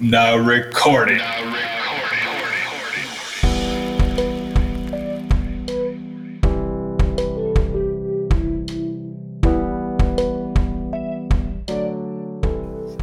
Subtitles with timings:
[0.00, 1.20] Now recording.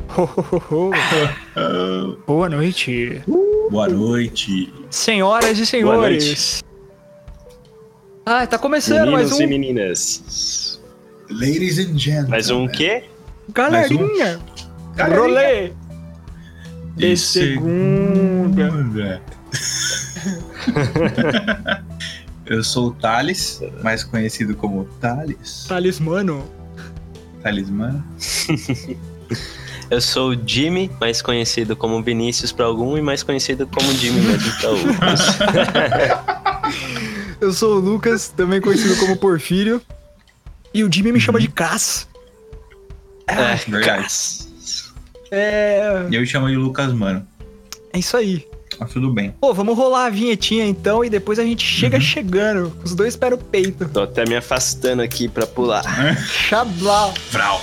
[0.10, 0.92] Ho, ho, ho,
[1.56, 2.18] ho.
[2.28, 3.22] Boa noite,
[3.70, 4.72] Boa noite.
[4.90, 6.62] senhoras e senhores.
[8.26, 9.48] Ah, tá começando Meninos mais e um.
[9.50, 10.82] meninas.
[11.30, 12.30] Ladies and gentlemen.
[12.30, 13.06] Mais um quê?
[13.54, 14.40] Galerinha,
[14.96, 15.20] Galerinha.
[15.22, 15.74] rolê
[16.96, 18.72] de segunda.
[18.72, 19.22] segunda.
[22.46, 25.66] Eu sou o Thales, mais conhecido como Thales.
[25.68, 26.50] Talismano.
[27.42, 28.04] Talismã.
[29.90, 34.22] Eu sou o Jimmy, mais conhecido como Vinícius para algum e mais conhecido como Jimmy
[34.22, 35.22] mesmo para outros.
[37.42, 39.82] Eu sou o Lucas, também conhecido como Porfírio.
[40.74, 42.08] E o Jimmy me chama de Cass.
[43.28, 44.41] é, verdade.
[45.32, 46.06] É.
[46.12, 47.26] E eu chamo de Lucas Mano.
[47.94, 48.46] É isso aí.
[48.80, 49.34] Mas tudo bem.
[49.40, 52.02] Pô, vamos rolar a vinhetinha então e depois a gente chega Uhum.
[52.02, 52.74] chegando.
[52.84, 53.88] Os dois pés no peito.
[53.90, 55.84] Tô até me afastando aqui pra pular.
[56.28, 57.14] Xablau.
[57.32, 57.62] Vrau.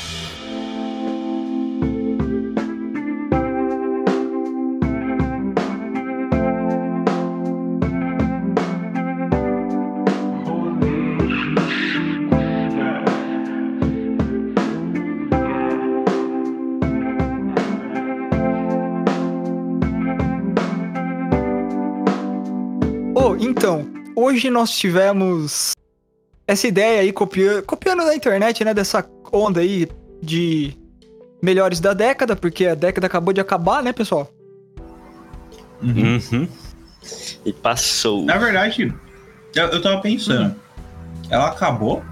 [24.39, 25.73] Hoje nós tivemos
[26.47, 28.73] essa ideia aí, copiando, copiando da internet, né?
[28.73, 29.89] Dessa onda aí
[30.23, 30.75] de
[31.43, 34.31] melhores da década, porque a década acabou de acabar, né, pessoal?
[35.83, 36.21] Uhum.
[36.33, 36.49] Uhum.
[37.45, 38.25] E passou.
[38.25, 38.95] Na verdade,
[39.57, 40.55] eu, eu tava pensando.
[41.29, 42.03] Ela acabou?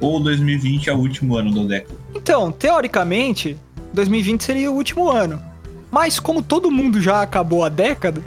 [0.00, 1.94] Ou 2020 é o último ano da década?
[2.16, 3.56] Então, teoricamente,
[3.92, 5.40] 2020 seria o último ano.
[5.88, 8.22] Mas como todo mundo já acabou a década,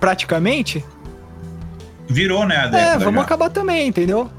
[0.00, 0.84] praticamente,
[2.08, 3.22] Virou, né, a é, vamos já.
[3.22, 4.30] acabar também, entendeu?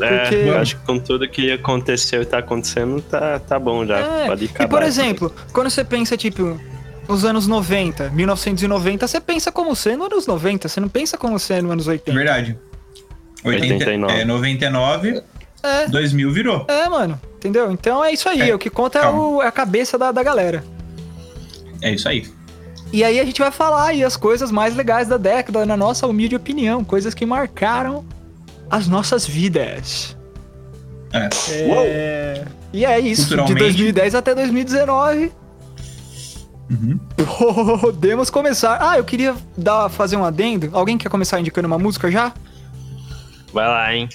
[0.00, 3.86] É, porque- eu acho que com tudo que aconteceu e tá acontecendo, tá, tá bom
[3.86, 3.98] já.
[3.98, 4.68] É, Pode E acabar.
[4.68, 6.58] por exemplo, quando você pensa, tipo,
[7.08, 11.70] nos anos 90, 1990, você pensa como sendo anos 90, você não pensa como sendo
[11.70, 12.12] anos 80.
[12.16, 12.58] Verdade.
[13.44, 14.12] 80, 89.
[14.20, 15.22] É, 99,
[15.62, 16.64] É, 2000 virou.
[16.68, 17.70] é, mano, entendeu?
[17.70, 20.22] Então é isso aí, É, o que conta é, o- é a cabeça da, da
[20.22, 20.64] galera.
[21.82, 22.26] É isso aí.
[22.94, 26.06] E aí a gente vai falar aí as coisas mais legais da década, na nossa
[26.06, 28.04] humilde opinião, coisas que marcaram
[28.70, 30.16] as nossas vidas.
[31.12, 31.28] É.
[31.50, 32.44] É...
[32.72, 33.58] E é isso, de Culturalmente.
[33.58, 35.32] 2010 até 2019,
[36.70, 36.98] Uhum.
[37.80, 38.78] podemos começar.
[38.80, 40.70] Ah, eu queria dar, fazer um adendo.
[40.72, 42.32] Alguém quer começar indicando uma música já?
[43.52, 44.08] Vai lá, hein?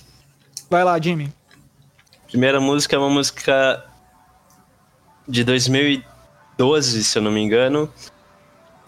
[0.69, 1.33] Vai lá, Jimmy.
[2.29, 3.83] Primeira música é uma música
[5.27, 7.91] de 2012, se eu não me engano,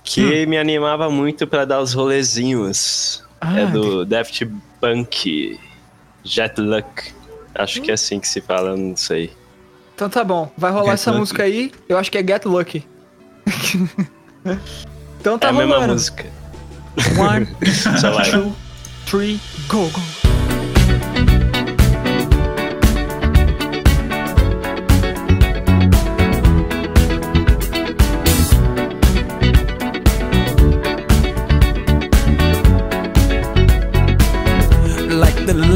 [0.04, 3.24] que me animava muito pra dar os rolezinhos.
[3.40, 4.46] Ah, é do Daft
[4.80, 5.60] Punk,
[6.24, 7.14] Jet Luck.
[7.56, 9.32] Acho que é assim que se fala, não sei.
[9.96, 11.20] Então tá bom, vai rolar Get essa Lucky.
[11.20, 11.72] música aí.
[11.88, 12.86] Eu acho que é Get Lucky.
[15.20, 15.94] então tá é a mesma rolando.
[15.94, 16.26] música.
[17.20, 17.46] One,
[18.32, 18.56] two,
[19.06, 20.02] three, go, go.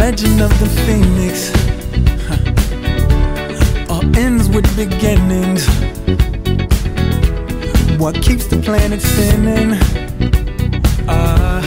[0.06, 1.50] Legend of the phoenix.
[3.90, 5.66] All ends with beginnings.
[7.98, 9.80] What keeps the planet spinning?
[11.10, 11.60] Ah,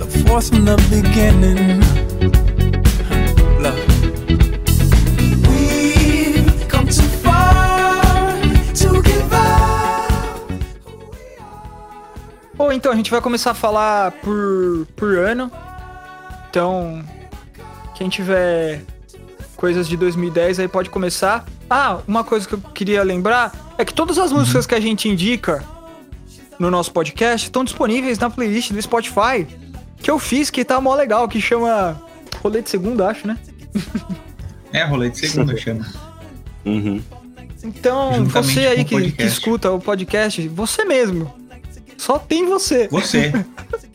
[0.00, 1.82] the force from the beginning.
[12.74, 15.52] Então a gente vai começar a falar por, por ano.
[16.48, 17.04] Então,
[17.94, 18.82] quem tiver
[19.56, 21.44] coisas de 2010 aí pode começar.
[21.68, 25.08] Ah, uma coisa que eu queria lembrar é que todas as músicas que a gente
[25.08, 25.64] indica
[26.58, 29.46] no nosso podcast estão disponíveis na playlist do Spotify
[30.02, 32.00] que eu fiz, que tá mó legal, que chama
[32.42, 33.38] Rolê de Segunda, acho, né?
[34.72, 35.86] É, rolê de segunda chama.
[36.64, 37.02] Uhum.
[37.62, 41.32] Então, Juntamente você aí que, que escuta o podcast, você mesmo.
[41.98, 42.88] Só tem você.
[42.88, 43.32] Você.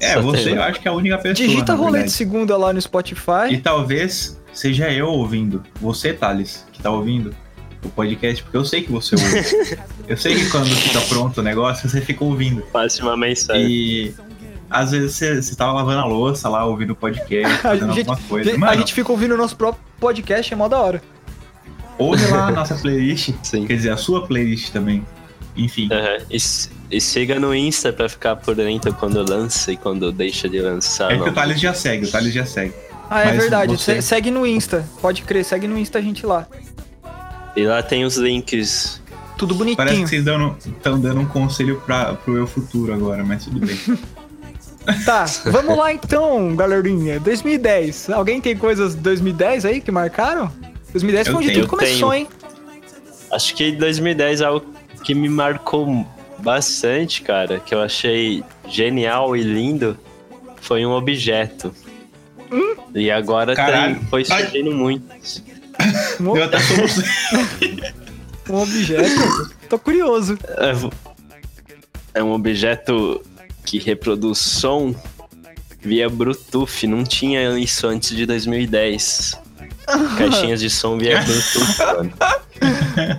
[0.00, 1.34] É, Só você eu acho que é a única pessoa.
[1.34, 2.10] Digita Rolê de.
[2.10, 3.48] Segunda lá no Spotify.
[3.50, 5.62] E talvez seja eu ouvindo.
[5.80, 7.34] Você, Thales, que tá ouvindo
[7.84, 9.78] o podcast, porque eu sei que você ouve.
[10.08, 12.62] eu sei que quando fica pronto o negócio, você fica ouvindo.
[12.72, 13.66] Passe uma mensagem.
[13.70, 14.14] E
[14.68, 18.28] às vezes você, você tava lavando a louça lá, ouvindo o podcast, fazendo gente- alguma
[18.28, 18.54] coisa.
[18.54, 21.02] a Mano, gente fica ouvindo o nosso próprio podcast, é mó da hora.
[21.98, 23.30] ouve lá a nossa playlist.
[23.42, 23.66] Sim.
[23.66, 25.02] Quer dizer, a sua playlist também.
[25.56, 25.88] Enfim.
[25.90, 26.18] Aham.
[26.30, 26.36] E,
[26.90, 31.12] E siga no Insta pra ficar por dentro quando lança e quando deixa de lançar.
[31.12, 32.72] É que o Thales já segue, o Thales já segue.
[33.10, 33.76] Ah, é Mas verdade.
[33.76, 34.84] você- Se- Segue no Insta.
[35.00, 36.46] Pode crer, segue no Insta a gente lá.
[37.56, 39.00] E lá tem os links.
[39.38, 40.08] Tudo Parece bonitinho.
[40.08, 43.76] que vocês estão dando um conselho pra, pro meu futuro agora, mas tudo bem.
[45.04, 47.18] Tá, vamos lá então, galerinha.
[47.18, 48.08] 2010.
[48.10, 50.48] Alguém tem coisas de 2010 aí que marcaram?
[50.92, 52.20] 2010 foi onde tudo começou, tenho.
[52.22, 52.28] hein?
[53.32, 54.64] Acho que 2010 é algo
[55.02, 56.06] que me marcou
[56.38, 59.98] bastante, cara, que eu achei genial e lindo.
[60.60, 61.72] Foi um objeto.
[62.94, 63.96] E agora Caralho.
[63.96, 64.42] tem, foi Ai.
[64.44, 65.04] surgindo muito.
[66.20, 66.76] Um, Eu até sou
[68.56, 69.50] um objeto.
[69.68, 70.38] Tô curioso.
[72.14, 73.20] É É um objeto
[73.64, 74.94] que reproduz som
[75.82, 76.86] via Bluetooth.
[76.86, 79.38] Não tinha isso antes de 2010.
[80.18, 82.12] Caixinhas de som via Bluetooth, mano.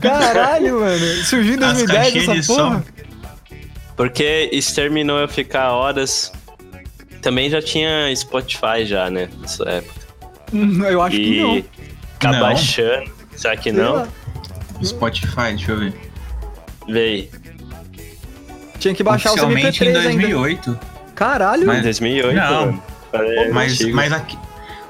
[0.02, 1.06] Caralho, mano.
[1.24, 2.86] Surgiu em As 2010 caixinhas essa porra?
[3.98, 6.32] Porque exterminou eu ficar horas.
[7.22, 9.28] Também já tinha Spotify já, né?
[9.42, 10.00] Nessa época.
[10.90, 11.58] Eu acho que não.
[11.58, 11.66] E
[12.14, 12.40] ficar Não.
[12.40, 13.12] baixando.
[13.36, 13.94] Será que Sei não?
[13.96, 14.08] lá.
[14.84, 15.94] Spotify, deixa eu ver.
[16.88, 17.28] Veio.
[18.80, 20.02] Tinha que baixar os Oficialmente em MP3 ainda.
[20.04, 20.80] 2008.
[21.16, 21.64] Caralho.
[21.64, 22.66] Em Mas- 2008, Não.
[22.68, 22.84] mano.
[23.12, 23.96] Parece Mas, antigo.
[23.96, 24.38] mas aqui,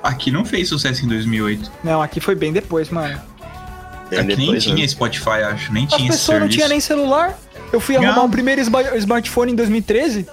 [0.04, 1.72] aqui não fez sucesso em 2008.
[1.84, 3.20] Não, aqui foi bem depois, mano.
[4.10, 4.88] Bem aqui nem depois, tinha né?
[4.88, 5.72] Spotify, acho.
[5.72, 7.38] Nem As tinha esse pessoas não tinham nem celular.
[7.72, 10.26] Eu fui arrumar o primeiro sma- smartphone em 2013.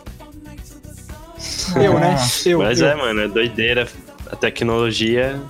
[1.77, 2.17] Eu, né?
[2.47, 2.87] Eu, Mas eu.
[2.89, 3.89] é, mano, é doideira.
[4.31, 5.41] A tecnologia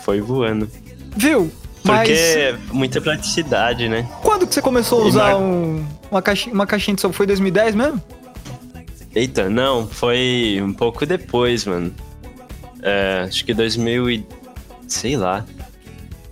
[0.00, 0.68] foi voando.
[1.16, 1.50] Viu?
[1.84, 4.08] Mas Porque é muita praticidade, né?
[4.22, 7.12] quando que você começou a usar mar- um- uma, caixinha, uma caixinha de som?
[7.12, 8.02] Foi 2010 mesmo?
[9.14, 11.94] Eita, não, foi um pouco depois, mano.
[12.82, 14.26] É, acho que 2000 e...
[14.88, 15.44] Sei lá.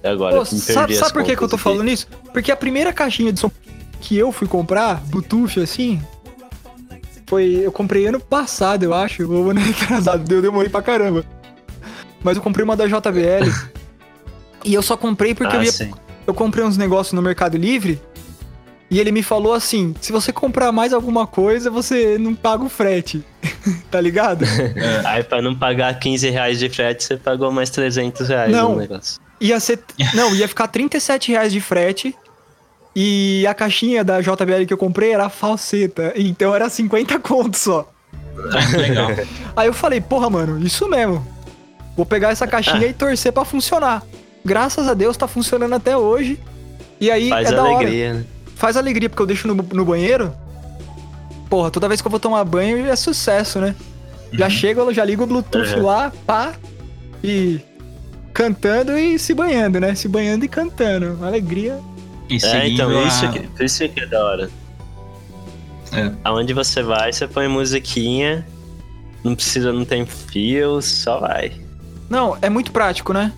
[0.03, 2.07] É agora, Pô, me perdi sabe as sabe por que, que eu tô falando isso?
[2.33, 3.51] Porque a primeira caixinha de som
[4.05, 6.01] que eu fui comprar, Bluetooth, assim,
[7.27, 7.61] foi.
[7.65, 9.31] Eu comprei ano passado, eu acho.
[9.33, 11.25] Ou ano retrasado, eu demorei pra caramba.
[12.23, 13.51] Mas eu comprei uma da JBL.
[14.65, 15.91] e eu só comprei porque Ah, eu, ia, sim.
[16.27, 18.01] eu comprei uns negócios no Mercado Livre.
[18.91, 22.69] E ele me falou assim: se você comprar mais alguma coisa, você não paga o
[22.69, 23.25] frete.
[23.91, 24.45] tá ligado?
[25.07, 28.73] Aí pra não pagar 15 reais de frete, você pagou mais 300 reais Não.
[28.73, 29.19] no negócio.
[29.41, 29.81] Ia ser.
[30.15, 32.15] Não, ia ficar 37 reais de frete.
[32.96, 36.12] E a caixinha da JBL que eu comprei era falseta.
[36.17, 37.91] Então era 50 contos só.
[38.76, 39.11] Legal.
[39.56, 41.26] Aí eu falei, porra, mano, isso mesmo.
[41.96, 44.02] Vou pegar essa caixinha e torcer pra funcionar.
[44.44, 46.38] Graças a Deus tá funcionando até hoje.
[47.00, 47.75] E aí Faz é da hora.
[47.76, 48.25] alegria, né?
[48.56, 50.32] Faz alegria, porque eu deixo no, no banheiro.
[51.49, 53.75] Porra, toda vez que eu vou tomar banho é sucesso, né?
[54.32, 55.82] Já chego, eu já ligo o Bluetooth Uhum.
[55.85, 56.52] lá, pá.
[57.23, 57.61] E
[58.32, 59.94] cantando e se banhando, né?
[59.94, 61.19] Se banhando e cantando.
[61.25, 61.79] Alegria.
[62.29, 64.50] E É, então, a- isso que, isso que é da hora.
[65.93, 66.11] É.
[66.25, 68.47] Aonde você vai, você põe musiquinha,
[69.23, 71.53] não precisa, não tem fio, só vai.
[72.11, 73.32] Não, é muito prático, né?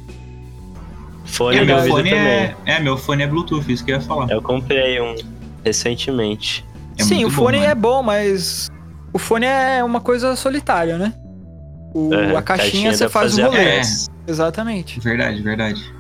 [1.25, 2.27] Fone É, de meu ouvido fone também.
[2.27, 4.31] é, é, meu fone é Bluetooth, isso que eu ia falar.
[4.31, 5.15] Eu comprei um
[5.65, 6.65] recentemente.
[6.99, 7.71] É Sim, o bom, fone mano.
[7.71, 8.71] é bom, mas
[9.13, 11.13] o fone é uma coisa solitária, né?
[11.93, 13.59] O- É, a caixinha, você dá pra faz o rolê.
[13.59, 13.83] É.
[14.27, 15.01] Exatamente.
[15.01, 15.93] Verdade, verdade.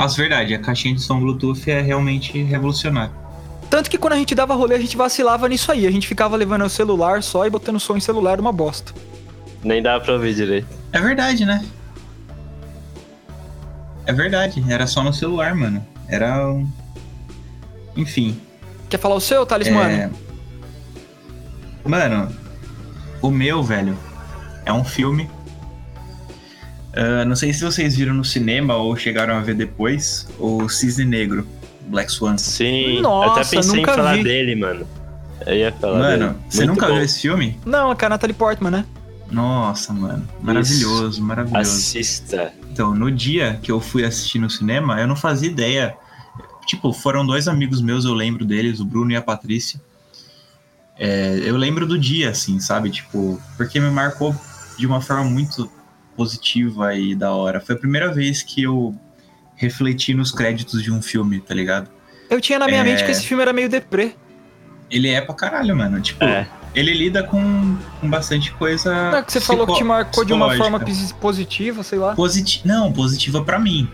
[0.00, 3.12] Nossa, verdade, a caixinha de som Bluetooth é realmente revolucionária.
[3.68, 5.86] Tanto que quando a gente dava rolê, a gente vacilava nisso aí.
[5.86, 8.94] A gente ficava levando o celular só e botando som em celular uma bosta.
[9.62, 10.66] Nem dava pra ouvir direito.
[10.90, 11.62] É verdade, né?
[14.06, 15.86] É verdade, era só no celular, mano.
[16.08, 16.66] Era um.
[17.94, 18.40] Enfim.
[18.88, 19.90] Quer falar o seu, Thales, mano?
[19.90, 20.10] é...
[21.84, 22.34] Mano,
[23.20, 23.98] o meu, velho,
[24.64, 25.28] é um filme.
[26.94, 30.26] Ah, não sei se vocês viram no cinema ou chegaram a ver depois.
[30.38, 31.46] O Cisne Negro,
[31.86, 32.36] Black Swan.
[32.36, 34.24] Sim, Nossa, eu até pensei em nunca falar vi.
[34.24, 34.86] dele, mano.
[35.46, 36.38] Eu ia falar Mano, dele.
[36.50, 36.94] você Muito nunca bom.
[36.94, 37.58] viu esse filme?
[37.64, 38.84] Não, é com a Natalie Portman, né?
[39.30, 40.28] Nossa, mano.
[40.42, 41.60] Maravilhoso, maravilhoso.
[41.70, 42.52] Assista.
[42.70, 45.96] Então, no dia que eu fui assistir no cinema, eu não fazia ideia.
[46.66, 49.80] Tipo, foram dois amigos meus, eu lembro deles, o Bruno e a Patrícia.
[50.98, 52.90] É, eu lembro do dia, assim, sabe?
[52.90, 54.34] Tipo, porque me marcou
[54.76, 55.70] de uma forma muito
[56.16, 57.60] positiva e da hora.
[57.60, 58.94] Foi a primeira vez que eu
[59.56, 61.90] refleti nos créditos de um filme, tá ligado?
[62.28, 62.84] Eu tinha na minha É.
[62.84, 64.14] mente que esse filme era meio deprê.
[64.90, 66.00] Ele é pra caralho, mano.
[66.00, 66.48] Tipo, É.
[66.74, 69.10] ele lida com, com bastante coisa.
[69.10, 70.80] Não é que você falou que te marcou de uma forma
[71.20, 72.14] positiva, sei lá.
[72.14, 73.88] Positi não, positiva pra mim.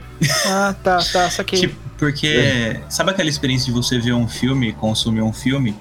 [0.46, 1.60] Ah, tá, tá, saquei.
[1.60, 2.82] Tipo, porque É.
[2.88, 5.74] sabe aquela experiência de você ver um filme, consumir um filme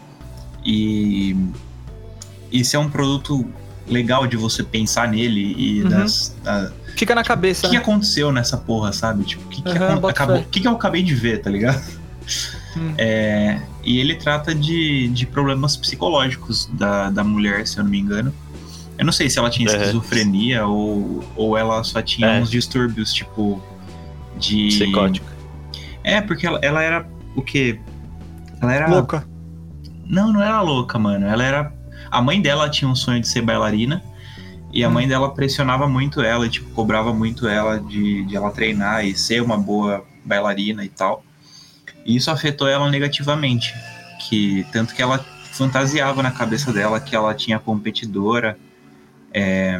[0.64, 1.36] e
[2.52, 3.46] isso é um produto
[3.88, 5.90] legal de você pensar nele e Uhum.
[5.90, 7.82] das da- Fica na o cabeça, que, que né?
[7.82, 9.24] aconteceu nessa porra, sabe?
[9.26, 11.84] Tipo, o que, que, acabou, o que, que eu acabei de ver, tá ligado?
[12.78, 12.94] Hum.
[12.98, 18.00] É, e ele trata de, de problemas psicológicos da, da mulher, se eu não me
[18.00, 18.34] engano.
[18.98, 19.76] Eu não sei se ela tinha É.
[19.76, 22.42] esquizofrenia ou, ou ela só tinha É.
[22.42, 23.62] uns distúrbios, tipo.
[24.38, 24.68] De.
[24.68, 25.28] Psicótico.
[26.04, 27.80] É, porque ela, ela era o quê?
[28.62, 28.88] Ela era.
[28.90, 29.28] Louca.
[30.06, 31.26] Não, não era louca, mano.
[31.26, 31.74] Ela era.
[32.16, 34.04] A mãe dela tinha um sonho de ser bailarina.
[34.72, 38.52] E a mãe dela pressionava muito ela, e, tipo, cobrava muito ela de, de ela
[38.52, 41.24] treinar e ser uma boa bailarina e tal.
[42.06, 43.74] E isso afetou ela negativamente.
[44.28, 48.58] Que tanto que ela fantasiava na cabeça dela que ela tinha competidora.
[49.34, 49.80] é,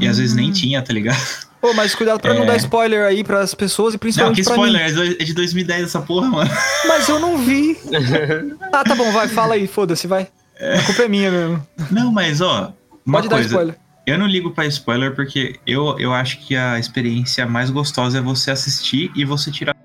[0.00, 0.52] e às vezes nem Hum.
[0.52, 1.18] tinha, tá ligado?
[1.60, 2.46] Pô, mas cuidado pra não É.
[2.46, 5.16] dar spoiler aí pras pessoas e Não, principalmente que pra spoiler, mim.
[5.18, 6.50] é é de 2010 essa porra, mano.
[6.86, 7.76] Mas eu não vi.
[8.72, 10.28] ah, tá bom, vai, fala aí, foda-se, vai.
[10.60, 11.66] A culpa é minha mesmo.
[11.90, 12.72] Não, mas ó,
[13.06, 13.48] uma Pode dar coisa.
[13.48, 13.76] spoiler.
[14.06, 18.20] Eu não ligo pra spoiler porque eu, eu acho que a experiência mais gostosa é
[18.20, 19.76] você assistir e você tirar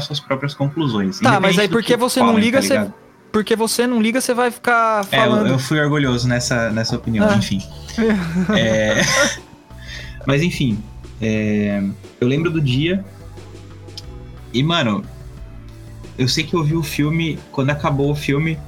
[0.00, 1.18] suas próprias conclusões.
[1.20, 2.92] Tá, mas aí porque que você falem, não liga, tá você.
[3.32, 5.46] Porque você não liga, você vai ficar É, eu, falando.
[5.48, 7.36] eu fui orgulhoso nessa, nessa opinião, Ah.
[7.36, 7.60] enfim.
[8.56, 9.00] É,
[10.26, 10.78] Mas enfim,
[11.20, 11.82] é,
[12.20, 13.04] eu lembro do dia.
[14.52, 15.04] E, mano,
[16.18, 17.38] eu sei que eu vi o filme.
[17.50, 18.58] Quando acabou o filme,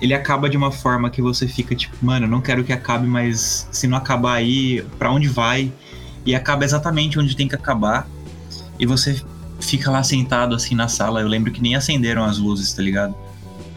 [0.00, 3.06] ele acaba de uma forma que você fica tipo, mano, eu não quero que acabe,
[3.06, 5.72] mas se não acabar aí, pra onde vai?
[6.24, 8.08] E acaba exatamente onde tem que acabar.
[8.78, 9.20] E você
[9.60, 11.20] fica lá sentado assim na sala.
[11.20, 13.14] Eu lembro que nem acenderam as luzes, tá ligado?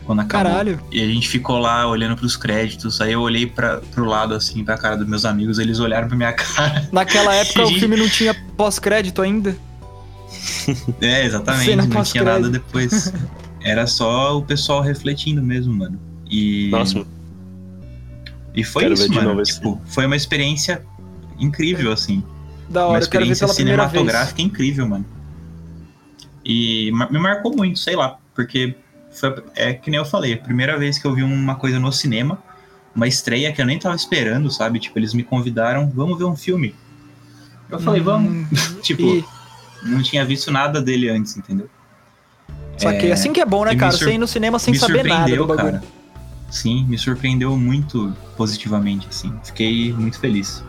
[0.06, 0.52] Quando acabou.
[0.52, 0.80] Caralho.
[0.92, 3.00] E a gente ficou lá olhando pros créditos.
[3.02, 5.60] Aí eu olhei pra, pro lado, assim, pra cara dos meus amigos.
[5.60, 6.88] Eles olharam pra minha cara.
[6.92, 9.56] Naquela época o filme não tinha pós-crédito ainda.
[11.02, 11.76] É, exatamente.
[11.76, 13.14] Não tinha nada depois.
[13.62, 16.13] Era só o pessoal refletindo mesmo, mano.
[16.36, 17.06] E, Nossa,
[18.56, 19.30] e foi quero isso, ver de mano.
[19.30, 20.84] novo esse tipo, foi uma experiência
[21.40, 22.24] incrível, assim.
[22.68, 23.92] Da uma hora, eu quero ver experiência pela primeira vez.
[23.94, 25.06] cinematográfica incrível, mano.
[26.44, 28.76] E me marcou muito, sei lá, porque
[29.12, 31.92] foi, é que nem eu falei, a primeira vez que eu vi uma coisa no
[31.92, 32.42] cinema,
[32.96, 34.80] uma estreia que eu nem tava esperando, sabe?
[34.80, 36.74] Tipo, eles me convidaram, vamos ver um filme.
[37.70, 38.32] Eu falei, vamos.
[38.34, 38.48] Hum,
[38.82, 39.24] Tipo, e,
[39.84, 41.70] não tinha visto nada dele antes, entendeu?
[42.78, 43.12] saquei.
[43.12, 43.92] Assim que é bom, né, cara?
[43.92, 45.80] sur- Você ir no cinema sem me saber nada do bagulho.
[45.80, 45.84] cara.
[46.54, 49.34] Sim, me surpreendeu muito positivamente, assim.
[49.44, 50.64] Fiquei muito feliz.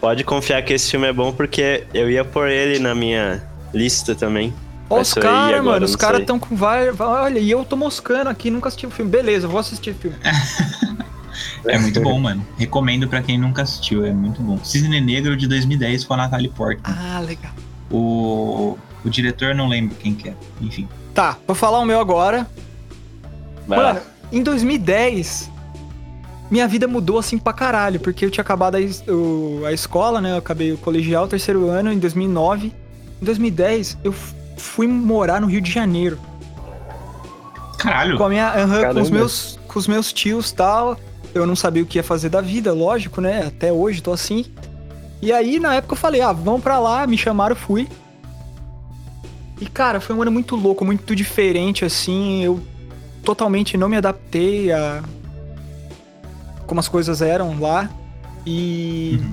[0.00, 3.42] pode confiar que esse filme é bom porque eu ia pôr ele na minha
[3.74, 4.54] lista também.
[4.88, 6.98] Ó, Vai os caras, mano, os caras estão com vários.
[6.98, 9.10] Olha, e eu tô moscando aqui, nunca assisti o filme.
[9.10, 10.16] Beleza, vou assistir o filme.
[11.64, 12.44] É muito bom, mano.
[12.56, 14.58] Recomendo pra quem nunca assistiu, é muito bom.
[14.64, 16.82] Cisne Negro de 2010 com a Natalie Portman.
[16.84, 17.52] Ah, legal.
[17.90, 20.34] O, o diretor não lembro quem que é.
[20.60, 20.88] Enfim.
[21.14, 22.48] Tá, vou falar o meu agora.
[23.66, 24.02] Vai Mano, lá.
[24.32, 25.50] Em 2010,
[26.50, 30.32] minha vida mudou assim pra caralho, porque eu tinha acabado a, o- a escola, né?
[30.32, 32.72] Eu acabei o colegial, terceiro ano, em 2009.
[33.20, 34.14] Em 2010, eu
[34.56, 36.18] fui morar no Rio de Janeiro.
[37.78, 38.16] Caralho.
[38.16, 40.98] Com, a minha, aham, com, os meus, com os meus tios e tal.
[41.34, 43.44] Eu não sabia o que ia fazer da vida, lógico, né?
[43.46, 44.46] Até hoje tô assim.
[45.20, 47.88] E aí, na época, eu falei, ah, vamos pra lá, me chamaram, fui.
[49.60, 52.42] E, cara, foi um ano muito louco, muito diferente, assim.
[52.42, 52.60] Eu
[53.24, 55.02] totalmente não me adaptei a
[56.66, 57.88] como as coisas eram lá.
[58.46, 59.18] E.
[59.20, 59.32] Uhum.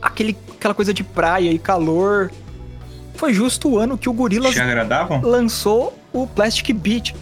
[0.00, 2.32] Aquele, aquela coisa de praia e calor.
[3.14, 4.54] Foi justo o ano que o Gorillaz
[5.22, 7.14] lançou o Plastic Beach.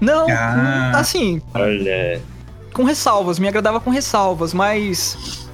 [0.00, 0.90] Não, Ah.
[0.96, 2.20] assim, Olha,
[2.72, 5.46] com ressalvas, me agradava com ressalvas, mas.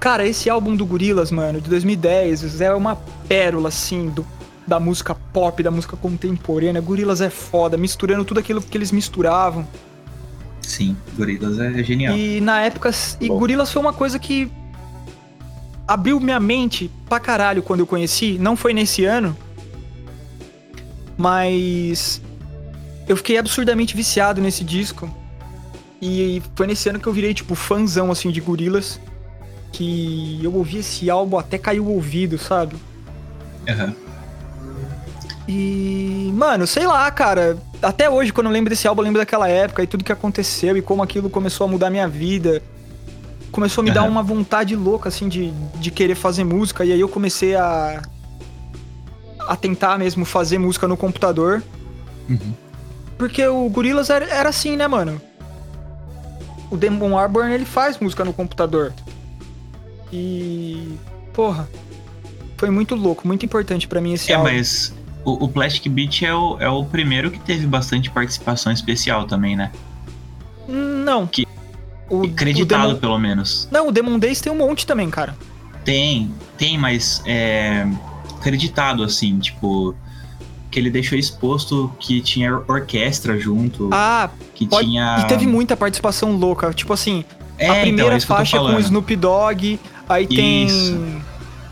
[0.00, 2.96] Cara, esse álbum do Gorillaz, mano, de 2010, é uma
[3.28, 4.24] pérola, assim, do,
[4.68, 6.80] da música pop, da música contemporânea.
[6.80, 9.66] Gorillaz é foda, misturando tudo aquilo que eles misturavam.
[10.60, 12.14] Sim, Gorillaz é genial.
[12.14, 13.38] E na época, e Bom.
[13.38, 14.52] Gorillaz foi uma coisa que
[15.86, 18.36] abriu minha mente pra caralho quando eu conheci.
[18.38, 19.34] Não foi nesse ano,
[21.16, 22.20] mas
[23.08, 25.08] eu fiquei absurdamente viciado nesse disco.
[26.00, 29.00] E foi nesse ano que eu virei, tipo, fãzão, assim, de Gorillaz.
[29.72, 32.76] Que eu ouvi esse álbum até caiu o ouvido, sabe?
[33.66, 33.94] Aham.
[35.48, 37.56] E, mano, sei lá, cara.
[37.80, 40.76] Até hoje, quando eu lembro desse álbum, eu lembro daquela época e tudo que aconteceu
[40.76, 42.62] e como aquilo começou a mudar minha vida.
[43.50, 44.10] Começou a me dar Aham.
[44.10, 46.84] uma vontade louca, assim, de, de querer fazer música.
[46.84, 48.02] E aí eu comecei a.
[49.40, 51.62] a tentar mesmo fazer música no computador.
[52.28, 52.52] Uhum.
[53.16, 55.18] Porque o Gorillaz era, era assim, né, mano?
[56.70, 58.92] O Demon Albarn, ele faz música no computador.
[60.12, 60.94] E.
[61.32, 61.66] Porra.
[62.58, 64.50] Foi muito louco, muito importante pra mim esse É, álbum.
[64.50, 64.92] mas
[65.28, 69.56] o, o Plastic Beach é o, é o primeiro que teve bastante participação especial também,
[69.56, 69.70] né?
[70.68, 71.26] Não.
[71.26, 71.46] Que-
[72.10, 73.00] O, E Creditado, o Demon...
[73.00, 73.68] pelo menos.
[73.70, 75.36] Não, o Demon Days tem um monte também, cara.
[75.84, 77.86] Tem, tem, mas é.
[78.40, 79.94] Creditado, assim, tipo.
[80.70, 85.18] que ele deixou exposto que tinha orquestra junto, Ah, que pode- tinha...
[85.20, 86.72] e teve muita participação louca.
[86.74, 87.24] Tipo assim,
[87.58, 88.78] É, a então, primeira isso tô faixa com o.
[88.80, 90.68] Snoop Dogg, aí tem.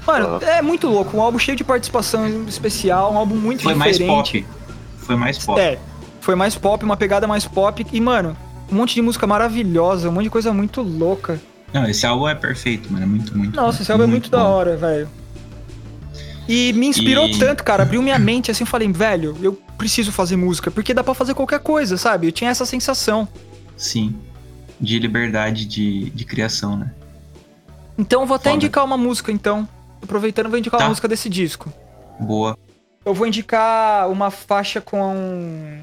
[0.07, 1.17] Mano, é muito louco.
[1.17, 4.43] Um álbum cheio de participação especial, um álbum muito Foi mais diferente.
[4.43, 4.47] pop.
[4.99, 5.61] Foi mais pop.
[5.61, 5.79] É,
[6.21, 7.85] foi mais pop, uma pegada mais pop.
[7.93, 8.37] E, mano,
[8.71, 11.41] um monte de música maravilhosa, um monte de coisa muito louca.
[11.73, 13.05] Não, esse álbum é perfeito, mano.
[13.05, 15.09] É muito, muito Nossa, esse álbum é muito da hora, velho.
[16.49, 20.13] E me inspirou E- tanto, cara, abriu minha mente assim, eu falei, velho, eu preciso
[20.13, 22.29] fazer música, porque dá pra fazer qualquer coisa, sabe?
[22.29, 23.27] Eu tinha essa sensação.
[23.77, 24.15] Sim.
[24.81, 26.93] De liberdade de, de criação, né?
[27.99, 28.57] Então eu vou até Foda.
[28.57, 29.69] indicar uma música, então.
[30.03, 30.85] Aproveitando, vou indicar Tá.
[30.87, 31.73] uma música desse disco.
[32.21, 32.57] Boa.
[33.05, 35.81] Eu vou indicar uma faixa com.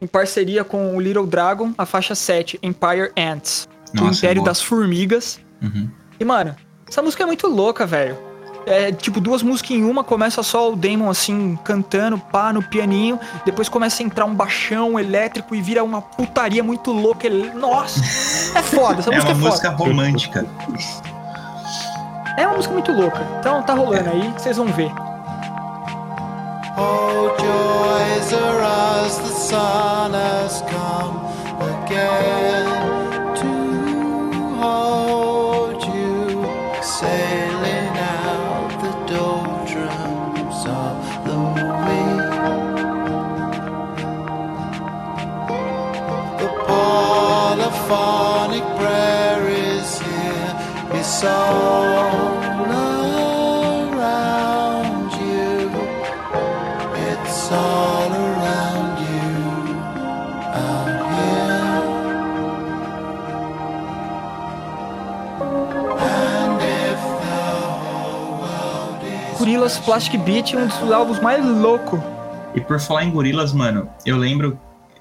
[0.00, 3.66] Em parceria com o Little Dragon, a faixa 7, Empire Ants.
[3.94, 4.50] do Nossa, Império boa.
[4.50, 5.40] das Formigas.
[5.62, 5.88] Uhum.
[6.20, 6.54] E, mano,
[6.88, 8.18] essa música é muito louca, velho.
[8.66, 13.18] É tipo duas músicas em uma, começa só o Damon assim, cantando, pá, no pianinho.
[13.44, 17.26] Depois começa a entrar um baixão elétrico e vira uma putaria muito louca.
[17.26, 18.00] ele- Nossa!
[18.58, 20.46] É foda, essa É música uma é música romântica.
[22.36, 23.26] É uma música muito louca.
[23.38, 24.92] Então tá rolando aí, vocês vão ver.
[26.78, 31.16] Oh, joys are as the sun has come
[31.58, 32.66] again
[33.36, 33.48] to
[34.60, 36.44] hold you,
[36.82, 41.38] sailing out the doldrums of the
[41.86, 42.20] wind.
[46.38, 50.54] The polyphonic prayer is here,
[51.00, 51.95] it's all
[69.56, 71.98] is Gorillaz Plastic Beach, um dos álbuns mais loucos.
[72.54, 74.58] E por falar em gorilas, mano, eu lembro,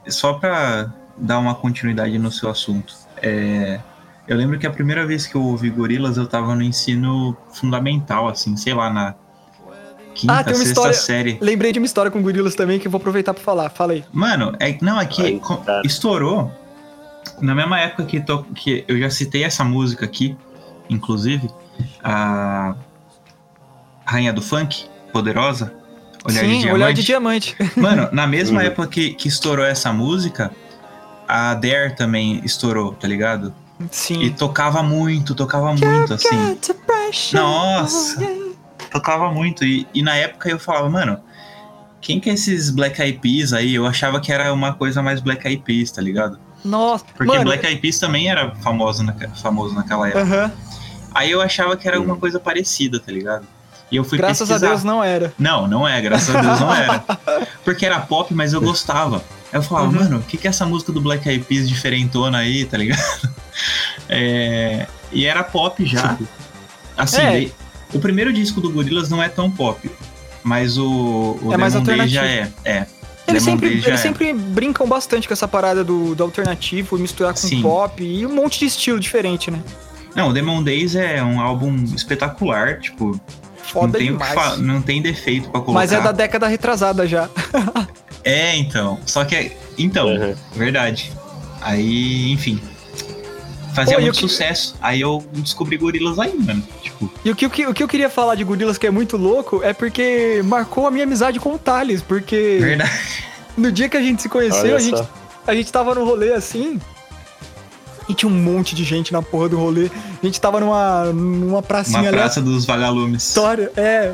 [0.08, 3.80] só pra dar uma continuidade no seu assunto, é,
[4.28, 8.28] eu lembro que a primeira vez que eu ouvi gorilas, eu tava no ensino fundamental,
[8.28, 9.16] assim, sei lá, na
[10.14, 11.38] quinta, Ah, tem uma sexta história- série.
[11.42, 13.70] Lembrei de uma história com Gorillaz também que eu vou aproveitar pra falar.
[13.70, 14.04] Fala aí.
[14.14, 15.82] Mano, é, não, é que Ai, co- cara.
[15.86, 16.52] estourou
[17.42, 20.38] na mesma época que, to- que eu já citei essa música aqui,
[20.90, 21.50] inclusive,
[22.04, 22.76] a
[24.06, 25.74] Rainha do Funk, Poderosa,
[26.28, 26.74] Olhar Sim, de Diamante.
[26.74, 27.56] Olhar de Diamante.
[27.78, 28.66] Mano, na mesma Uhum.
[28.68, 30.52] época que, que estourou essa música,
[31.28, 33.54] a Dare também estourou, tá ligado?
[33.80, 34.30] E Sim.
[34.32, 36.58] tocava muito, tocava muito, assim.
[37.34, 38.18] Nossa!
[38.92, 39.64] Tocava muito.
[39.66, 41.20] E, e na época eu falava, mano,
[42.00, 43.76] quem que é esses Black Eyed Peas aí?
[43.76, 46.40] Eu achava que era uma coisa mais Black Eyed Peas, tá ligado?
[46.64, 47.44] Nossa, Porque mano.
[47.46, 50.22] Black Eyed Peas também era famoso, naque- famoso naquela época.
[50.24, 50.52] aham.
[51.14, 53.48] Aí eu achava que era alguma coisa parecida, tá ligado?
[53.92, 54.68] E eu fui Graças a pesquisar.
[54.74, 55.34] Deus não era.
[55.38, 57.00] Não, não é, graças a Deus não era.
[57.64, 59.18] Porque era pop, mas eu gostava.
[59.54, 59.94] Aí eu falava, Uhum.
[59.94, 63.00] mano, o que que é essa música do Black Eyed Peas diferentona aí, tá ligado?
[64.10, 66.18] É, e era pop já.
[66.98, 67.50] Assim, É.
[67.94, 69.90] o primeiro disco do Gorillaz não é tão pop,
[70.44, 72.52] mas o, o É Demon Days já é.
[72.64, 72.86] É.
[73.28, 73.98] Eles sempre, eles é.
[73.98, 77.62] sempre brincam bastante com essa parada do, do alternativo, misturar com Sim.
[77.62, 79.60] pop e um monte de estilo diferente, né?
[80.16, 83.20] Não, o Demon Days é um álbum espetacular, tipo,
[83.72, 84.60] Foda tem, o que demais.
[84.60, 85.74] não tem defeito pra colocar.
[85.74, 87.30] Mas é da década retrasada já.
[88.28, 89.00] É, então.
[89.06, 89.36] Só que.
[89.36, 90.36] é- Então, Uhum.
[90.56, 91.12] verdade.
[91.62, 92.60] Aí, enfim.
[93.76, 94.76] Fazia Pô, muito que- sucesso.
[94.82, 96.64] Aí eu descobri gorilas aí, mano.
[96.82, 98.92] Tipo, E o que, o, que, o que eu queria falar de Gorillaz que é
[98.92, 102.92] muito louco é porque marcou a minha amizade com o Thales, porque verdade.
[103.58, 105.04] no dia que a gente se conheceu, a gente,
[105.46, 106.80] a gente tava no rolê assim.
[108.08, 109.90] E tinha um monte de gente na porra do rolê.
[110.22, 112.18] A gente tava numa, numa pracinha Uma ali.
[112.18, 113.28] praça dos vagalumes.
[113.28, 114.14] História, é.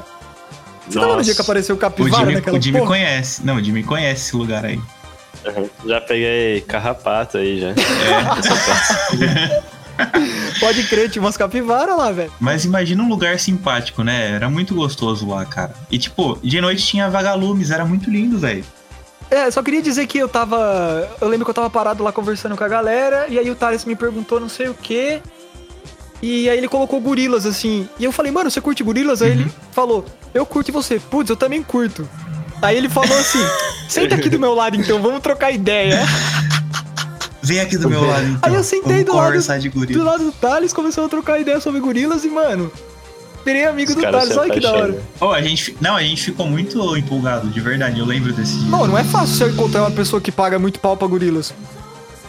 [0.90, 2.90] Você tava no dia que apareceu o O capivara Jimmy, naquela o Jimmy porra?
[2.90, 3.46] conhece.
[3.46, 4.80] Não, o Jimmy conhece esse lugar aí.
[5.46, 5.70] Uhum.
[5.86, 7.70] Já peguei carrapato aí já.
[10.60, 12.32] Pode crer, tinha umas capivaras lá, velho.
[12.40, 14.32] Mas imagina um lugar simpático, né?
[14.32, 15.74] Era muito gostoso lá, cara.
[15.90, 18.64] E tipo, de noite tinha vagalumes, era muito lindo, velho.
[19.32, 21.10] É, só queria dizer que eu tava.
[21.22, 23.86] Eu lembro que eu tava parado lá conversando com a galera, e aí o Thales
[23.86, 25.22] me perguntou não sei o quê.
[26.22, 27.88] E aí ele colocou gorilas, assim.
[27.98, 29.22] E eu falei, mano, você curte gorilas?
[29.22, 29.40] Aí Uhum.
[29.42, 31.00] ele falou, eu curto e você.
[31.00, 32.08] Putz, eu também curto.
[32.62, 33.40] Aí ele falou assim:
[33.90, 36.00] senta aqui do meu lado então, vamos trocar ideia.
[37.42, 38.40] Vem aqui do meu lado, então.
[38.44, 39.32] Aí eu sentei do lado-
[39.98, 42.72] Do lado do Thales, começou a trocar ideia sobre gorilas e, mano,
[43.46, 44.38] virei amigo Os do Thales.
[44.38, 45.02] Olha que da hora.
[45.20, 48.00] Oh, a gente, não, a gente ficou muito empolgado, de verdade.
[48.00, 48.70] Eu lembro desse dia.
[48.70, 51.54] Não, não é fácil você encontrar uma pessoa que paga muito pau pra gorilas.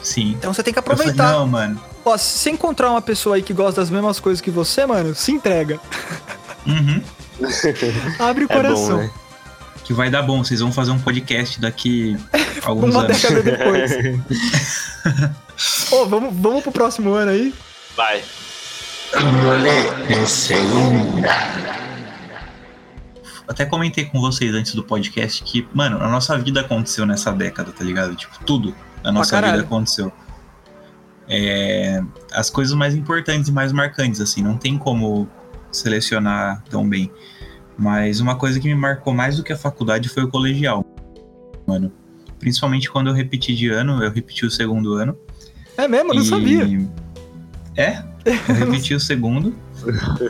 [0.03, 0.35] Sim.
[0.39, 1.33] Então você tem que Eu falei, aproveitar.
[1.33, 1.81] não, mano.
[2.05, 5.15] Ó, se você encontrar uma pessoa aí que gosta das mesmas coisas que você, mano,
[5.15, 5.79] se entrega.
[6.67, 7.01] Uhum.
[8.19, 8.97] Abre o É coração.
[8.97, 9.11] bom, né?
[9.85, 10.43] Que vai dar bom.
[10.45, 12.17] Vocês vão fazer um podcast daqui
[12.65, 13.21] alguns Uma anos.
[13.21, 13.93] década depois.
[15.93, 17.55] Ô, vamos, vamos pro próximo ano aí?
[17.97, 18.23] Vai.
[23.47, 27.73] Até comentei com vocês antes do podcast que, mano, a nossa vida aconteceu nessa década,
[27.73, 28.15] tá ligado?
[28.15, 29.55] Tipo, tudo na nossa caralho.
[29.55, 30.13] vida aconteceu.
[31.29, 35.29] É, as coisas mais importantes e mais marcantes, assim, não tem como
[35.71, 37.11] selecionar tão bem.
[37.77, 40.85] Mas uma coisa que me marcou mais do que a faculdade foi o colegial,
[41.67, 41.93] mano.
[42.39, 45.17] Principalmente quando eu repeti de ano, eu repeti o segundo ano.
[45.77, 46.11] É mesmo?
[46.11, 46.89] Eu não e- sabia.
[47.77, 49.55] É, eu repeti o segundo.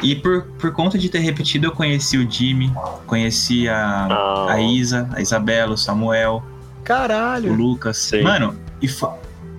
[0.03, 2.73] E por, por conta de ter repetido, eu conheci o Jimmy,
[3.07, 6.43] conheci a, Ah, a Isa, a Isabela, o Samuel,
[6.81, 7.53] o Caralho.
[7.55, 7.99] Lucas.
[7.99, 8.23] Sim.
[8.23, 8.89] Mano, e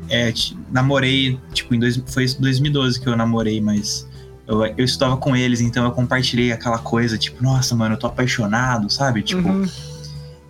[0.10, 0.34] é,
[0.72, 4.08] namorei, tipo, em dois, foi em 2012 que eu namorei, mas
[4.48, 8.08] eu, eu estudava com eles, então eu compartilhei aquela coisa, tipo, nossa, mano, eu tô
[8.08, 9.22] apaixonado, sabe?
[9.22, 9.65] Tipo, Uhum.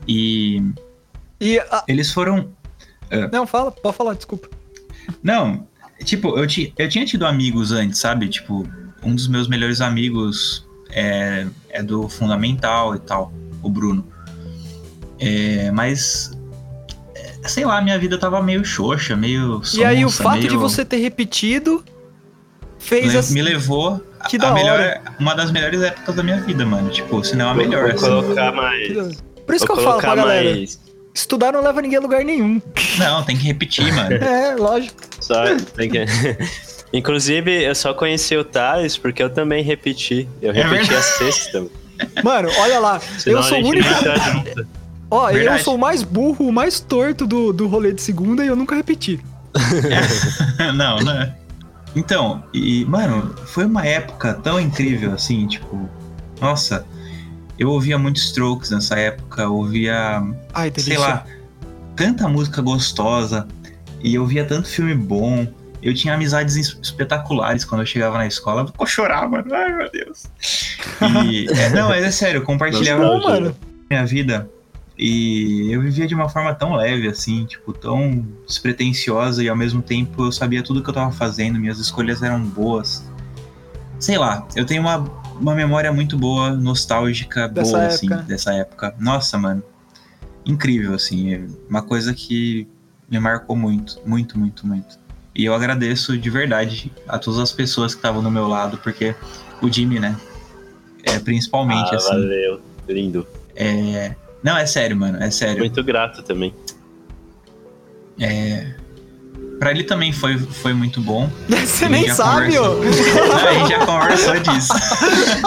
[0.08, 0.64] e
[1.40, 1.60] E.
[1.60, 2.50] a- eles foram.
[3.32, 4.48] Não, fala, pode falar, desculpa.
[5.22, 5.68] Não,
[6.04, 8.28] tipo, eu, ti, eu tinha tido amigos antes, sabe?
[8.28, 8.68] Tipo,
[9.04, 14.06] um dos meus melhores amigos é, é do Fundamental e tal, o Bruno.
[15.20, 16.32] É, mas,
[17.16, 20.50] é, sei lá, minha vida tava meio xoxa, meio e aí, o sonsa, fato meio-
[20.50, 21.84] de você ter repetido
[22.78, 23.34] fez le- assim.
[23.34, 25.02] me levou Que a, da a melhor, hora.
[25.20, 26.90] uma das melhores épocas da minha vida, mano.
[26.90, 27.84] Tipo, se não a vou, melhor.
[27.84, 28.06] vou assim.
[28.06, 28.88] colocar mais.
[29.46, 30.80] Por isso vou que eu falo pra colocar galera: mais.
[31.14, 32.62] Estudar não leva ninguém a lugar nenhum.
[32.98, 34.16] Não, tem que repetir, mano.
[34.24, 35.00] É, lógico.
[35.20, 35.44] Só,
[35.76, 36.06] tem que-
[36.94, 40.28] Inclusive, eu só conheci o Thales porque eu também repeti.
[40.42, 40.96] Eu É repeti verdade.
[40.96, 41.66] a sexta.
[42.24, 43.00] Mano, olha lá.
[43.18, 43.90] Senão eu sou o único.
[45.10, 45.64] Ó, eu Verdade.
[45.64, 48.76] sou o mais burro, o mais torto do, do rolê de segunda e eu nunca
[48.76, 49.20] repeti.
[50.76, 51.34] não, né?
[51.96, 55.88] Então, e, mano, foi uma época tão incrível, assim, tipo,
[56.42, 56.86] nossa,
[57.60, 60.22] eu ouvia muito Strokes nessa época, ouvia,
[60.54, 60.94] Ai, delícia.
[60.94, 61.26] sei lá,
[61.96, 63.48] tanta música gostosa,
[64.02, 65.48] e eu via tanto filme bom,
[65.82, 69.92] eu tinha amizades es- espetaculares quando eu chegava na escola, eu chorava, mano, ai meu
[69.92, 70.24] Deus.
[71.26, 73.56] E, é, não, mas é sério, eu compartilhava Bom, mano.
[73.90, 74.50] minha vida
[74.98, 79.82] e eu vivia de uma forma tão leve, assim, tipo, tão despretensiosa e ao mesmo
[79.82, 83.04] tempo eu sabia tudo que eu tava fazendo, minhas escolhas eram boas.
[84.00, 85.04] Sei lá, eu tenho uma,
[85.40, 88.16] uma memória muito boa, nostálgica, Dessa boa, época.
[88.16, 88.96] assim, dessa época.
[89.00, 89.64] Nossa, mano,
[90.46, 92.68] incrível, assim, é uma coisa que
[93.10, 95.00] me marcou muito, muito, muito, muito.
[95.36, 99.16] E eu agradeço de verdade a todas as pessoas que estavam do meu lado, porque
[99.62, 100.16] o Jimmy, né,
[101.04, 102.62] é, principalmente, Ah, assim, valeu.
[102.88, 103.28] Lindo.
[103.56, 104.16] é...
[104.44, 105.60] Não, é sério, mano, é sério.
[105.60, 106.54] Muito grato também.
[109.64, 111.32] Pra ele também foi, foi muito bom.
[111.48, 112.76] Você A nem sabe, ó.
[112.76, 113.48] conversou.
[113.48, 114.74] A gente já conversou disso.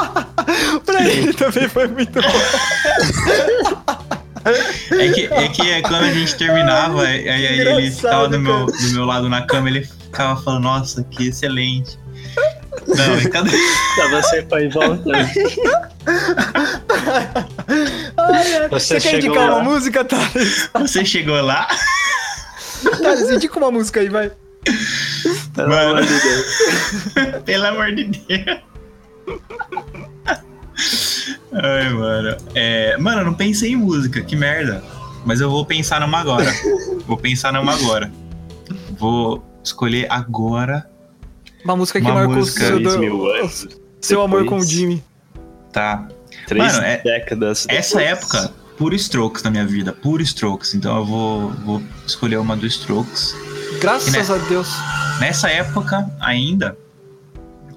[0.86, 3.82] pra ele também foi muito bom.
[4.98, 8.64] É que, é que é quando a gente terminava, aí aí ele ficava do meu,
[8.64, 11.98] do meu lado na cama, ele ficava falando, nossa, que excelente.
[12.86, 13.50] Não, cadê?
[13.96, 15.10] Pra você foi volta.
[18.16, 18.68] Ai, ai.
[18.70, 19.56] Você Você, quer chegou indicar lá.
[19.56, 20.70] uma música, Thales?
[20.72, 21.68] Você chegou lá?
[23.02, 24.30] Thales, indica uma música aí, vai.
[25.54, 25.90] Pelo Mano.
[25.90, 27.42] amor de Deus.
[27.44, 28.60] Pelo amor de Deus.
[31.52, 32.36] Ai, mano.
[32.54, 34.82] É, mano, eu não pensei em música, que merda.
[35.24, 36.52] Mas eu vou pensar numa agora.
[37.06, 38.12] Vou pensar numa agora.
[38.98, 40.88] Vou escolher agora,
[41.64, 43.68] Uma música que Uma marcou música, seu, anos.
[44.00, 44.62] seu amor com o.
[44.64, 45.02] Jimmy.
[45.72, 46.06] tá?
[46.46, 47.66] Três Mano, é- décadas.
[47.68, 48.18] Essa depois.
[48.18, 50.74] época, puro Strokes na minha vida, puro Strokes.
[50.74, 53.34] Então eu vou, vou escolher uma do Strokes.
[53.80, 54.68] Graças a Deus.
[55.20, 56.76] Nessa época, ainda,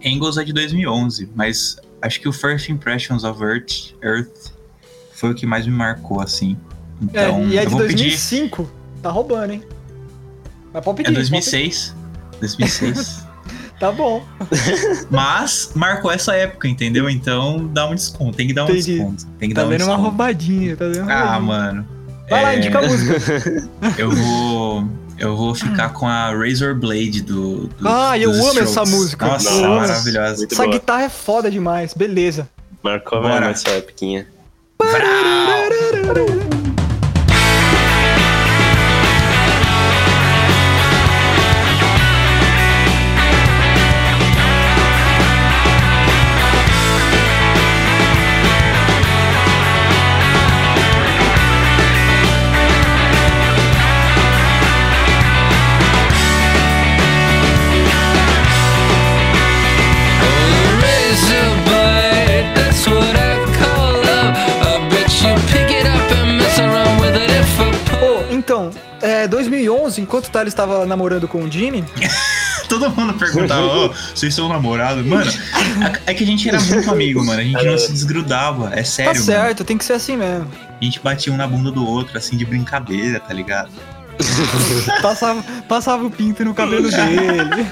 [0.05, 4.53] Angles é de 2011, mas acho que o First Impressions of Earth, Earth
[5.13, 6.57] foi o que mais me marcou, assim.
[7.13, 8.09] É, Então, e é de vou pedir.
[8.09, 8.69] 2005.
[9.01, 9.63] Tá roubando, hein?
[10.73, 11.11] Mas pode pedir.
[11.11, 11.95] É 2006.
[12.39, 13.25] 2006.
[13.79, 14.23] Tá bom.
[15.09, 17.09] Mas marcou essa época, entendeu?
[17.09, 18.35] Então dá um desconto.
[18.37, 18.95] Tem que dar um Entendi.
[18.97, 19.25] desconto.
[19.39, 20.01] Tem que Tá dar um vendo uma desconto.
[20.09, 21.03] roubadinha, tá vendo?
[21.03, 21.41] uma Ah, roubadinha.
[21.47, 21.87] mano.
[22.29, 23.69] Vai lá, é, indica a música.
[23.97, 24.87] Eu vou.
[25.17, 27.67] Eu vou ficar com a Razor Blade do.
[27.67, 28.69] do Ah, eu amo Strokes.
[28.71, 29.25] essa música.
[29.27, 29.67] Nossa, Nossa.
[29.67, 30.37] maravilhosa.
[30.37, 30.73] Muito Essa boa.
[30.73, 31.93] guitarra é foda demais.
[31.93, 32.47] Beleza.
[32.81, 34.25] Marcou mesmo essa époquinha.
[69.01, 71.83] É, 2011, enquanto o Thales estava namorando com o Jimmy,
[72.69, 75.03] Todo mundo perguntava, ô, vocês são namorados?
[75.03, 75.31] Mano,
[76.05, 77.39] é que a gente era muito amigo, mano.
[77.39, 78.69] A gente não se desgrudava.
[78.73, 79.25] É tá sério, mano.
[79.25, 80.47] certo, tem que ser assim mesmo.
[80.79, 83.71] A gente batia um na bunda do outro, assim, de brincadeira, tá ligado?
[85.01, 87.65] Passava, passava o pinto no cabelo dele.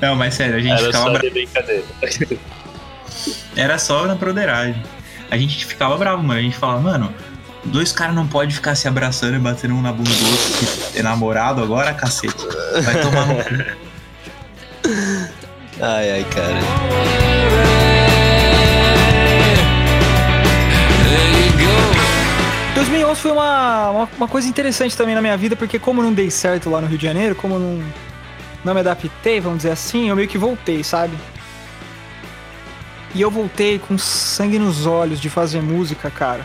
[0.00, 1.84] Não, mas sério, a gente Era ficava só bra- de brincadeira.
[3.56, 4.82] Era só na broderagem.
[5.30, 6.38] A gente ficava bravo, mano.
[6.38, 7.12] A gente falava, mano,
[7.68, 10.98] dois caras não podem ficar se abraçando e batendo um na bunda do outro, que
[10.98, 12.44] é namorado agora, cacete.
[12.82, 13.50] Vai tomar no cu.
[15.80, 16.58] Ai, ai, cara.
[22.74, 26.30] 2011 foi uma, uma, uma coisa interessante também na minha vida, porque como não dei
[26.30, 27.82] certo lá no Rio de Janeiro, como não,
[28.64, 31.16] não me adaptei, vamos dizer assim, eu meio que voltei, sabe?
[33.14, 36.44] E eu voltei com sangue nos olhos de fazer música, cara.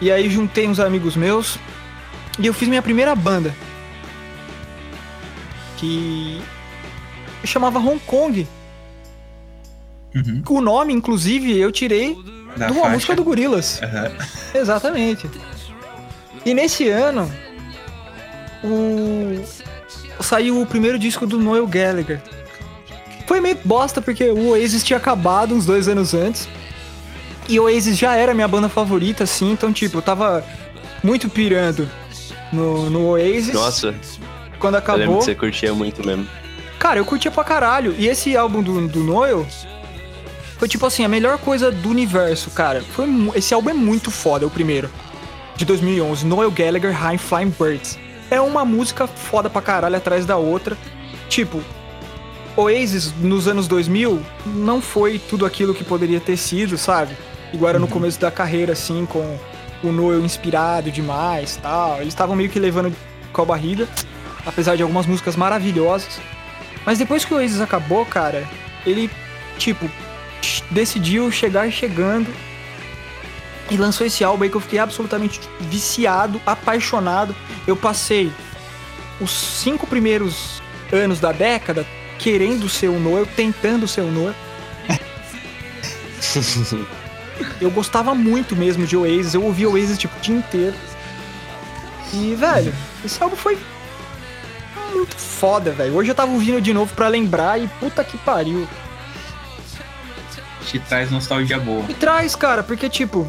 [0.00, 1.58] E aí juntei uns amigos meus
[2.38, 3.54] e eu fiz minha primeira banda.
[5.76, 6.40] Que
[7.44, 8.46] chamava Hong Kong.
[10.14, 12.16] Uhum, O nome, inclusive, eu tirei
[12.56, 12.94] da de uma faixa.
[12.94, 13.80] música do Gorillaz.
[13.82, 14.12] Aham.
[14.54, 15.28] Exatamente.
[16.44, 17.30] E nesse ano,
[18.64, 19.42] o...
[20.22, 22.20] saiu o primeiro disco do Noel Gallagher.
[23.26, 26.48] Foi meio bosta porque o Oasis tinha acabado uns dois anos antes.
[27.48, 30.44] E o Oasis já era minha banda favorita, assim, então, tipo, eu tava
[31.02, 31.88] muito pirando
[32.52, 33.54] no, no Oasis.
[33.54, 33.94] Nossa,
[34.58, 35.18] quando eu lembro acabou.
[35.18, 36.26] que você curtia muito mesmo.
[36.78, 37.94] Cara, eu curtia pra caralho.
[37.98, 39.46] E esse álbum do, do Noel
[40.58, 42.82] foi tipo assim, a melhor coisa do universo, cara.
[42.82, 44.90] Foi, esse álbum é muito foda, é o primeiro.
[45.56, 47.98] De 2011, Noel Gallagher, High Flying Birds.
[48.30, 50.76] É uma música foda pra caralho atrás da outra.
[51.28, 51.62] Tipo,
[52.56, 57.16] Oasis nos anos 2000 não foi tudo aquilo que poderia ter sido, sabe?
[57.52, 59.38] Igual era no começo da carreira, assim, com
[59.82, 61.96] o Noel inspirado demais tal.
[61.96, 62.94] Eles estavam meio que levando
[63.32, 63.88] com a barriga,
[64.44, 66.20] apesar de algumas músicas maravilhosas.
[66.84, 68.46] Mas depois que o Oasis acabou, cara,
[68.84, 69.10] ele,
[69.58, 69.90] tipo,
[70.70, 72.32] decidiu chegar chegando
[73.70, 77.34] e lançou esse álbum aí que eu fiquei absolutamente viciado, apaixonado.
[77.66, 78.32] Eu passei
[79.20, 81.86] os cinco primeiros anos da década
[82.18, 84.34] querendo ser o Noel, tentando ser o Noel.
[87.60, 90.74] Eu gostava muito mesmo de Oasis, eu ouvia Oasis tipo o dia inteiro.
[92.12, 92.74] E, velho,
[93.04, 93.58] esse álbum foi
[94.92, 95.94] muito foda, velho.
[95.94, 98.66] Hoje eu tava ouvindo de novo pra lembrar e puta que pariu.
[100.64, 101.82] Te traz nostalgia boa.
[101.84, 103.26] Me traz, cara, porque, tipo,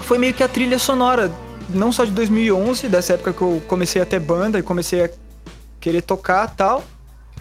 [0.00, 1.32] foi meio que a trilha sonora,
[1.68, 5.10] não só de 2011, dessa época que eu comecei a ter banda e comecei a
[5.80, 6.84] querer tocar e tal,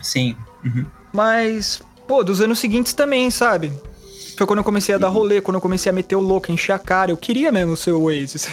[0.02, 0.36] Sim.
[0.66, 0.86] Uhum.
[1.14, 3.72] mas, pô, dos anos seguintes também, sabe?
[4.38, 6.74] Foi quando eu comecei a dar rolê, quando eu comecei a meter o louco, encher
[6.74, 7.12] a cara.
[7.12, 8.48] Eu queria mesmo ser o Oasis.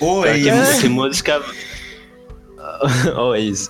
[0.00, 1.42] Oi, Pior que, música.
[3.38, 3.68] isso.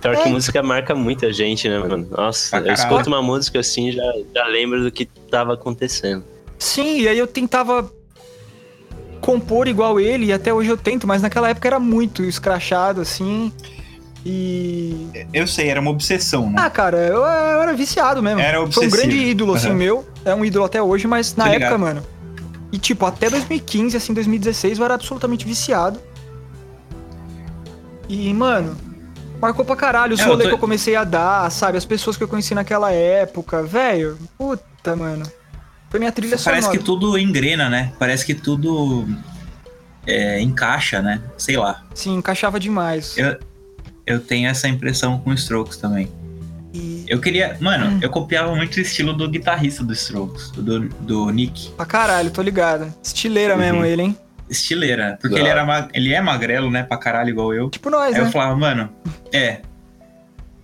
[0.00, 0.32] Pior que É.
[0.32, 2.08] música marca muita gente, né, mano?
[2.10, 6.24] Nossa, eu escuto uma música assim e já, já lembro do que tava acontecendo.
[6.58, 7.90] Sim, e aí eu tentava
[9.20, 13.52] compor igual ele, e até hoje eu tento, mas naquela época era muito escrachado, assim.
[14.24, 15.08] E.
[15.32, 16.56] eu sei, era uma obsessão, né?
[16.58, 18.40] Ah, cara, eu, eu era viciado mesmo.
[18.40, 18.96] Era Foi um obsessivo.
[18.96, 19.76] grande ídolo, assim, Aham.
[19.76, 20.06] meu.
[20.24, 21.80] É um ídolo até hoje, mas na Tô época, ligado.
[21.80, 22.06] mano.
[22.70, 26.00] E, tipo, até 2015, assim, 2016, eu era absolutamente viciado.
[28.08, 28.76] E, mano,
[29.40, 31.78] marcou pra caralho os É, rolês tô- que eu comecei a dar, sabe?
[31.78, 34.18] As pessoas que eu conheci naquela época, velho.
[34.38, 35.24] Puta, mano.
[35.90, 36.78] Foi minha trilha Parece sonora.
[36.78, 37.92] que tudo engrena, né?
[37.98, 39.06] Parece que tudo
[40.06, 41.20] é, encaixa, né?
[41.36, 41.82] Sei lá.
[41.94, 43.16] Sim, encaixava demais.
[43.18, 43.38] Eu,
[44.06, 46.08] eu tenho essa impressão com Strokes também.
[47.06, 47.56] Eu queria.
[47.60, 47.98] Mano, Hum.
[48.00, 51.70] eu copiava muito o estilo do guitarrista do Strokes, do, do Nick.
[51.72, 52.92] pra caralho, tô ligado.
[53.02, 53.84] Estileira mesmo Uhum.
[53.84, 54.18] ele, hein?
[54.48, 55.18] Estileira.
[55.20, 56.82] Porque ele, era ele é magrelo, né?
[56.82, 57.68] Pra caralho, igual eu.
[57.68, 58.30] Tipo nós, Aí eu né?
[58.30, 58.88] falava, mano,
[59.32, 59.60] é.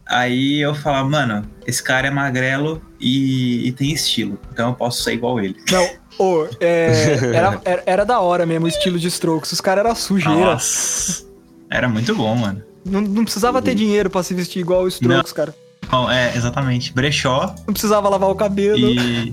[0.06, 4.38] Aí eu falava, mano, esse cara é magrelo e, e tem estilo.
[4.50, 5.56] Então eu posso ser igual ele.
[5.70, 5.86] Não,
[6.18, 9.52] ô, é, era, era, era da hora mesmo o estilo de Strokes.
[9.52, 10.38] Os caras eram sujeira.
[10.38, 11.26] Nossa.
[11.70, 12.62] Era muito bom, mano.
[12.84, 15.54] Não, não precisava ter dinheiro pra se vestir igual o Strokes, cara.
[15.90, 16.92] Bom, é, exatamente.
[16.92, 18.78] Brechó Não precisava lavar o cabelo.
[18.78, 19.32] e.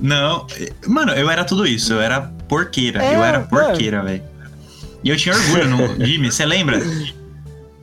[0.00, 0.46] Não,
[0.86, 1.92] mano, eu era tudo isso.
[1.92, 3.02] Eu era porqueira.
[3.02, 3.48] É, eu era mano.
[3.48, 4.22] porqueira, velho.
[5.02, 5.86] E eu tinha orgulho no.
[6.04, 6.80] Jimmy, você lembra?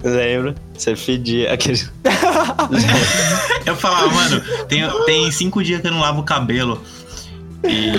[0.04, 0.56] Lembro?
[0.76, 1.80] Você fedia aquele.
[3.66, 6.82] Eu falava, mano, tem, tem cinco dias que eu não lavo o cabelo.
[7.64, 7.92] E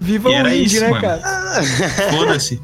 [0.00, 1.02] Viva e o isso, né, mano.
[1.02, 1.62] cara?
[2.10, 2.60] foda-se.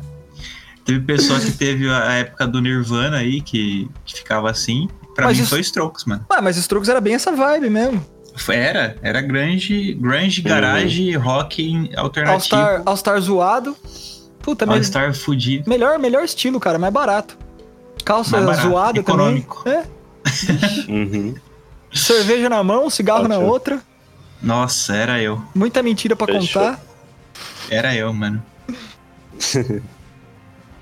[0.93, 4.89] Teve pessoa que teve a época do Nirvana aí, que, que ficava assim.
[5.15, 6.25] Pra Mas mim isso- foi Strokes, mano.
[6.31, 8.05] Ah, mas Strokes era bem essa vibe mesmo.
[8.49, 12.45] Era, era grunge, grunge garage, rock All alternativo.
[12.47, 13.77] Star, All Star zoado.
[14.41, 15.69] Puta, me- All-Star fudido.
[15.69, 17.37] melhor, melhor estilo, cara, mais barato.
[18.05, 19.63] Calça Mais barato, zoada econômico.
[19.65, 19.83] também.
[20.89, 20.91] É.
[20.91, 21.35] Uhum.
[21.93, 23.51] Cerveja na mão, cigarro na Ótimo.
[23.51, 23.81] outra.
[24.43, 25.43] Nossa, era eu.
[25.55, 26.63] Muita mentira pra Fechou.
[26.63, 26.81] contar.
[27.69, 28.43] Era eu, mano.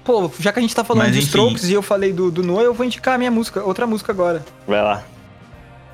[0.08, 1.26] Pô, já que a gente tá falando Mas, de enfim.
[1.28, 4.10] Strokes e eu falei do, do Noah, eu vou indicar a minha música, outra música
[4.10, 4.42] agora.
[4.66, 5.02] Vai lá.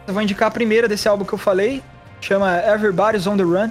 [0.07, 1.83] Eu vou indicar a primeira desse álbum que eu falei,
[2.21, 3.71] chama Everybody's on the Run.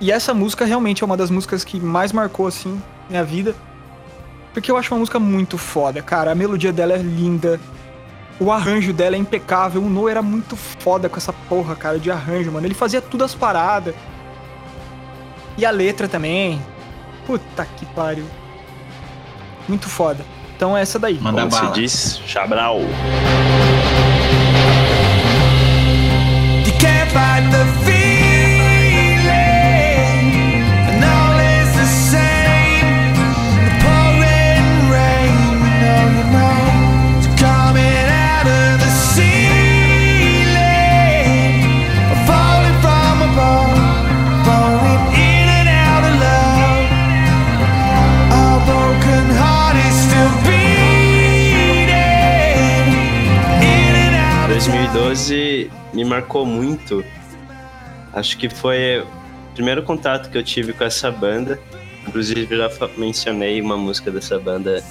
[0.00, 3.56] E essa música realmente é uma das músicas que mais marcou, assim, minha vida.
[4.54, 6.30] Porque eu acho uma música muito foda, cara.
[6.30, 7.58] A melodia dela é linda.
[8.38, 9.82] O arranjo dela é impecável.
[9.82, 12.64] O Noah era muito foda com essa porra, cara, de arranjo, mano.
[12.64, 13.96] Ele fazia tudo as paradas.
[15.58, 16.62] E a letra também.
[17.26, 18.26] Puta que pariu.
[19.68, 20.24] Muito foda.
[20.56, 21.18] Então é essa daí.
[21.20, 21.72] Manda Como se bala.
[21.74, 22.80] diz, Chabral.
[26.64, 27.64] You can't fight the
[56.06, 57.04] marcou muito.
[58.12, 59.06] Acho que foi o
[59.54, 61.58] primeiro contato que eu tive com essa banda.
[62.06, 64.82] Inclusive, já mencionei uma música dessa banda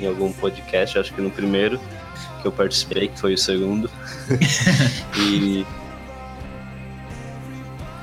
[0.00, 1.78] em algum podcast, acho que no primeiro
[2.40, 3.90] que eu participei, que foi o segundo.
[5.18, 5.66] e.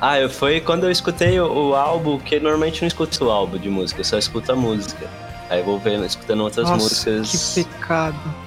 [0.02, 3.32] Ah, eu, foi quando eu escutei o, o álbum, que normalmente eu não escuto o
[3.32, 5.10] álbum de música, eu só escuto a música.
[5.50, 7.54] Aí eu vou vendo, escutando outras Nossa, músicas.
[7.56, 8.45] que pecado.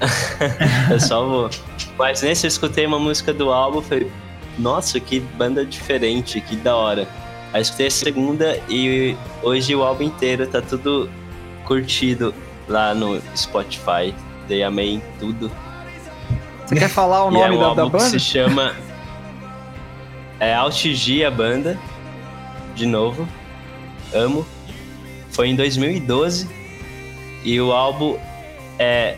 [0.90, 1.50] Eu só vou.
[1.98, 4.10] Mas nesse eu escutei uma música do álbum, falei,
[4.58, 7.06] nossa, que banda diferente, que da hora.
[7.52, 11.10] Aí escutei a segunda e hoje o álbum inteiro tá tudo
[11.64, 12.34] curtido
[12.68, 14.14] lá no Spotify.
[14.48, 15.50] Dei amei tudo.
[16.64, 18.04] Você quer falar o e é nome um da, álbum da banda?
[18.04, 18.74] que se chama.
[20.38, 21.78] É Altigi a banda.
[22.74, 23.28] De novo.
[24.14, 24.46] Amo.
[25.30, 26.48] Foi em 2012.
[27.44, 28.18] E o álbum
[28.78, 29.16] é.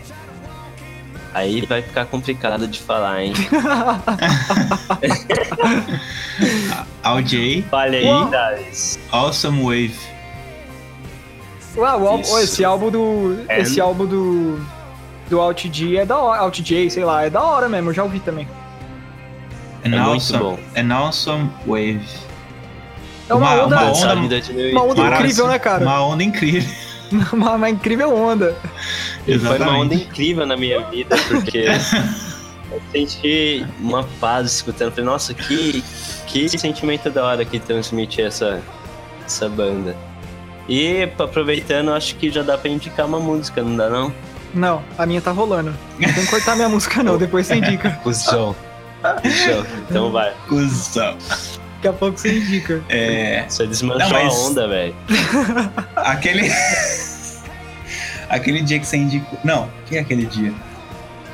[1.34, 3.32] Aí vai ficar complicado de falar, hein?
[7.02, 8.28] Al J, Olha aí, Uau.
[8.30, 8.98] Thales.
[9.10, 9.94] Awesome Wave.
[11.76, 13.38] Uau, álbum- esse álbum do.
[13.48, 13.60] É.
[13.60, 14.60] Esse álbum do.
[15.30, 16.40] Do Alt G é da hora.
[16.42, 18.46] Alt J, sei lá, é da hora mesmo, eu já ouvi também.
[19.84, 20.58] An É muito awesome, bom.
[20.76, 22.06] An awesome Wave.
[23.28, 23.76] É uma, Uma- onda.
[23.76, 24.72] uma onda- em 2008.
[24.76, 25.82] Uma onda incrível, né, cara?
[25.82, 26.70] Uma onda incrível.
[27.32, 28.56] Uma, uma incrível onda.
[29.26, 29.80] E foi uma Exatamente.
[29.80, 31.66] onda incrível na minha vida, porque
[32.72, 34.90] eu senti uma paz escutando.
[34.90, 35.84] Falei, nossa, que,
[36.26, 38.62] que sentimento da hora que transmite essa,
[39.24, 39.96] essa banda.
[40.68, 44.12] E aproveitando, acho que já dá pra indicar uma música, não dá não?
[44.54, 45.74] Não, a minha tá rolando.
[45.98, 47.90] Não tem que cortar minha música, não, depois você indica.
[48.02, 48.54] Cusão.
[49.22, 49.66] Cusão.
[49.88, 50.32] Então vai.
[50.48, 51.16] Cusão.
[51.82, 52.80] Daqui a pouco você indica.
[52.88, 54.94] É, Você desmanchou Não, mas- a onda, velho.
[55.96, 56.48] aquele.
[58.30, 59.36] aquele dia que você indicou.
[59.44, 60.52] Não, que é aquele dia?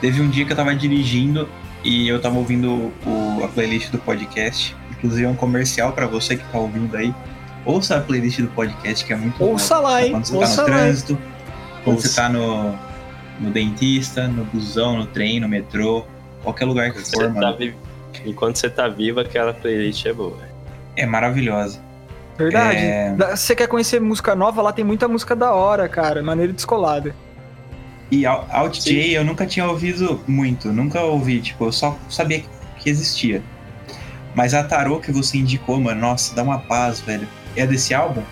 [0.01, 1.49] Teve um dia que eu tava dirigindo
[1.85, 4.75] e eu tava ouvindo o- a playlist do podcast.
[4.93, 7.15] Inclusive é um comercial pra você que tá ouvindo aí.
[7.67, 9.91] Ouça a playlist do podcast, que é muito Ouça boa.
[9.91, 10.13] lá, hein?
[10.13, 10.77] Quando você Ouça tá no lá.
[10.79, 11.19] trânsito,
[11.85, 12.09] quando Ouça.
[12.09, 12.79] você tá no,
[13.39, 16.07] no dentista, no busão, no trem, no metrô,
[16.43, 17.57] qualquer lugar que Você for, tá mano.
[17.59, 17.75] vi-
[18.25, 20.39] Enquanto você tá vivo, aquela playlist é boa.
[20.97, 21.81] É maravilhosa.
[22.37, 22.77] Verdade.
[22.79, 23.15] É.
[23.35, 26.23] Você quer conhecer música nova, lá tem muita música da hora, cara.
[26.23, 27.15] Maneira descolada.
[28.11, 28.79] E Al- Alt.
[28.81, 32.43] J eu nunca tinha ouvido muito, nunca ouvi, tipo, eu só sabia
[32.79, 33.43] que existia.
[34.35, 37.27] Mas a tarô que você indicou, mano, nossa, dá uma paz, velho.
[37.57, 38.23] É desse álbum?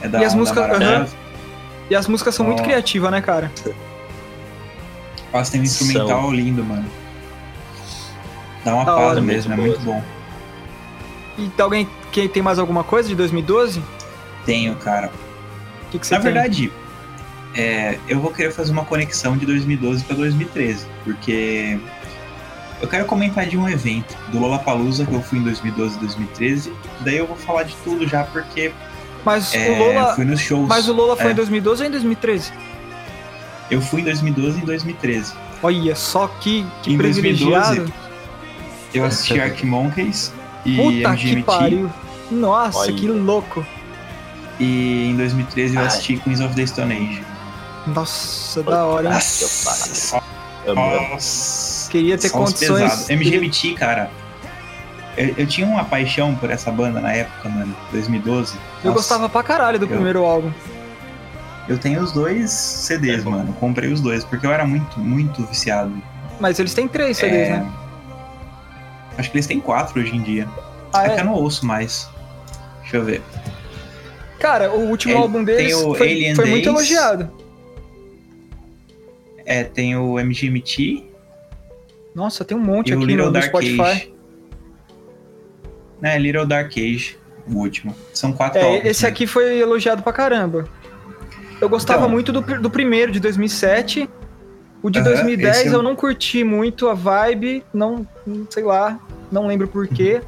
[0.00, 1.14] É da E as músicas-?
[1.90, 2.62] E as músicas são muito Ó.
[2.62, 3.50] criativas, né, cara?
[5.32, 6.32] Nossa, tem um instrumental São.
[6.32, 6.84] lindo, mano.
[8.64, 9.20] Dá uma Da paz hora.
[9.20, 10.02] mesmo, é Muito muito bom.
[11.38, 13.82] E tem alguém que tem mais alguma coisa de 2012?
[14.44, 15.10] Tenho, cara.
[15.86, 16.32] O que, que você Na tem?
[16.32, 16.72] verdade,
[17.54, 21.78] é, eu vou querer fazer uma conexão de 2012 pra 2013, porque
[22.82, 26.72] eu quero comentar de um evento do Lollapalooza que eu fui em 2012 e 2013.
[27.00, 28.72] Daí eu vou falar de tudo já, porque
[29.24, 30.14] Mas é, o Lola.
[30.14, 30.68] fui nos shows.
[30.68, 31.32] Mas o Lola foi É.
[31.32, 32.52] em 2012 ou em 2013?
[33.70, 35.32] Eu fui em 2012 e em 2013.
[35.62, 37.76] Olha, só que, que Em privilegiado.
[37.76, 37.92] 2012,
[38.92, 40.32] Eu assisti Ark Monkeys
[40.64, 41.42] e Puta que MGMT.
[41.46, 41.90] pariu.
[42.30, 42.92] Nossa, Olha.
[42.92, 43.64] que louco.
[44.58, 45.86] E em 2013 eu Ai.
[45.86, 47.22] assisti Queens of the Stone Age.
[47.86, 49.14] Nossa, da hora, hein?
[49.14, 50.22] Nossa,
[50.74, 51.90] nossa.
[51.90, 52.82] Queria ter Sons condições.
[52.82, 53.10] pesados.
[53.10, 54.10] MGMT, cara.
[55.16, 58.54] Eu, eu tinha uma paixão por essa banda na época, mano, 2012.
[58.54, 58.60] Eu
[58.90, 60.50] Nossa, gostava pra caralho do Eu- primeiro álbum.
[61.68, 63.52] Eu tenho os dois CDs, mano.
[63.54, 65.92] Comprei os dois, porque eu era muito, muito viciado.
[66.40, 67.72] Mas eles têm três CDs, É, né?
[69.20, 70.48] Acho que eles têm quatro hoje em dia.
[70.92, 71.24] Ah, é que eu é?
[71.24, 72.08] não ouço mais.
[72.80, 73.20] Deixa eu ver.
[74.38, 77.30] Cara, o último Ele- álbum deles foi, Alien foi muito elogiado.
[79.44, 81.04] É, tem o MGMT
[82.14, 83.80] Nossa, tem um monte aqui no, no Spotify.
[83.82, 84.14] Age.
[86.02, 87.94] É, Little Dark Age, o último.
[88.14, 88.84] São quatro É, álbuns.
[88.86, 89.08] esse né?
[89.10, 90.66] aqui foi elogiado pra caramba.
[91.60, 92.10] Eu gostava Então.
[92.10, 94.08] muito do, do primeiro, de 2007.
[94.82, 95.74] O de Aham, 2010 esse eu...
[95.74, 98.06] eu- não curti muito a vibe, não,
[98.48, 98.98] sei lá,
[99.30, 100.22] não lembro porquê.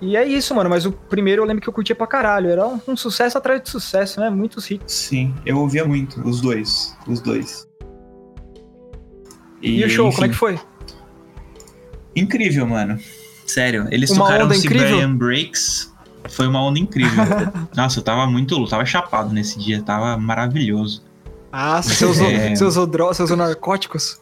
[0.00, 2.50] E é isso, mano, mas o primeiro eu lembro que eu curtia pra caralho.
[2.50, 4.28] Era um, um sucesso atrás de sucesso, né?
[4.28, 4.92] Muitos hits.
[4.92, 6.94] Sim, eu ouvia muito, os dois.
[7.06, 7.66] Os dois.
[9.62, 10.60] E, o show, como é enfim, que foi?
[12.14, 12.98] Incrível, mano.
[13.46, 15.14] Sério, eles Uma tocaram onda Siberian incrível?
[15.16, 15.94] Breaks.
[16.28, 17.24] Foi uma onda incrível.
[17.74, 21.02] Nossa, eu tava muito, tava chapado nesse dia, tava maravilhoso.
[21.52, 22.54] Ah, usou, É.
[22.54, 24.18] você usou narcóticos?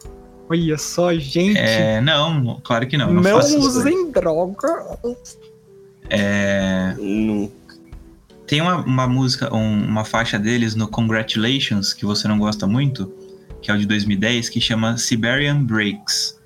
[0.49, 1.57] Olha só, gente.
[1.57, 3.11] É, não, claro que não.
[3.11, 4.67] Não, não usem droga.
[6.09, 7.51] É, Não-
[8.45, 13.11] tem uma, uma música, um- uma faixa deles no Congratulations, que você não gosta muito,
[13.61, 16.39] que é o de 2010, que chama Siberian Breaks.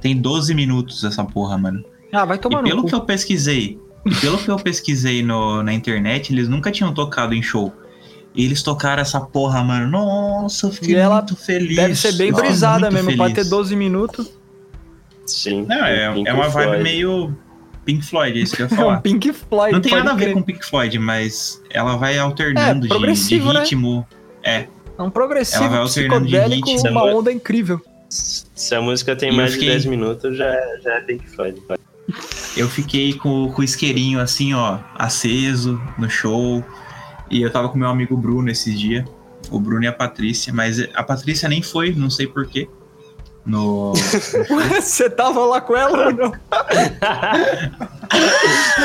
[0.00, 1.84] Tem 12 minutos essa porra, mano.
[2.10, 2.88] Ah, vai tomar e no pelo cu.
[2.88, 7.34] que eu pesquisei, e pelo que eu pesquisei no, na internet, eles nunca tinham tocado
[7.34, 7.70] em show.
[8.36, 9.88] E eles tocaram essa porra, mano.
[9.90, 11.74] Nossa, eu fiquei E ela muito feliz.
[11.76, 13.34] Deve ser bem Nossa, brisada mesmo, pra feliz.
[13.44, 14.30] ter 12 minutos.
[15.24, 15.64] Sim.
[15.66, 16.82] Não, é, Pink é uma vibe Floyd.
[16.82, 17.36] meio
[17.84, 19.00] Pink Floyd, é isso que eu ia É um falar.
[19.00, 19.72] Pink Floyd.
[19.72, 20.34] Não tem pode nada a ver crer.
[20.34, 23.60] com Pink Floyd, mas ela vai alternando É, de- progressivo, de, né?
[23.60, 24.06] ritmo.
[24.44, 24.66] É
[24.98, 26.90] um progressivo Ela vai alternando de ritmo.
[26.90, 27.80] uma onda incrível.
[28.08, 31.26] Se a música tem E mais fiquei- de 10 minutos, já, é- já é Pink
[31.28, 31.60] Floyd.
[32.56, 36.62] Eu fiquei com, com o isqueirinho assim, ó, aceso no show.
[37.30, 39.04] E eu tava com meu amigo Bruno esses dias.
[39.50, 42.68] O Bruno e a Patrícia, mas a Patrícia nem foi, não sei porquê.
[43.44, 43.92] No.
[44.80, 46.32] Você tava lá com ela ou não?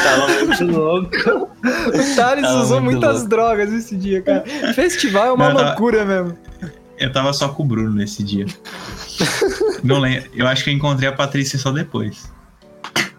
[0.03, 1.49] Tava muito louco.
[1.87, 3.29] O Thales Tava usou muitas louco.
[3.29, 4.43] drogas esse dia, cara.
[4.73, 6.37] Festival é uma Não, loucura mesmo.
[6.97, 8.45] Eu tava só com o Bruno nesse dia.
[9.83, 10.29] Não lembro.
[10.35, 12.31] Eu acho que eu encontrei a Patrícia só depois.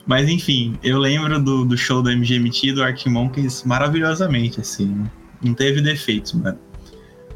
[0.07, 5.05] Mas enfim, eu lembro do, do show do MGMT e do Arctic Monkeys maravilhosamente, assim.
[5.40, 6.59] Não teve defeitos, mano.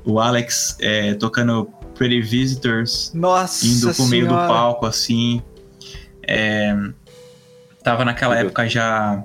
[0.04, 5.42] O Alex é, tocando Pretty Visitors, Nossa indo pro meio do palco, assim.
[6.26, 6.76] É,
[7.82, 9.24] tava naquela época já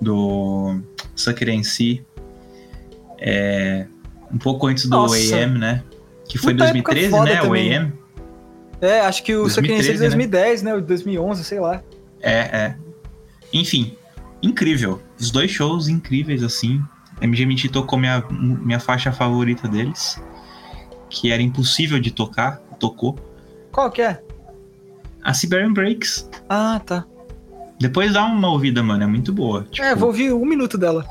[0.00, 0.80] do
[1.14, 2.04] Sucker MC.
[3.18, 3.86] É,
[4.32, 5.36] um pouco antes do Nossa.
[5.36, 5.82] AM, né?
[6.28, 7.40] Que foi Puta época 2013, foda né?
[7.40, 7.72] também.
[7.72, 7.92] O AM.
[8.80, 10.74] É, acho que o Sacriense é de 2013, 2010, né?
[10.76, 11.82] De 2011, sei lá.
[12.26, 12.76] É, é.
[13.52, 13.94] Enfim,
[14.42, 15.00] incrível.
[15.18, 16.82] Os dois shows incríveis, assim.
[17.20, 20.20] MGMT tocou minha, minha faixa favorita deles,
[21.08, 23.18] que era impossível de tocar, tocou.
[23.72, 24.20] Qual que é?
[25.22, 26.28] A Siberian Breaks.
[26.48, 27.04] Ah, tá.
[27.80, 29.66] Depois dá uma ouvida, mano, é muito boa.
[29.70, 31.06] Tipo, É, vou ouvir um minuto dela.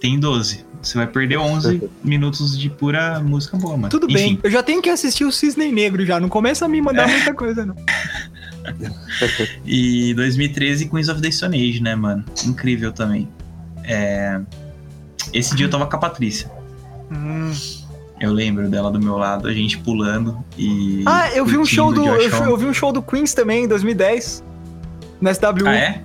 [0.00, 0.64] Tem 12.
[0.82, 3.88] Você vai perder 11 minutos de pura música boa, mano.
[3.88, 4.40] Tudo Enfim, bem.
[4.44, 6.20] Eu já tenho que assistir o Cisne Negro já.
[6.20, 6.82] Não começa a me É.
[6.82, 7.74] mandar muita coisa, não.
[9.64, 12.24] E 2013, Queens of the Stone Age, né, mano?
[12.44, 13.28] Incrível também.
[13.84, 14.40] É,
[15.32, 16.50] Esse dia eu tava com a Patrícia.
[17.10, 17.52] Hum.
[18.18, 21.02] Eu lembro dela do meu lado, a gente pulando e.
[21.06, 22.04] Ah, eu vi um show do.
[22.04, 24.42] Eu, eu vi um show do Queens também em 2010.
[25.20, 25.66] Na SW.
[25.66, 26.02] Ah, é?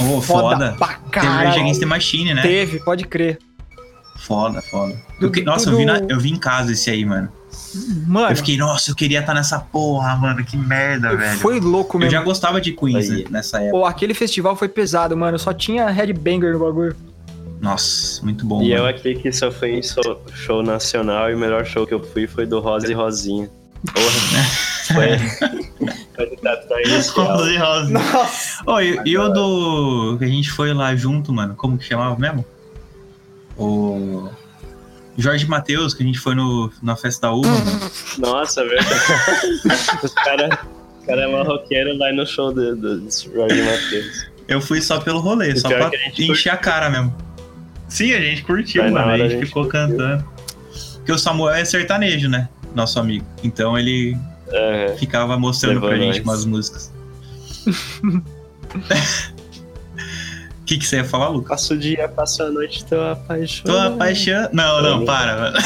[0.00, 0.74] Oh, foda.
[0.78, 1.48] pra Teve caralho.
[1.48, 2.42] Rage Against the Machine, né?
[2.42, 3.38] Teve, pode crer.
[4.18, 4.94] Foda, foda.
[5.20, 7.28] Do- Eu Nossa, do- eu vi, na- eu vi em casa esse aí, mano.
[8.06, 10.44] Mano, Eu fiquei, nossa, eu queria estar nessa porra, mano.
[10.44, 11.38] Que merda, velho.
[11.38, 12.12] foi louco Eu mesmo.
[12.12, 13.70] já gostava de Queens né, nessa época.
[13.72, 15.38] Pô, aquele festival foi pesado, mano.
[15.38, 16.96] Só tinha headbanger no bagulho.
[17.60, 18.60] Nossa, muito bom.
[18.62, 18.88] E eu mano.
[18.88, 22.26] aqui que só fui em show, show nacional e o melhor show que eu fui
[22.26, 23.48] foi do Rosa e Rosinha.
[23.92, 24.42] Porra.
[24.92, 25.16] Foi,
[26.18, 27.24] foi.
[27.24, 27.88] Rosa e Rosa.
[27.90, 28.62] Nossa.
[28.66, 30.16] Oh, e, e o do.
[30.18, 31.54] que a gente foi lá junto, mano?
[31.54, 32.44] Como que chamava mesmo?
[33.56, 34.28] O.
[35.18, 37.90] Jorge Matheus, que a gente foi no, na festa da uva, mano.
[38.18, 38.94] Nossa, verdade.
[40.02, 40.58] Os caras
[41.06, 44.26] cara é marroqueiro vai no show do, do, do Jorge Matheus.
[44.48, 46.88] Eu fui só pelo rolê, O só pra é que a gente encher a cara
[46.90, 47.14] mesmo.
[47.88, 49.10] Sim, a gente curtiu, na mano.
[49.12, 49.80] A gente, a gente ficou curtiu.
[49.88, 50.24] cantando.
[50.96, 52.48] Porque o Samuel é sertanejo, né?
[52.74, 53.26] Nosso amigo.
[53.42, 54.16] Então ele
[54.48, 56.26] É, ficava mostrando pra gente nós.
[56.26, 56.92] umas músicas.
[60.62, 61.48] O que, que você ia falar, Lucas?
[61.48, 63.64] passo o dia, passo a noite, tô apaixonado.
[63.88, 64.54] Tô apaixonado.
[64.54, 65.58] Não, não, para, mano.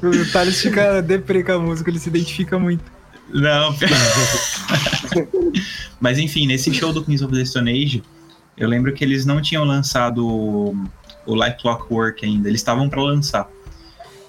[0.00, 2.84] O Thales fica deprê com a música, ele se identifica muito.
[3.34, 3.74] Não.
[6.00, 8.02] Mas enfim, nesse show do Queens of the Stone Age,
[8.56, 10.76] eu lembro que eles não tinham lançado o,
[11.26, 12.48] o Like Clockwork ainda.
[12.48, 13.48] Eles estavam pra lançar.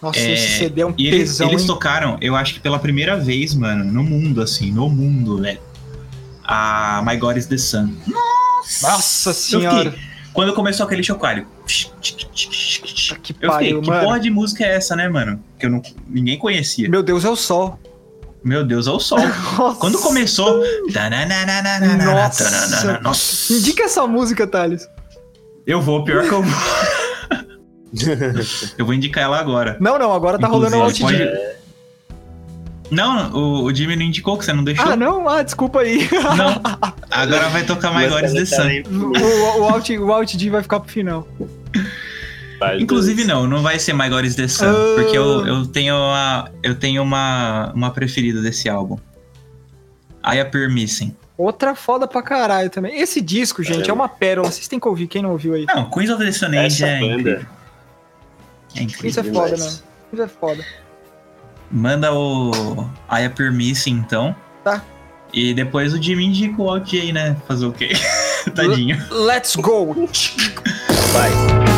[0.01, 1.67] Nossa, É, esse CD é um E eles, tesão, eles hein?
[1.67, 5.59] tocaram, eu acho que pela primeira vez, mano, no mundo, assim, no mundo, velho.
[6.51, 7.95] A My God is the Sun.
[8.81, 9.91] Nossa senhora.
[9.91, 11.45] fiquei- quando começou aquele chocalho.
[13.21, 14.03] Que Eu fiquei, que mano.
[14.03, 15.43] porra de música é essa, né, mano?
[15.59, 16.89] Que eu não, ninguém conhecia.
[16.89, 17.79] Meu Deus, é o sol.
[18.43, 19.19] Meu Deus, é o sol.
[19.19, 19.79] Nossa.
[19.79, 20.63] Quando começou.
[22.05, 22.99] Nossa.
[23.01, 23.53] Nossa.
[23.53, 24.87] Indica essa música, Thales.
[25.67, 26.59] Eu vou, pior que eu vou.
[28.77, 29.77] eu vou indicar ela agora.
[29.79, 31.25] Não, não, agora tá rolando o Inclusive, D.
[31.25, 31.58] pode-
[32.91, 34.85] Não, o, o Jimmy não indicou que você não deixou.
[34.85, 35.27] Ah, não?
[35.29, 36.07] Ah, desculpa aí.
[36.11, 36.61] Não.
[37.11, 38.67] Agora vai tocar My God is the Sun.
[38.91, 41.27] o, o, Alt, o Alt D vai ficar pro final.
[42.79, 44.95] Inclusive não, não vai ser My God is the Sun, Ah.
[44.95, 48.97] porque eu, eu tenho, uma, eu tenho uma, uma preferida desse álbum.
[50.25, 51.15] I Appear Missing.
[51.37, 52.99] Outra foda pra caralho também.
[52.99, 54.51] Esse disco, gente, é uma pérola.
[54.51, 55.65] Vocês têm que ouvir, quem não ouviu aí.
[55.65, 57.13] Não, Queens of the Stone Age é banda.
[57.13, 57.45] incrível.
[58.75, 59.09] É incrível.
[59.09, 59.51] Isso é foda demais.
[59.63, 59.83] mesmo.
[60.11, 60.65] Isso é foda.
[61.71, 62.51] Manda o
[63.11, 64.35] I Appear Missing, então.
[64.63, 64.83] Tá.
[65.33, 67.35] E depois o Jimmy indica o Alt aí, né?
[67.47, 67.91] Fazer o quê?
[68.55, 68.97] Tadinho.
[69.11, 69.93] Let's go!
[71.13, 71.68] Vai.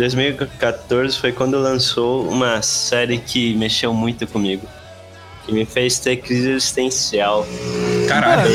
[0.00, 4.66] 2014 foi quando lançou uma série que mexeu muito comigo.
[5.46, 7.46] Que me fez ter crise existencial.
[8.08, 8.50] Caralho.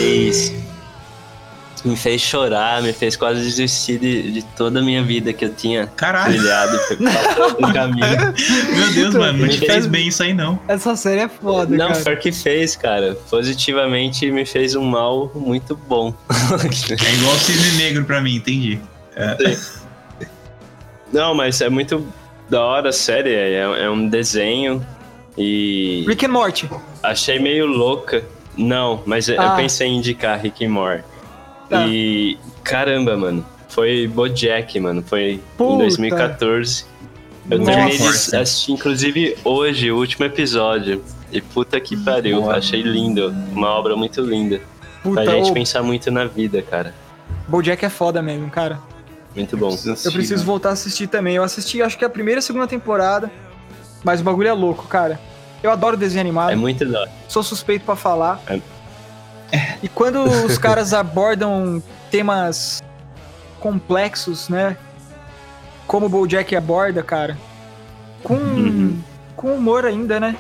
[1.84, 5.54] Me fez chorar, me fez quase desistir de, de toda a minha vida que eu
[5.54, 6.34] tinha Caralho.
[6.34, 6.80] trilhado
[7.60, 8.08] no caminho.
[8.76, 10.60] Meu Deus, Então, mano, não te me fez fez- bem isso aí, não.
[10.68, 12.02] Essa série é foda, Não, cara.
[12.04, 13.16] pior que fez, cara.
[13.30, 16.12] Positivamente me fez um mal muito bom.
[16.32, 18.80] É igual o Cisne Negro pra mim, entendi.
[21.16, 22.06] Não, mas é muito
[22.50, 23.34] da hora a série.
[23.34, 24.86] É, é um desenho
[25.38, 26.70] e Rick and Morty.
[27.02, 28.24] achei meio louca.
[28.58, 29.46] Não, mas eu- Ah.
[29.52, 31.04] eu pensei em indicar Rick and Morty.
[31.70, 31.86] Tá.
[31.88, 33.46] E caramba, mano.
[33.70, 35.02] Foi Bojack, mano.
[35.06, 35.74] Foi Puta.
[35.74, 36.86] em 2014.
[37.50, 37.72] Eu Nossa.
[37.72, 41.02] terminei de assistir, inclusive, hoje, o último episódio.
[41.32, 42.56] E puta que pariu, Boa.
[42.58, 43.34] achei lindo.
[43.52, 44.60] Uma obra muito linda.
[45.04, 46.94] Puta, pra gente ô, pensar muito na vida, cara.
[47.48, 48.80] Bojack é foda mesmo, cara.
[49.36, 49.70] Muito bom.
[50.06, 51.36] Eu preciso voltar a assistir também.
[51.36, 53.30] Eu assisti, acho que a primeira e a segunda temporada.
[54.04, 55.20] Mas o bagulho é louco, cara.
[55.62, 56.52] Eu adoro desenho animado.
[56.52, 57.08] É muito da.
[57.28, 58.40] Sou suspeito pra falar.
[58.48, 58.60] É.
[59.84, 61.82] E quando os caras abordam
[62.12, 62.84] temas
[63.60, 64.78] complexos, né?
[65.88, 67.38] Como o BoJack aborda, cara,
[68.24, 69.00] com Uhum.
[69.36, 70.36] com humor ainda, né?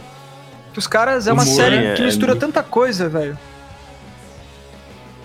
[0.73, 3.37] Que os caras é uma Humor, série é, que é mistura muito- tanta coisa, velho.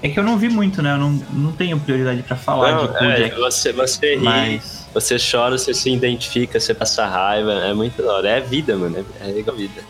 [0.03, 0.93] É que eu não vi muito, né?
[0.95, 3.37] Eu não, não tenho prioridade pra falar Não, de é, Bojack.
[3.41, 4.89] você, você ri, Mas.
[4.95, 7.53] você chora, você se identifica, você passa raiva.
[7.53, 8.29] É muito da hora.
[8.29, 9.05] É vida, mano.
[9.21, 9.83] É, é igual vida.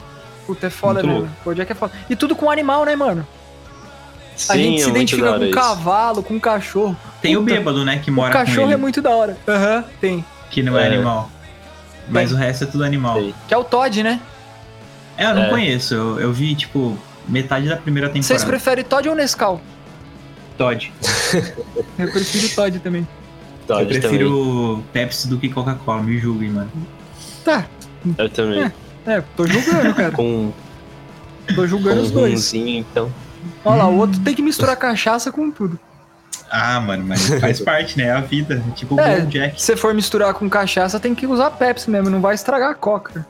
[0.47, 1.37] Puta, é foda Muito mesmo.
[1.45, 1.93] BoJack é foda.
[2.09, 3.25] E tudo com animal, né, mano?
[4.35, 6.97] Sim, a gente é se identifica com um cavalo, com um cachorro.
[7.23, 7.99] Tem o Puta, bêbado, né?
[8.03, 9.37] Que O mora com cachorro ele, é muito da hora.
[9.47, 10.25] Aham, tem.
[10.51, 10.87] que não é, É.
[10.95, 11.31] animal.
[12.09, 12.37] Mas Tem.
[12.37, 13.15] o resto é tudo animal.
[13.21, 13.35] Sei.
[13.47, 14.19] Que é o Todd, né?
[15.17, 15.49] É, eu não É.
[15.51, 15.95] conheço.
[15.95, 16.99] Eu, eu vi, tipo,
[17.29, 18.27] metade da primeira temporada.
[18.27, 19.61] Vocês preferem Todd ou Nescau?
[20.61, 20.93] Todd.
[21.99, 23.09] Eu prefiro Todd também.
[23.67, 26.71] Todd eu prefiro Pepsi do que Coca-Cola, me julguem, mano.
[27.43, 27.65] Tá,
[28.03, 28.15] também.
[28.19, 28.73] Eu também.
[29.07, 30.13] é, tô julgando, cara.
[30.13, 30.53] Com,
[31.49, 32.33] Tô com julgando um os dois.
[32.35, 33.11] rumzinho, então.
[33.65, 35.81] Olha lá, o outro tem que misturar cachaça com tudo.
[36.51, 38.05] Ah, mano, mas faz parte, né?
[38.05, 38.63] É a vida.
[38.69, 39.21] É tipo o É.
[39.23, 39.59] Jack.
[39.59, 42.75] Se você for misturar com cachaça, tem que usar Pepsi mesmo, não vai estragar a
[42.75, 43.27] coca.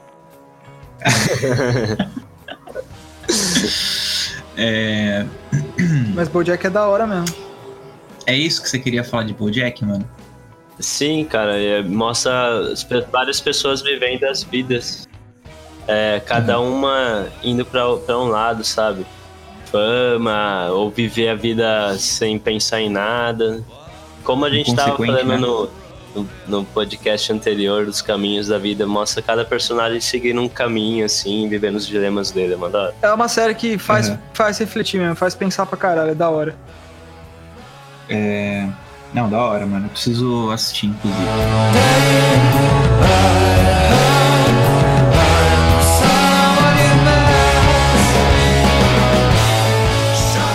[4.61, 5.25] É...
[6.15, 7.35] Mas Bojack é da hora mesmo.
[8.27, 10.07] é isso que você queria falar de Bojack, mano?
[10.79, 12.63] Sim, cara, é, mostra
[13.11, 15.09] várias pessoas vivendo as vidas.
[15.89, 19.07] É, cada uma indo pra, pra um lado, sabe?
[19.67, 23.65] Fama, ou viver a vida sem pensar em nada.
[24.25, 25.37] Como a gente tava falando né?
[25.39, 25.71] no,
[26.15, 31.49] no, no podcast anterior dos caminhos da vida, mostra cada personagem seguindo um caminho, assim,
[31.49, 32.95] vivendo os dilemas dele, é.
[33.03, 34.19] É uma série que faz, Uhum.
[34.35, 36.55] faz refletir mesmo, faz pensar pra caralho, é da hora.
[38.09, 38.67] É...
[39.13, 39.87] Não, da hora, mano.
[39.87, 41.21] Eu preciso assistir, inclusive.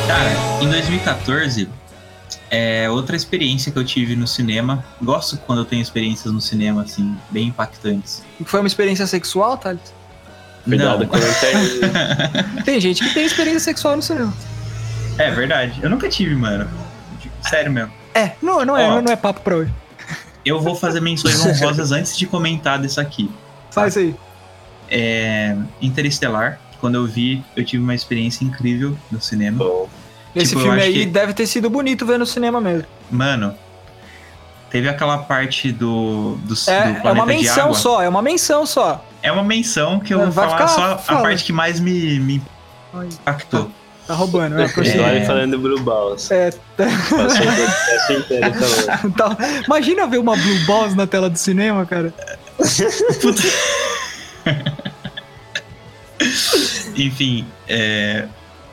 [0.07, 0.31] Cara,
[0.69, 1.67] 2014,
[2.49, 4.83] é outra experiência que eu tive no cinema.
[5.01, 8.23] Gosto quando eu tenho experiências no cinema, assim, bem impactantes.
[8.45, 9.93] Foi uma experiência sexual, Thales?
[10.63, 11.07] Cuidado Não.
[11.07, 12.63] com a internet.
[12.65, 14.33] Tem gente que tem experiência sexual no cinema.
[15.17, 15.79] É verdade.
[15.81, 16.67] Eu nunca tive, mano.
[17.47, 17.93] Sério mesmo.
[18.15, 19.01] É, não, não, é, Ó.
[19.01, 19.73] não é papo pra hoje.
[20.43, 23.29] Eu vou fazer menções honrosas antes de comentar desse aqui.
[23.71, 24.15] Faz aí.
[24.89, 26.59] É, Interestelar.
[26.79, 29.57] Quando eu vi, eu tive uma experiência incrível no cinema.
[29.57, 29.89] Bom,
[30.35, 32.85] Esse Tipo, filme aí que- deve ter sido bonito ver no cinema mesmo.
[33.09, 33.55] Mano,
[34.69, 37.75] teve aquela parte do, do, do É, planeta é uma de menção água.
[37.77, 39.05] só, é uma menção só.
[39.23, 41.21] É uma menção que eu vou Vai falar ficar- só a fala.
[41.21, 42.41] parte que mais me, me
[42.93, 43.71] impactou.
[44.05, 44.67] Tá roubando, né?
[44.67, 44.97] Por É.
[44.97, 46.29] Vai falando do Blue Balls.
[46.29, 49.13] É, Passou inteiro falando.
[49.17, 52.13] tá- Imagina ver uma Blue Balls na tela do cinema, cara.
[53.21, 53.41] Puta.
[56.95, 58.25] Enfim, é,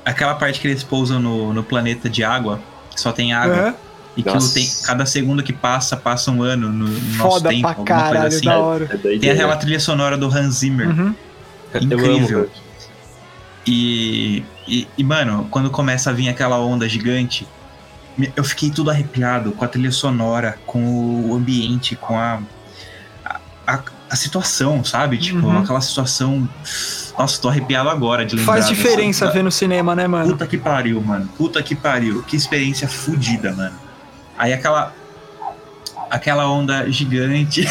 [0.05, 2.61] aquela parte que eles pousam no, no planeta de água,
[2.95, 3.57] que só tem água.
[3.57, 3.75] Aham.
[4.15, 7.63] E que tem, cada segundo que passa, passa um ano no, no nosso Foda tempo,
[7.63, 8.45] pra alguma caralho, coisa assim.
[8.45, 8.85] da hora.
[8.93, 10.89] É Tem aquela trilha sonora do Hans Zimmer.
[10.91, 11.15] Uhum.
[11.81, 12.51] Incrível.
[13.67, 17.47] E, e, e, mano, quando começa a vir aquela onda gigante,
[18.37, 22.41] eu fiquei tudo arrepiado com a trilha sonora, com o ambiente, com a,
[23.25, 25.17] a, a- a situação, sabe?
[25.17, 25.59] Tipo, Uhum.
[25.63, 26.47] aquela situação.
[27.19, 28.55] Nossa, tô arrepiado agora de lembrar.
[28.55, 30.31] Faz diferença da- ver no cinema, né, mano?
[30.33, 31.29] Puta que pariu, mano.
[31.37, 32.23] Puta que pariu.
[32.23, 33.75] Que experiência fodida, mano.
[34.39, 34.95] Aí aquela.
[36.11, 37.67] Aquela onda gigante,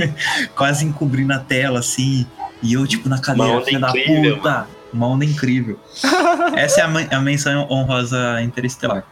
[0.54, 2.26] quase encobrindo a tela, assim.
[2.62, 4.66] E eu, tipo, na cadeira, Uma onda filha da incrível, puta.
[4.92, 5.80] Uma onda incrível.
[6.56, 9.02] Essa é a, a menção honrosa interestelar.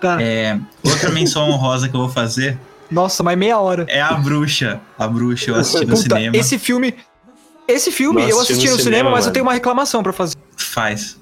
[0.00, 0.20] Tá.
[0.20, 2.56] É, outra menção honrosa que eu vou fazer
[2.88, 3.84] Nossa, mas meia hora.
[3.88, 4.80] é a bruxa.
[4.96, 6.36] A bruxa eu assisti no Puta, cinema.
[6.36, 6.94] esse filme.
[7.68, 10.12] Esse filme Nossa, eu assisti no no cinema, cinema, mas eu tenho uma reclamação pra
[10.12, 10.34] fazer.
[10.56, 11.18] Faz.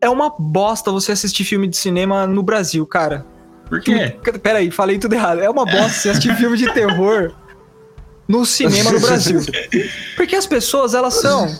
[0.00, 3.26] É uma bosta você assistir filme de cinema no Brasil, cara.
[3.68, 4.16] Por quê?
[4.42, 5.40] Pera aí, falei tudo errado.
[5.40, 7.32] É uma bosta você assistir filme de terror
[8.26, 9.40] no cinema no Brasil.
[10.16, 11.54] Porque as pessoas, elas são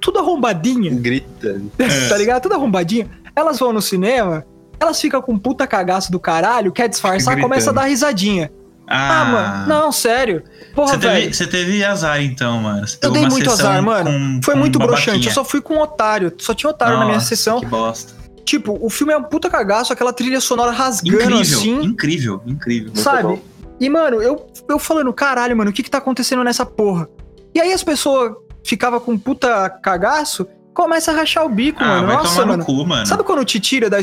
[0.00, 1.70] tudo arrombadinha, Gritando.
[2.08, 2.42] tá ligado?
[2.42, 3.08] Tudo arrombadinha.
[3.36, 4.44] Elas vão no cinema,
[4.80, 7.48] elas ficam com puta cagaço do caralho, quer disfarçar, Gritando.
[7.52, 8.50] começa a dar risadinha.
[8.90, 10.42] Ah, mano, não, sério.
[10.74, 12.86] Porra, Você teve, você teve azar então, mano.
[13.02, 14.10] Eu dei muito azar, mano.
[14.10, 15.04] com- Foi com muito babaquinha.
[15.06, 15.26] broxante.
[15.28, 16.32] Eu só fui com um otário.
[16.38, 17.60] Só tinha otário na minha Nossa, sessão.
[17.60, 18.14] Que bosta.
[18.44, 21.82] Tipo, o filme é um puta cagaço, aquela trilha sonora rasgando Incrível, assim.
[21.82, 22.92] incrível, incrível.
[22.96, 23.22] sabe?
[23.24, 23.38] bom.
[23.78, 27.08] E, mano, eu, eu falando, caralho, mano, o que que tá acontecendo nessa porra?
[27.54, 28.32] E aí as pessoas
[28.64, 32.06] ficavam com puta cagaço, começa a rachar o bico, Ah, mano.
[32.06, 32.58] vai Nossa, tomar mano.
[32.58, 33.06] no cu, mano.
[33.06, 33.98] Sabe quando te tira da.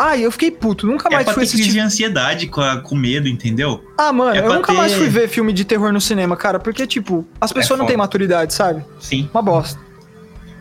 [0.00, 1.78] Ai, eu fiquei puto, nunca é mais pra fui ter crise assistir.
[1.80, 3.84] de ansiedade com, a- com medo, entendeu?
[3.98, 6.60] Ah, mano, é eu nunca mais ter- fui ver filme de terror no cinema, cara,
[6.60, 7.88] porque, tipo, as pessoas não foda.
[7.88, 8.84] têm maturidade, sabe?
[9.00, 9.28] Sim.
[9.34, 9.80] Uma bosta.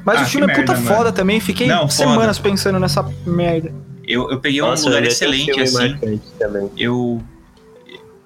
[0.04, 1.12] Mas Ah, o filme é puta merda, foda mano.
[1.16, 1.92] também, fiquei Não, foda.
[1.92, 3.72] semanas pensando nessa merda.
[4.08, 6.00] Eu, eu peguei Nossa, um lugar excelente, assim.
[6.78, 7.22] Eu.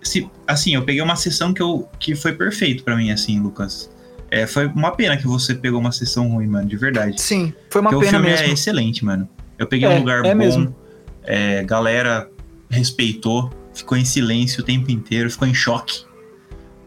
[0.03, 3.89] Se, assim, eu peguei uma sessão que, eu, que foi perfeito pra mim, assim, Lucas.
[4.31, 7.19] É, foi uma pena que você pegou uma sessão ruim, mano, de verdade.
[7.21, 8.47] Sim, foi uma Porque o pena filme mesmo.
[8.47, 9.27] é excelente, mano.
[9.59, 10.75] Eu peguei É, um lugar é bom, mesmo.
[11.23, 12.29] É, galera
[12.69, 16.05] respeitou, ficou em silêncio o tempo inteiro, ficou em choque.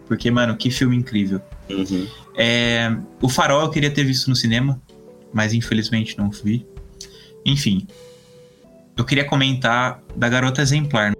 [0.06, 1.40] Porque, mano, que filme incrível.
[1.70, 2.06] Uhum.
[2.36, 4.80] É, o Farol eu queria ter visto no cinema,
[5.32, 6.66] mas infelizmente não vi.
[7.44, 7.86] Enfim,
[8.96, 11.14] eu queria comentar da Garota Exemplar.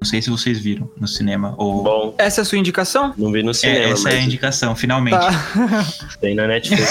[0.00, 1.82] Não sei se vocês viram no cinema ou.
[1.82, 3.14] Bom, Essa é a sua indicação?
[3.18, 5.18] não vi no é, cinema, essa é a mas indicação, finalmente.
[5.18, 6.16] Tá.
[6.20, 6.90] tem na Netflix.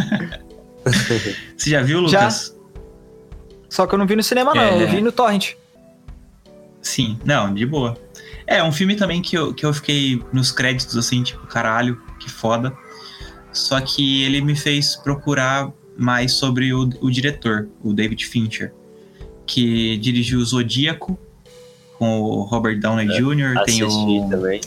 [1.56, 2.28] Você já viu, Já.
[3.70, 4.60] Só que eu não vi no cinema, não.
[4.60, 4.82] É.
[4.82, 5.54] Eu vi no Torrent.
[6.82, 7.96] Sim, não, de boa.
[8.46, 12.28] É, um filme também que eu, que eu fiquei nos créditos assim, tipo, caralho, que
[12.28, 12.76] foda.
[13.52, 18.72] Só que ele me fez procurar mais sobre o, o diretor, o David Fincher,
[19.46, 21.18] que dirigiu o Zodíaco
[21.98, 24.60] com o Robert Downey Jr., tem o, também.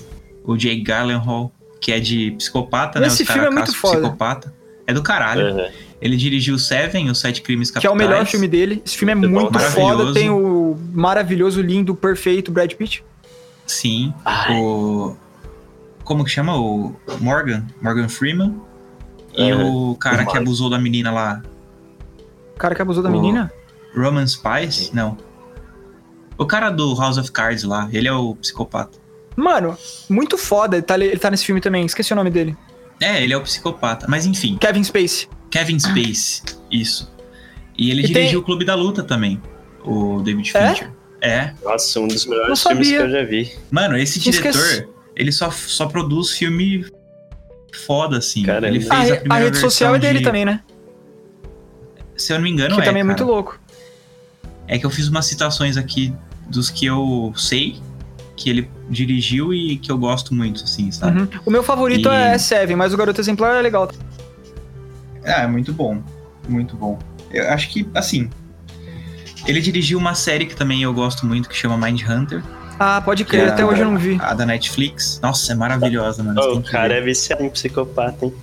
[0.45, 1.51] o Jake Gyllenhaal,
[1.81, 3.07] que é de psicopata, né?
[3.07, 3.99] Esse Os filme é muito foda.
[3.99, 4.53] psicopata.
[4.85, 5.55] É do caralho.
[5.55, 5.71] Uhum.
[6.03, 7.95] Ele dirigiu Seven, Os Sete Crimes Que é Capitais.
[7.95, 8.81] o melhor filme dele.
[8.85, 10.13] Esse filme é Muito foda.
[10.13, 13.03] Tem o maravilhoso, lindo, perfeito Brad Pitt.
[13.65, 14.13] Sim.
[14.25, 14.59] Ai.
[14.59, 15.15] O.
[16.03, 16.57] Como que chama?
[16.59, 17.65] O Morgan?
[17.81, 18.59] Morgan Freeman.
[19.35, 19.91] E Uhum.
[19.91, 21.41] o cara O que abusou da menina lá.
[22.53, 23.51] O cara que abusou da O- menina.
[23.95, 24.93] Roman Spice?
[24.93, 25.17] Não.
[26.37, 27.87] O cara do House of Cards lá.
[27.93, 28.97] Ele é o psicopata.
[29.37, 29.77] Mano,
[30.09, 30.75] muito foda.
[30.75, 31.85] Ele tá, ele tá nesse filme também.
[31.85, 32.55] Esqueci o nome dele.
[32.99, 34.05] É, ele é o psicopata.
[34.09, 34.57] Mas enfim.
[34.57, 35.27] Kevin Spacey.
[35.53, 36.41] Kevin Space.
[36.71, 37.11] Isso.
[37.77, 39.39] E ele E dirigiu tem- o Clube da Luta também.
[39.85, 40.69] O David É?
[40.69, 40.91] Fincher.
[41.21, 41.53] É.
[41.63, 43.51] Nossa, um dos melhores filmes que eu já vi.
[43.71, 44.89] Mano, esse diretor, esquecido.
[45.15, 46.85] ele só, só produz filme
[47.85, 48.43] foda, assim.
[48.43, 48.67] Caramba.
[48.67, 50.59] Ele fez A, a, a primeira rede social é dele de- também, né?
[52.17, 53.17] Se eu não me engano, que é, também é cara.
[53.17, 53.59] muito louco.
[54.67, 56.13] É que eu fiz umas citações aqui
[56.47, 57.79] dos que eu sei
[58.35, 61.21] que ele dirigiu e que eu gosto muito, assim, sabe?
[61.21, 61.27] Uhum.
[61.45, 63.89] O meu favorito E- é Seven, mas o Garoto Exemplar é legal.
[65.25, 66.01] Ah, é muito bom.
[66.47, 66.99] Muito bom.
[67.31, 68.29] Eu acho que, assim.
[69.45, 72.41] Ele dirigiu uma série que também eu gosto muito, que chama Mind Hunter.
[72.79, 74.17] Ah, pode crer, é até hoje eu não vi.
[74.21, 75.19] A da Netflix.
[75.21, 76.41] Nossa, é maravilhosa, mano.
[76.57, 76.97] o cara ver.
[76.97, 78.33] é viciado em psicopata, hein?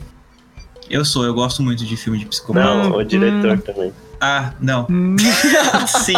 [0.88, 2.64] Eu sou, eu gosto muito de filme de psicopata.
[2.66, 3.60] Não, Hum, o diretor hum.
[3.60, 3.92] também.
[4.20, 4.86] Ah, não.
[4.90, 5.16] Hum,
[5.86, 6.14] Sim.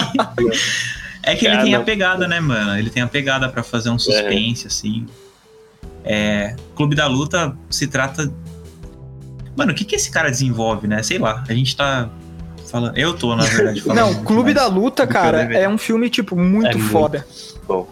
[1.23, 2.77] É que ele Ah, tem a pegada, né, mano?
[2.77, 5.07] Ele tem a pegada pra fazer um suspense, assim.
[6.05, 6.57] É.
[6.75, 8.33] Clube da Luta se trata.
[9.57, 11.03] Mano, o que que esse cara desenvolve, né?
[11.03, 11.45] Sei lá.
[11.49, 12.09] A gente tá
[12.71, 12.97] falando.
[12.97, 13.99] Eu tô, na verdade, falando.
[13.99, 16.91] Não, muito Clube da Luta, cara, é um filme, tipo, muito É muito.
[16.91, 17.27] foda.
[17.69, 17.89] Bom,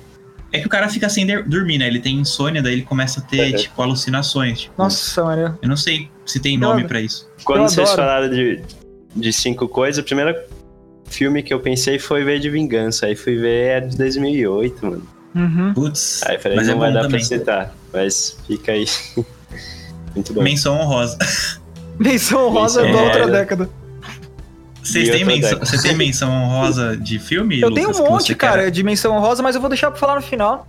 [0.53, 1.87] É que o cara fica sem dormir, né?
[1.87, 3.59] Ele tem insônia, daí ele começa a ter, Uhum.
[3.61, 4.63] tipo, alucinações.
[4.63, 5.59] Tipo, Nossa, mano.
[5.63, 7.29] Eu não sei se tem nome pra isso.
[7.45, 8.09] quando Eu vocês adoro.
[8.09, 8.61] falaram de,
[9.15, 10.35] de cinco coisas, o primeiro
[11.09, 13.07] filme que eu pensei foi ver de vingança.
[13.07, 15.03] Aí fui ver é de 2008, mano.
[15.35, 15.73] Uhum.
[15.75, 17.21] Putz, Aí falei, mas não é vai dar também.
[17.21, 17.75] pra citar.
[17.93, 18.87] Mas fica aí.
[20.15, 20.43] Muito bom.
[20.43, 21.19] Menção honrosa.
[21.99, 23.39] Menção honrosa Menção da outra honrosa.
[23.39, 23.71] década.
[24.83, 27.61] Vocês têm menção, você tem menção honrosa de filme?
[27.61, 28.71] Eu tenho Lucas, um que monte, cara, quer?
[28.71, 30.67] de menção honrosa, mas eu vou deixar pra falar no final.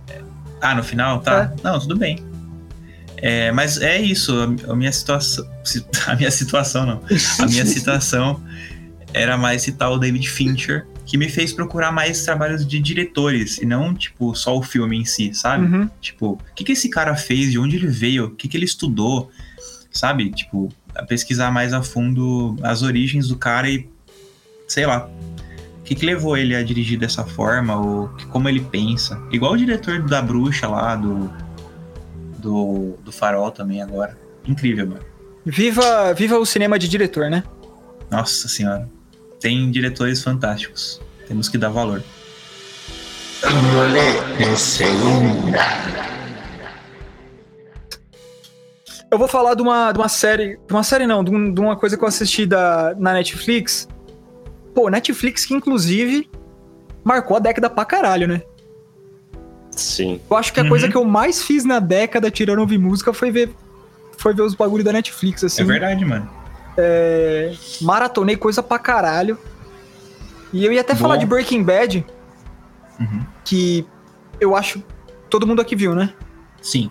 [0.60, 1.20] Ah, no final?
[1.20, 1.50] Tá.
[1.58, 1.62] É.
[1.64, 2.18] Não, tudo bem.
[3.16, 4.34] É, mas é isso,
[4.68, 5.46] a, a minha situação.
[6.06, 7.00] A minha situação, não.
[7.38, 8.40] A minha citação
[9.14, 13.66] era mais citar o David Fincher, que me fez procurar mais trabalhos de diretores, e
[13.66, 15.66] não, tipo, só o filme em si, sabe?
[15.66, 15.90] Uhum.
[16.00, 18.64] Tipo, o que, que esse cara fez, de onde ele veio, o que, que ele
[18.64, 19.30] estudou,
[19.90, 20.30] sabe?
[20.30, 23.88] Tipo, a pesquisar mais a fundo as origens do cara e,
[24.68, 25.08] sei lá,
[25.80, 29.20] o que, que levou ele a dirigir dessa forma, ou que- como ele pensa.
[29.32, 31.28] Igual o diretor da Bruxa lá, do,
[32.38, 34.16] do, do Farol também agora.
[34.46, 35.00] Incrível, mano.
[35.44, 37.42] Viva, viva o cinema de diretor, né?
[38.10, 38.88] Nossa senhora.
[39.42, 41.00] Tem diretores fantásticos.
[41.26, 42.02] Temos que dar valor.
[49.10, 50.58] Eu vou falar de uma, de uma série.
[50.66, 53.86] De uma série não, de, um- de uma coisa que eu assisti da, na Netflix.
[54.74, 56.30] Pô, Netflix que inclusive
[57.04, 58.42] marcou a década pra caralho, né?
[59.72, 60.20] Sim.
[60.30, 60.68] Eu acho que a Uhum.
[60.68, 63.50] coisa que eu mais fiz na década, tirando ouvir música, foi ver.
[64.16, 65.62] Foi ver os bagulho da Netflix, assim.
[65.62, 66.30] É verdade, mano.
[66.76, 69.38] É, maratonei coisa pra caralho.
[70.52, 71.00] E eu ia até Bom.
[71.00, 72.04] falar de Breaking Bad,
[73.00, 73.24] Uhum.
[73.44, 73.86] que
[74.40, 74.82] eu acho.
[75.30, 76.12] Todo mundo aqui viu, né?
[76.60, 76.90] Sim.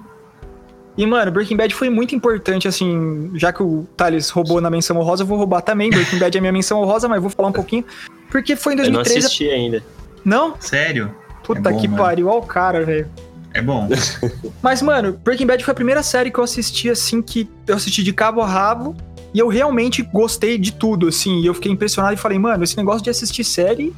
[0.97, 4.97] E, mano, Breaking Bad foi muito importante, assim, já que o Thales roubou na menção
[4.97, 5.89] honrosa, eu vou roubar também.
[5.89, 7.85] Breaking Bad é minha menção honrosa, mas vou falar um pouquinho.
[8.29, 9.25] Porque foi em Eu não 2013.
[9.25, 9.83] assisti ainda.
[10.25, 10.55] Não?
[10.59, 11.15] Sério?
[11.43, 12.03] Puta É bom, que mano.
[12.03, 13.07] pariu, ó o cara, velho.
[13.53, 13.87] É bom.
[14.61, 18.03] Mas, mano, Breaking Bad foi a primeira série que eu assisti, assim, que eu assisti
[18.03, 18.95] de cabo a rabo.
[19.33, 21.39] E eu realmente gostei de tudo, assim.
[21.41, 23.93] E eu fiquei impressionado e falei, mano, esse negócio de assistir série.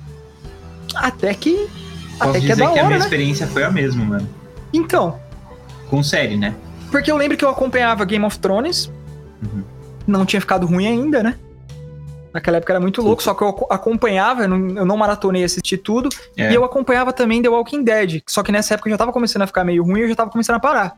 [0.95, 1.67] Até que.
[2.19, 3.03] Posso até que é da que a hora, minha né?
[3.03, 4.29] experiência foi a mesma, mano.
[4.71, 5.19] Então,
[5.89, 6.55] Com série, né?
[6.91, 8.91] porque eu lembro que eu acompanhava Game of Thrones.
[9.41, 9.63] Uhum.
[10.05, 11.36] Não tinha ficado ruim ainda, né?
[12.31, 15.43] Naquela época era muito louco, só que eu aco- acompanhava, eu não, eu não maratonei
[15.43, 16.09] assistir tudo.
[16.38, 16.51] É.
[16.51, 18.21] E eu acompanhava também The Walking Dead.
[18.27, 20.29] Só que nessa época já tava começando a ficar meio ruim e eu já tava
[20.31, 20.97] começando a parar.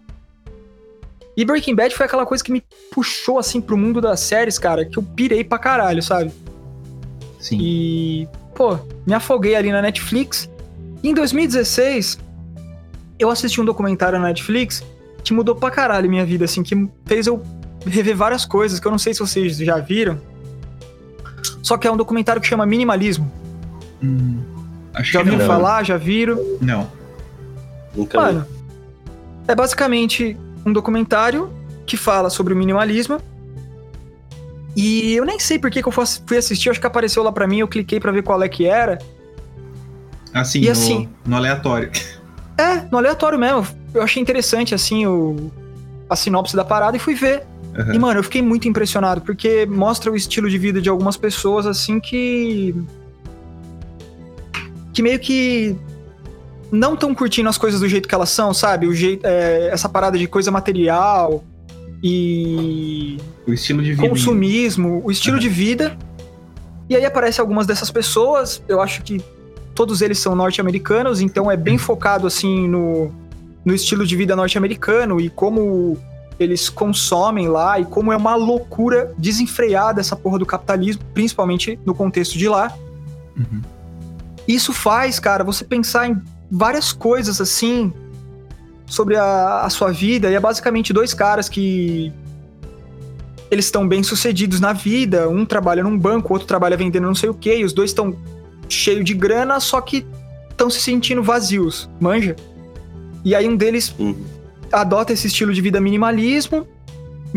[1.38, 4.86] E Breaking Bad foi aquela coisa que me puxou assim pro mundo das séries, cara,
[4.86, 6.32] que eu pirei pra caralho, sabe?
[7.40, 7.58] Sim.
[7.60, 10.50] E, pô, me afoguei ali na Netflix.
[11.04, 12.18] E em 2016,
[13.20, 14.84] eu assisti um documentário na Netflix
[15.24, 17.42] que mudou pra caralho minha vida, assim, que fez eu
[17.86, 20.20] rever várias coisas que eu não sei se vocês já viram.
[21.62, 23.32] Só que é um documentário que chama Minimalismo.
[24.04, 24.42] Hum,
[25.02, 25.84] Já ouviram falar?
[25.84, 26.40] Já viram?
[26.62, 26.90] Não.
[27.96, 28.26] Nunca vi.
[28.26, 28.48] Mano,
[29.48, 31.50] é basicamente um documentário
[31.86, 33.20] que fala sobre o minimalismo.
[34.76, 37.48] E eu nem sei por que, que eu fui assistir, acho que apareceu lá pra
[37.48, 38.98] mim, eu cliquei pra ver qual é que era.
[40.34, 41.90] Assim, E no, assim- no aleatório.
[42.58, 43.66] É, no aleatório mesmo.
[43.94, 45.50] Eu achei interessante, assim, o,
[46.10, 47.44] a sinopse da parada e fui ver.
[47.78, 47.94] Aham.
[47.94, 51.66] E, mano, eu fiquei muito impressionado, porque mostra o estilo de vida de algumas pessoas,
[51.66, 52.76] assim, que.
[54.94, 55.76] que meio que.
[56.76, 58.88] Não tão curtindo as coisas do jeito que elas são, sabe?
[58.88, 61.44] O jeito, é, essa parada de coisa material
[62.04, 63.18] e
[63.48, 64.08] O estilo de vida.
[64.08, 65.42] consumismo, o estilo Aham.
[65.42, 65.98] de vida.
[66.90, 69.20] E aí aparece algumas dessas pessoas, eu acho que
[69.74, 73.12] todos eles são norte-americanos, então é bem focado assim no,
[73.66, 75.98] no estilo de vida norte-americano e como
[76.40, 81.96] eles consomem lá e como é uma loucura desenfreada essa porra do capitalismo, principalmente no
[81.96, 82.72] contexto de lá.
[83.36, 83.62] Uhum.
[84.48, 87.94] Isso faz, cara, você pensar em várias coisas assim
[88.86, 90.30] sobre a, a sua vida.
[90.30, 92.12] E é basicamente dois caras que
[93.50, 95.30] eles estão bem sucedidos na vida.
[95.30, 97.58] Um trabalha num banco, o outro trabalha vendendo não sei o quê.
[97.60, 98.16] E os dois estão
[98.70, 100.06] cheio de grana, só que
[100.50, 102.36] estão se sentindo vazios, manja?
[103.24, 104.16] E aí um deles Uhum.
[104.72, 106.68] adota esse estilo de vida minimalismo,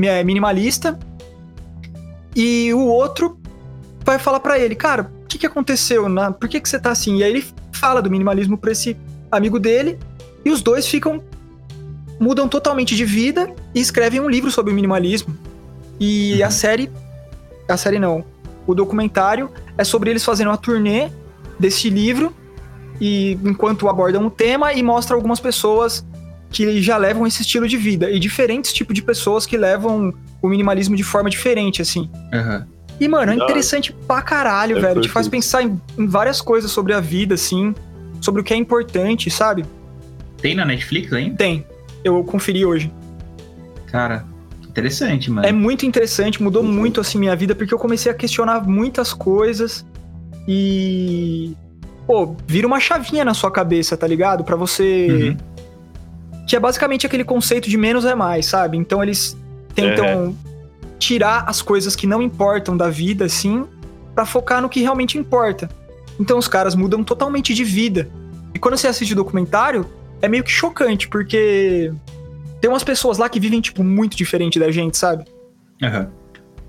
[0.00, 0.98] é, minimalista,
[2.34, 3.38] e o outro
[4.04, 6.08] vai falar pra ele, cara, o que, que aconteceu?
[6.08, 7.16] Na, por que, que você tá assim?
[7.18, 7.44] E aí ele
[7.78, 8.96] fala do minimalismo pra esse
[9.30, 9.98] amigo dele,
[10.44, 11.22] e os dois ficam.
[12.20, 15.36] mudam totalmente de vida e escrevem um livro sobre o minimalismo.
[16.00, 16.90] E a série.
[17.68, 18.24] A série não.
[18.66, 21.10] O documentário é sobre eles fazendo uma turnê
[21.58, 22.34] desse livro,
[23.00, 26.04] e enquanto abordam o tema e mostra algumas pessoas
[26.50, 30.48] que já levam esse estilo de vida e diferentes tipos de pessoas que levam o
[30.48, 32.10] minimalismo de forma diferente, assim.
[32.32, 32.66] Aham.
[33.00, 35.00] E, mano, é interessante pra caralho, Eu velho.
[35.00, 37.74] Te faz pensar em, em várias coisas sobre a vida, assim,
[38.20, 39.64] sobre o que é importante, sabe?
[40.40, 41.36] Tem na Netflix ainda?
[41.36, 41.64] Tem.
[42.02, 42.92] Eu conferi hoje.
[43.86, 44.24] Cara,
[44.68, 45.46] interessante, mano.
[45.46, 49.84] É muito interessante, mudou muito, assim, minha vida, porque eu comecei a questionar muitas coisas
[50.46, 51.54] e.
[52.06, 54.42] Pô, vira uma chavinha na sua cabeça, tá ligado?
[54.42, 55.08] Pra você.
[55.10, 56.46] Uhum.
[56.46, 58.76] que é basicamente aquele conceito de menos é mais, sabe?
[58.76, 59.36] Então eles
[59.74, 60.34] tentam
[60.98, 63.66] tirar as coisas que não importam da vida, assim,
[64.14, 65.68] pra focar no que realmente importa.
[66.18, 68.10] Então os caras mudam totalmente de vida.
[68.54, 69.86] E quando você assiste o documentário,
[70.20, 71.92] é meio que chocante, porque
[72.60, 75.24] tem umas pessoas lá que vivem, tipo, muito diferente da gente, sabe?
[75.82, 76.10] Aham.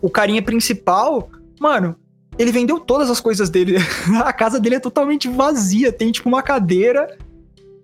[0.01, 1.95] O carinha principal, mano,
[2.37, 3.77] ele vendeu todas as coisas dele.
[4.23, 5.91] A casa dele é totalmente vazia.
[5.91, 7.17] Tem, tipo, uma cadeira,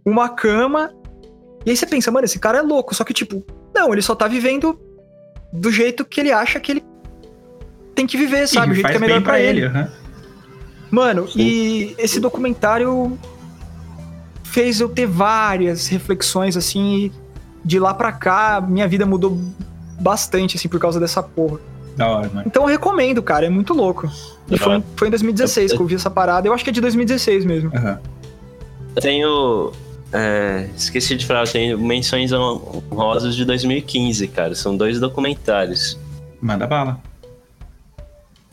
[0.06, 0.94] uma cama.
[1.66, 2.94] E aí você pensa, mano, esse cara é louco.
[2.94, 3.44] Só que, tipo,
[3.74, 4.80] não, ele só tá vivendo
[5.56, 6.84] do jeito que ele acha que ele
[7.94, 8.68] tem que viver, sabe?
[8.68, 9.66] E o jeito que é melhor pra ele.
[9.66, 9.90] aham.
[10.92, 13.18] Mano, e esse documentário
[14.44, 17.12] fez eu ter várias reflexões, assim, e
[17.64, 19.38] de lá pra cá, minha vida mudou
[20.00, 21.60] bastante, assim, por causa dessa porra.
[21.98, 22.44] Da hora, mano.
[22.46, 24.10] Então eu recomendo, cara, é muito louco.
[24.50, 26.48] E foi, foi em 2016 que eu vi essa parada.
[26.48, 27.72] Eu acho que é de 2016 mesmo.
[27.76, 28.00] Aham.
[28.96, 29.72] Eu tenho.
[30.14, 34.56] É, esqueci de falar, tenho menções honrosas de 2015, cara.
[34.56, 35.98] São dois documentários.
[36.42, 37.00] Manda bala.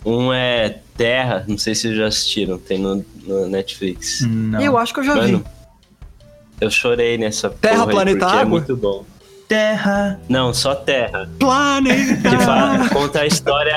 [0.05, 4.21] Um é Terra, não sei se vocês já assistiram, tem no, no Netflix.
[4.23, 4.61] Não.
[4.61, 5.45] Eu acho que eu já Mano, vi.
[6.61, 8.51] eu chorei nessa Terra, Planeta, porque é Água?
[8.51, 9.05] muito bom.
[9.49, 10.21] Terra.
[10.29, 11.29] Não, só Terra.
[11.39, 12.31] Planeta!
[12.31, 13.77] Que fala, conta a história.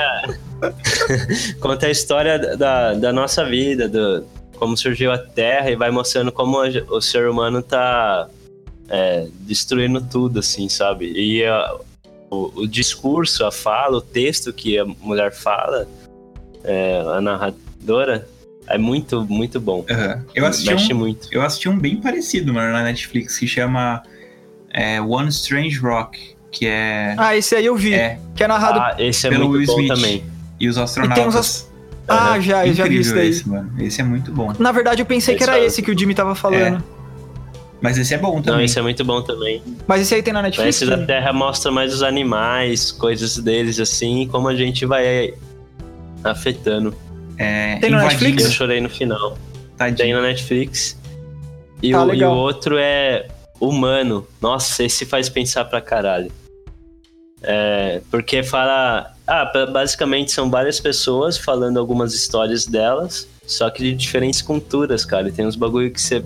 [1.60, 4.24] conta a história da, da nossa vida, do,
[4.56, 8.28] como surgiu a Terra e vai mostrando como a- o ser humano tá
[8.88, 11.12] é, destruindo tudo, assim, sabe?
[11.12, 11.74] E a-
[12.30, 15.88] o, o discurso, a fala, o texto que a mulher fala,
[16.64, 18.28] é, a narradora,
[18.68, 19.84] é muito, muito bom.
[19.90, 20.24] Aham.
[20.34, 21.28] Eu assisti Mexe um, muito.
[21.32, 24.02] eu assisti um bem parecido, mano, na Netflix, que chama
[24.70, 27.94] é, One Strange Rock, que é, Ah, esse aí eu vi.
[27.94, 28.78] é Que é narrado.
[28.80, 29.94] Ah, esse é pelo muito Will bom Smith.
[29.94, 30.24] também.
[30.60, 31.70] e os astronautas.
[32.08, 33.28] Ah, já, eu já vi isso daí.
[33.30, 33.72] esse, mano.
[33.78, 34.52] Esse é muito bom.
[34.58, 36.82] Na verdade, eu pensei que Esse era é- esse que o Jimmy tava falando.
[37.80, 38.64] Mas esse é bom Não, também.
[38.64, 39.62] esse é muito bom também.
[39.86, 40.76] Mas esse aí tem na Netflix?
[40.82, 41.04] Esse da?
[41.04, 45.34] Terra mostra mais os animais, coisas deles assim, e como a gente vai
[46.24, 46.94] afetando.
[47.38, 48.44] É, Tem no E Netflix?
[48.44, 49.32] eu chorei no final.
[49.76, 50.16] Tem Tadinho.
[50.16, 50.98] na Netflix.
[51.82, 53.26] E, Tá, o, e o outro é
[53.60, 54.26] Humano.
[54.40, 56.30] Nossa, esse faz pensar pra caralho.
[57.42, 59.12] É, porque fala.
[59.26, 65.04] Ah, ba- basicamente são várias pessoas falando algumas histórias delas, só que de diferentes culturas,
[65.04, 65.28] cara.
[65.28, 66.24] E tem uns bagulho que você.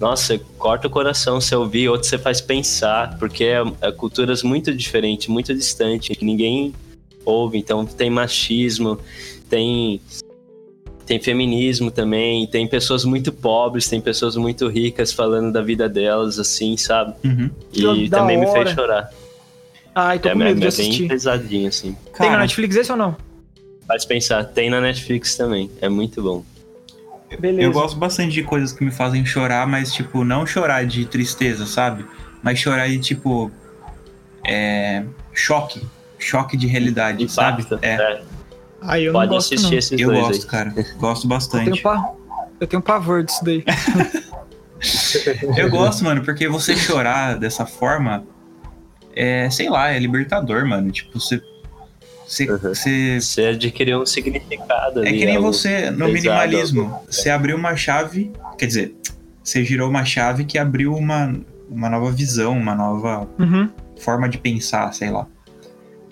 [0.00, 4.74] Nossa, corta o coração você ouvir, outro você faz pensar, porque é, é culturas muito
[4.74, 6.74] diferentes, muito distantes, que ninguém
[7.24, 7.58] ouve.
[7.58, 8.98] Então tem machismo,
[9.48, 10.00] tem
[11.06, 16.38] tem feminismo também, tem pessoas muito pobres, tem pessoas muito ricas falando da vida delas,
[16.38, 17.14] assim, sabe?
[17.24, 17.50] Uhum.
[17.72, 19.10] E Da também me fez chorar.
[19.94, 21.00] Ai, tô É, com medo de é assistir.
[21.00, 21.92] bem pesadinho, assim.
[22.04, 23.16] Tem na Cara, Netflix esse ou não?
[23.86, 26.44] Faz pensar, tem na Netflix também, é muito bom.
[27.38, 27.62] Beleza.
[27.62, 31.64] eu gosto bastante de coisas que me fazem chorar, mas, tipo, não chorar de tristeza,
[31.66, 32.04] sabe?
[32.42, 33.50] Mas chorar de, tipo,
[34.46, 35.82] é, choque.
[36.18, 37.66] Choque de realidade, sabe?
[37.80, 38.22] É, É,
[38.82, 39.78] Ai, eu não pode gosto, assistir não.
[39.78, 40.48] esses eu dois gosto, aí.
[40.48, 40.74] cara.
[40.98, 41.70] Gosto Eu bastante.
[41.70, 42.12] tenho, pa...
[42.60, 43.64] eu tenho pavor disso daí.
[45.56, 48.24] Eu gosto, mano, porque você chorar dessa forma
[49.14, 50.90] é, sei lá, é libertador, mano.
[50.90, 51.40] Tipo, você.
[52.26, 52.58] Você, Uhum.
[52.58, 55.18] você- Você adquiriu um significado é ali.
[55.18, 56.82] que nem você no pesado, minimalismo.
[56.82, 58.32] algo- Você abriu uma chave.
[58.56, 58.96] Quer dizer,
[59.44, 61.34] você girou uma chave que abriu uma,
[61.68, 63.68] uma nova visão, uma nova Uhum.
[64.00, 65.26] forma de pensar, sei lá.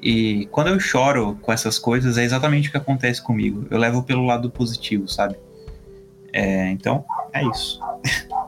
[0.03, 3.67] E quando eu choro com essas coisas, é exatamente o que acontece comigo.
[3.71, 5.37] Eu levo pelo lado positivo, sabe?
[6.33, 7.81] É, então, é isso.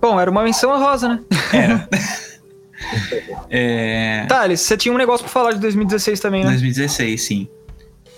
[0.00, 1.20] Bom, era uma menção rosa, né?
[1.52, 1.88] Era.
[3.50, 6.50] é, Thales, você tinha um negócio pra falar de 2016 também, né?
[6.50, 7.48] 2016, sim.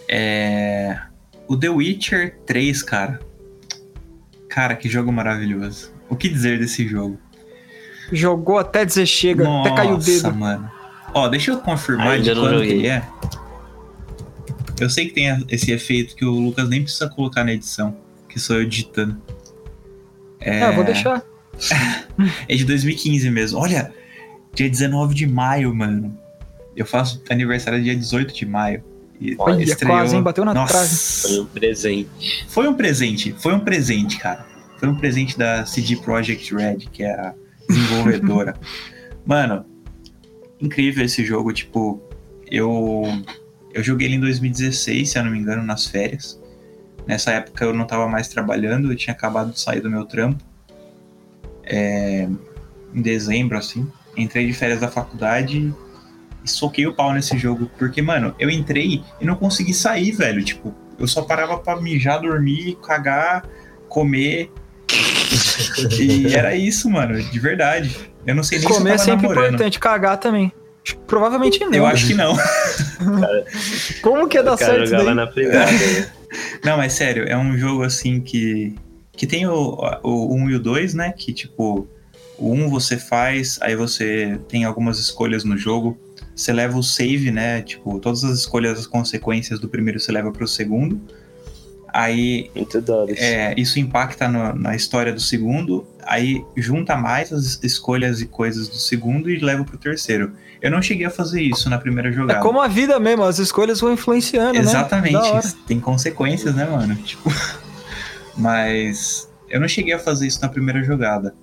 [0.09, 0.99] É,
[1.47, 3.21] o The Witcher 3, cara.
[4.49, 5.93] Cara, que jogo maravilhoso.
[6.09, 7.19] O que dizer desse jogo?
[8.11, 10.35] Jogou até dizer chega, até caiu o dedo.
[10.35, 10.71] mano.
[11.15, 12.71] Ó, deixa eu confirmar Ainda de joguei.
[12.71, 13.03] ele é.
[14.81, 17.97] Eu sei que tem a- esse efeito que o Lucas nem precisa colocar na edição,
[18.29, 19.21] que sou eu digitando.
[20.41, 21.23] É, Ah, vou deixar.
[22.49, 23.59] É de 2015 mesmo.
[23.59, 23.93] Olha,
[24.55, 26.17] dia 19 de maio, mano.
[26.77, 28.83] Eu faço aniversário dia 18 de maio.
[29.21, 30.23] E Olha, quase, hein?
[30.23, 32.47] Bateu na Foi Nossa, um presente.
[32.49, 34.47] foi um presente, foi um presente, cara.
[34.79, 37.35] Foi um presente da CD Projekt Red, que é a
[37.69, 38.55] desenvolvedora.
[39.27, 39.65] Mano,
[40.61, 42.01] incrível esse jogo, tipo,
[42.49, 43.03] eu
[43.75, 46.41] eu joguei ele em 2016, se eu não me engano, nas férias.
[47.07, 50.43] Nessa época eu não tava mais trabalhando, eu tinha acabado de sair do meu trampo.
[51.69, 52.29] É,
[52.95, 53.87] em dezembro, assim.
[54.17, 55.73] Entrei de férias da faculdade
[56.45, 57.71] e soquei o pau nesse jogo.
[57.79, 60.43] Porque, mano, eu entrei e não consegui sair, velho.
[60.43, 63.45] Tipo, eu só parava pra mijar, dormir, cagar,
[63.89, 64.51] comer.
[66.01, 68.11] e era isso, mano, de verdade.
[68.27, 69.55] Eu não sei nem Comer é se eu tava sempre namorando.
[69.55, 70.53] importante, cagar também.
[71.07, 71.75] Provavelmente não.
[71.75, 72.37] Eu acho que não.
[74.03, 75.15] Como que ia dar cara certo isso daí?
[75.15, 75.71] na privada.
[75.71, 76.11] né?
[76.65, 78.75] Não, mas sério, é um jogo assim que.
[79.19, 81.13] Que tem o, o 1 e o 2, né?
[81.13, 81.87] Que tipo,
[82.39, 85.99] o 1 você faz, aí você tem algumas escolhas no jogo.
[86.37, 87.61] Você leva o save, né?
[87.63, 91.01] Tipo, todas as escolhas, as consequências do primeiro você leva pro segundo.
[91.93, 92.51] Aí
[93.17, 98.69] é, isso impacta no- na história do segundo, aí junta mais as escolhas e coisas
[98.69, 100.33] do segundo e leva pro terceiro.
[100.61, 102.41] Eu não cheguei a fazer isso na primeira É jogada.
[102.41, 104.61] como a vida mesmo, as escolhas vão influenciando, né?
[104.61, 106.95] Da Exatamente, tem consequências, né, mano?
[106.97, 107.31] Tipo,
[108.39, 111.35] mas eu não cheguei a fazer isso na primeira jogada.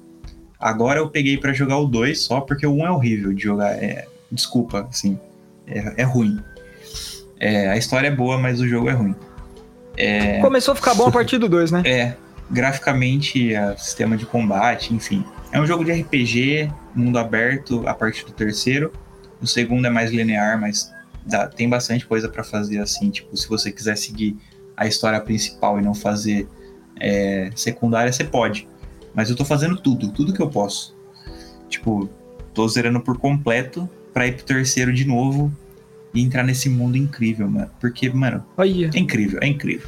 [0.59, 3.43] Agora eu peguei pra jogar o 2 só porque o 1 um é horrível de
[3.43, 3.71] jogar.
[3.73, 5.19] É, desculpa, assim,
[5.67, 6.39] é, é ruim.
[7.39, 9.15] É, a história é boa, mas o jogo é ruim.
[10.41, 11.83] Começou a ficar bom a partir do 2, né?
[11.85, 12.15] É,
[12.49, 15.23] graficamente, é, sistema de combate, enfim.
[15.51, 18.91] É um jogo de RPG, mundo aberto a partir do terceiro.
[19.41, 20.91] O segundo é mais linear, mas
[21.25, 23.09] dá- tem bastante coisa pra fazer assim.
[23.09, 24.35] Tipo, se você quiser seguir
[24.75, 26.47] a história principal e não fazer
[26.99, 28.67] é, secundária, você pode.
[29.13, 30.95] Mas eu tô fazendo tudo, tudo que eu posso.
[31.69, 32.09] Tipo,
[32.53, 35.51] tô zerando por completo pra ir pro terceiro de novo
[36.13, 37.69] e entrar nesse mundo incrível, mano.
[37.79, 38.89] Porque, mano, Olha.
[38.93, 39.87] é incrível, é incrível.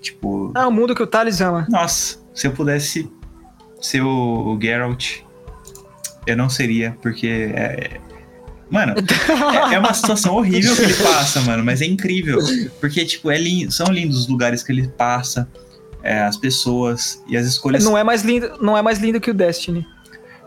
[0.00, 1.66] Tipo, Ah, o mundo que o Thales ama.
[1.68, 3.10] nossa, se eu pudesse
[3.80, 5.20] ser o, o Geralt,
[6.26, 8.00] eu não seria, porque é.
[8.70, 8.94] Mano,
[9.70, 12.38] é, é uma situação horrível que ele passa, mano, mas é incrível.
[12.80, 15.48] Porque, tipo, é lin- são lindos os lugares que ele passa,
[16.02, 17.84] é, as pessoas e as escolhas.
[17.84, 19.86] Não é mais lindo, não é mais lindo que o Destiny.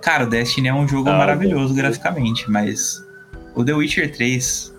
[0.02, 3.04] Cara, o Destiny é um jogo Ah, maravilhoso graficamente, mas
[3.56, 4.74] o The Witcher 3.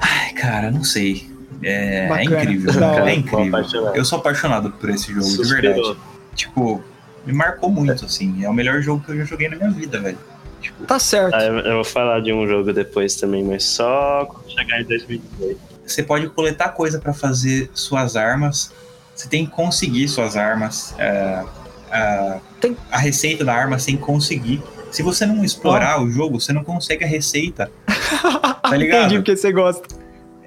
[0.00, 1.28] Ai, cara, não sei.
[1.62, 3.10] É, é incrível, da hora.
[3.10, 3.94] é incrível.
[3.94, 5.74] Eu sou apaixonado por esse jogo, de Suspirou.
[5.74, 5.98] verdade.
[6.36, 6.82] Tipo,
[7.26, 8.44] me marcou muito, assim.
[8.44, 10.18] É o melhor jogo que eu já joguei na minha vida, velho.
[10.60, 11.34] Tipo, Tá certo.
[11.34, 14.84] Ah, eu eu vou falar de um jogo depois também, mas só quando chegar em
[14.84, 15.60] 2018.
[15.84, 18.72] você pode coletar coisa pra fazer suas armas.
[19.18, 20.94] Você tem que conseguir suas armas.
[20.96, 21.42] é,
[21.90, 24.62] a, Tem- a receita da arma sem conseguir.
[24.92, 27.70] Se você não explorar o jogo, você não consegue a receita.
[28.68, 29.00] Tá ligado?
[29.06, 29.82] Entendi porque você gosta.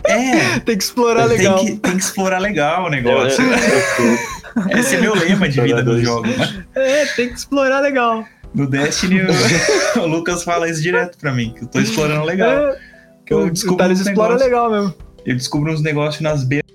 [0.04, 1.58] É, Tem que explorar tem legal.
[1.60, 3.44] que, tem que explorar legal o Eu, negócio.
[3.44, 6.28] eu, Esse é meu lema de vida do jogo.
[6.38, 6.64] mano.
[6.76, 8.24] É, tem que explorar legal.
[8.54, 12.52] No Destiny, o, o Lucas fala isso direto pra mim, que eu tô explorando legal.
[12.52, 12.78] É,
[13.26, 14.96] Que eu o descubro Thales uns explora negócios- legal mesmo.
[15.26, 16.70] Eu descubro uns negócios nas beiras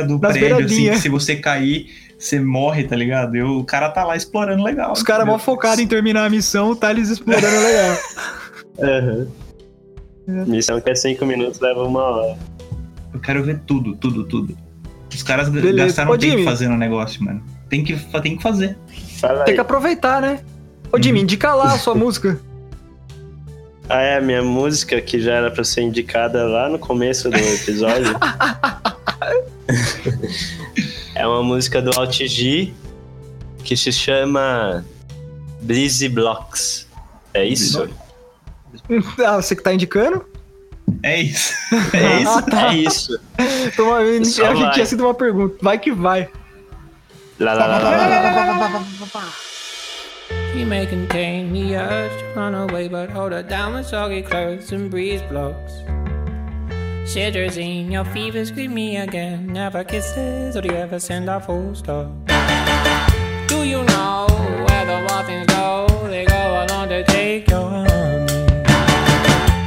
[0.00, 0.96] do Nas prédio, assim, beiradinhas.
[0.96, 1.86] que se você cair,
[2.18, 3.34] você morre, tá ligado?
[3.36, 4.92] Eu, o cara tá lá explorando legal.
[4.92, 5.44] Os caras mó entendeu?
[5.44, 7.98] focados em terminar a missão, o Thales explorando legal.
[8.80, 9.26] Aham.
[10.46, 12.38] Missão que é 5 minutos leva uma hora.
[13.12, 14.56] Eu quero ver tudo, tudo, tudo.
[15.12, 15.84] Os caras Beleza.
[15.86, 16.44] gastaram Ô, tempo Jimmy.
[16.44, 17.42] fazendo o negócio, mano.
[17.68, 18.78] Tem que, tem que fazer.
[19.20, 19.54] Fala Tem aí.
[19.56, 20.40] que aproveitar, né?
[20.90, 21.24] Ô, Jimmy, Uhum.
[21.24, 22.40] indica lá a sua música.
[23.88, 27.36] Ah, é, a minha música que já era pra ser indicada lá no começo do
[27.36, 28.14] episódio.
[31.14, 32.72] é uma música do Alt G
[33.64, 34.84] que se chama
[35.62, 36.86] Blizzy Blocks.
[37.34, 37.88] É isso?
[39.24, 40.24] Ah, você que tá indicando?
[41.02, 41.52] É isso.
[41.92, 42.30] É isso.
[42.38, 42.72] Ah, tá.
[42.72, 43.20] É isso.
[43.74, 45.56] Foi uma- Eu achei que tinha sido uma pergunta.
[45.62, 46.28] Vai que vai.
[47.38, 48.68] Lá, lá, lá, lá, lá,
[49.14, 49.32] lá.
[50.52, 54.70] She may contain the urge to run away, but hold her down with soggy clothes
[54.72, 55.72] and breeze blocks.
[57.04, 59.52] Shitters in your fever, scream me again.
[59.52, 62.06] Never kisses, or do you ever send a full stop?
[63.48, 64.26] Do you know
[64.66, 65.86] where the waffles go?
[66.08, 67.88] They go along to take your honey.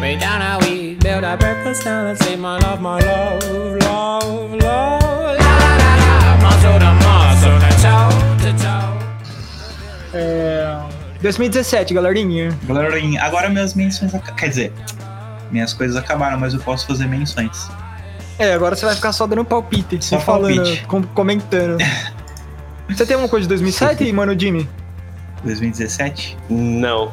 [0.02, 3.44] Way down how we build our breakfast down and say, my love, my love,
[3.82, 5.38] love, love.
[5.38, 8.12] La la la la, muscle to muscle, to toe
[8.44, 8.96] to toe.
[10.14, 12.58] É, 2017, galerinha.
[12.64, 14.12] Galerinha, agora meus menções.
[14.38, 14.74] Quer dizer,
[15.52, 17.70] minhas coisas acabaram, mas eu posso fazer menções.
[18.38, 20.86] É, agora você vai ficar só dando palpite, Só falando, palpite.
[20.88, 21.78] com- comentando.
[22.88, 24.70] Você tem alguma coisa de 2007, mano, Jimmy?
[25.44, 26.38] 2017?
[26.50, 27.12] Não.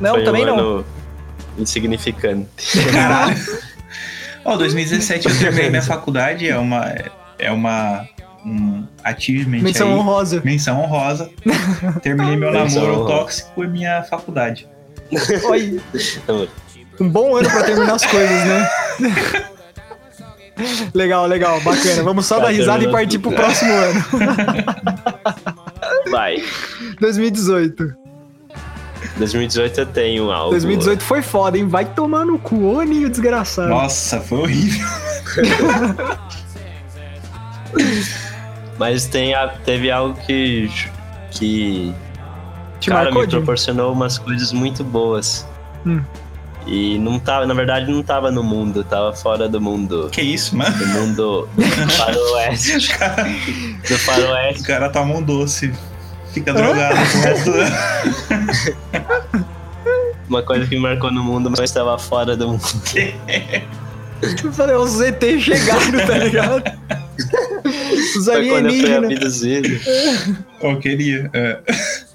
[0.00, 0.58] Não, foi também um não.
[0.58, 0.86] ano
[1.58, 2.48] insignificante.
[2.92, 3.36] Caralho.
[4.44, 6.94] Ó, 2017 eu terminei minha faculdade, é uma.
[7.38, 8.06] É uma.
[8.44, 9.94] Um achievement Menção aí.
[9.94, 10.40] honrosa.
[10.44, 11.28] Menção honrosa.
[12.00, 14.68] Terminei meu namoro tóxico e minha faculdade.
[16.28, 16.46] Não,
[17.00, 18.70] um bom ano pra terminar as coisas, né?
[20.94, 22.02] legal, legal, bacana.
[22.02, 24.04] Vamos só Tá dar risada e terminando partir pro próximo ano.
[26.10, 26.42] Vai.
[27.00, 27.94] 2018.
[29.18, 30.50] 2018 eu tenho algo.
[30.50, 31.68] 2018 foi foda, hein?
[31.68, 33.68] Vai tomar no cu, ô ninho desgraçado.
[33.68, 34.86] Nossa, foi horrível.
[38.78, 40.70] Mas tem a- teve algo que.
[41.30, 41.94] que
[42.80, 45.46] Te cara, marcou, me proporcionou umas coisas muito boas.
[45.86, 46.02] Hum.
[46.66, 50.08] E não tava, na verdade, não tava no mundo, tava fora do mundo.
[50.10, 50.76] Que isso, mano?
[50.76, 52.72] Do mundo do faroeste.
[53.88, 54.62] Do O faroeste.
[54.64, 55.72] cara toma um doce,
[56.32, 59.46] fica drogado pro resto do ano.
[60.28, 62.62] Uma coisa que me marcou no mundo, mas estava fora do mundo.
[64.42, 66.62] Eu falei, os ZT chegaram, tá ligado?
[67.92, 69.12] Os Foi quando eu fui alienígenas.
[69.12, 69.68] abduzido.
[70.60, 71.30] Eu queria.
[71.32, 71.58] é.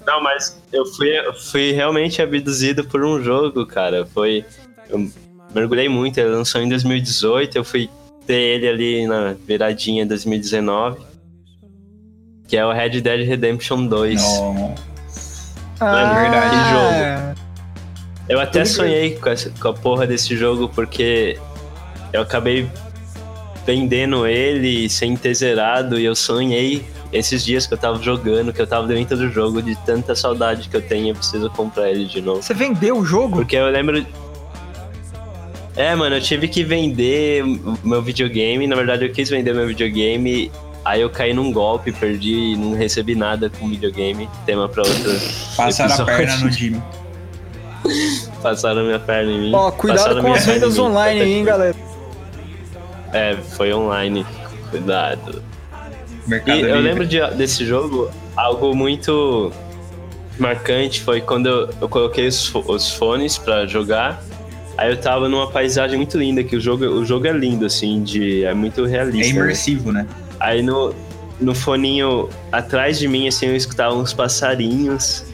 [0.06, 4.04] Não, mas eu fui, eu fui realmente abduzido por um jogo, cara.
[4.06, 4.44] Foi.
[4.88, 5.08] Eu
[5.54, 7.88] mergulhei muito, ele lançou em 2018, eu fui
[8.26, 11.00] ter ele ali na viradinha 2019.
[12.48, 14.22] Que é o Red Dead Redemption 2.
[14.22, 14.74] Não.
[15.80, 17.36] Ah, verdade,
[18.28, 18.66] Eu até Tudo bem.
[18.66, 21.38] sonhei com, essa- com a porra desse jogo porque
[22.12, 22.68] eu acabei
[23.66, 28.60] vendendo ele sem ter zerado e eu sonhei esses dias que eu tava jogando, que
[28.60, 32.06] eu tava dentro do jogo, de tanta saudade que eu tenho, eu preciso comprar ele
[32.06, 32.42] de novo.
[32.42, 33.36] Você vendeu o jogo?
[33.36, 34.04] Porque eu lembro.
[35.76, 37.44] É, mano, eu tive que vender
[37.84, 38.66] meu videogame.
[38.66, 40.50] Na verdade, eu quis vender meu videogame.
[40.84, 44.28] Aí eu caí num golpe, perdi, não recebi nada com o videogame.
[44.44, 45.12] Tema pra outro.
[45.56, 46.82] Passaram a perna no Jimmy.
[48.42, 49.52] Passaram minha perna em mim.
[49.54, 51.91] Ó, cuidado passaram com as vendas online aí, hein, galera.
[53.12, 54.24] É, foi online.
[54.70, 55.42] Cuidado.
[56.26, 56.80] E Mercado eu Livre.
[56.80, 59.52] lembro de- desse jogo, algo muito
[60.38, 64.22] marcante foi quando eu, eu coloquei os, os fones pra jogar.
[64.78, 68.02] Aí eu tava numa paisagem muito linda, que o jogo, o jogo é lindo, assim,
[68.02, 69.32] de, é muito É realista.
[69.34, 69.40] né?
[69.40, 70.06] imersivo, né?
[70.40, 70.94] Aí no,
[71.40, 75.24] no foninho atrás de mim, assim, eu escutava uns passarinhos.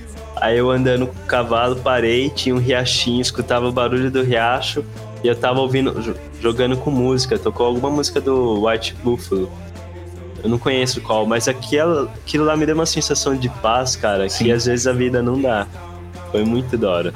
[0.41, 4.85] Aí eu andando com o cavalo, parei, tinha um riachinho, escutava o barulho do riacho.
[5.23, 7.39] E eu tava ouvindo, jo- jogando com música.
[7.39, 9.51] Tocou alguma música do White Buffalo.
[10.43, 14.29] Eu não conheço qual, mas aquilo, aquilo lá me deu uma sensação de paz, cara,
[14.29, 14.45] Sim.
[14.45, 15.67] que às vezes a vida não dá.
[16.31, 17.15] Foi muito da hora.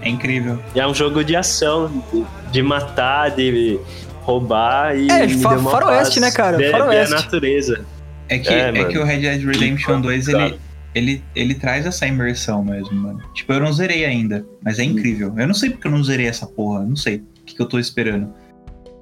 [0.00, 0.58] É incrível.
[0.74, 2.02] E é um jogo de ação,
[2.50, 3.78] de, matar, de
[4.22, 5.08] roubar e.
[5.10, 6.58] É, fa- faroeste, né, cara?
[6.70, 7.14] Faroeste.
[7.14, 7.84] a natureza.
[8.28, 10.38] É que, É, é, que o Red Dead Redemption Que 2, foda.
[10.46, 10.58] ele,
[10.94, 13.20] ele, ele traz essa imersão mesmo, mano.
[13.34, 15.34] Tipo, eu não zerei ainda, mas é incrível.
[15.36, 17.22] Eu não sei porque eu não zerei essa porra, não sei
[17.52, 18.32] que, que eu tô esperando.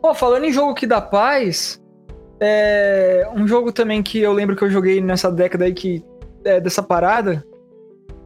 [0.02, 1.81] Pô, falando em jogo que dá paz,
[2.40, 6.02] é um jogo também que eu lembro que eu joguei nessa década aí que
[6.44, 7.44] é dessa parada.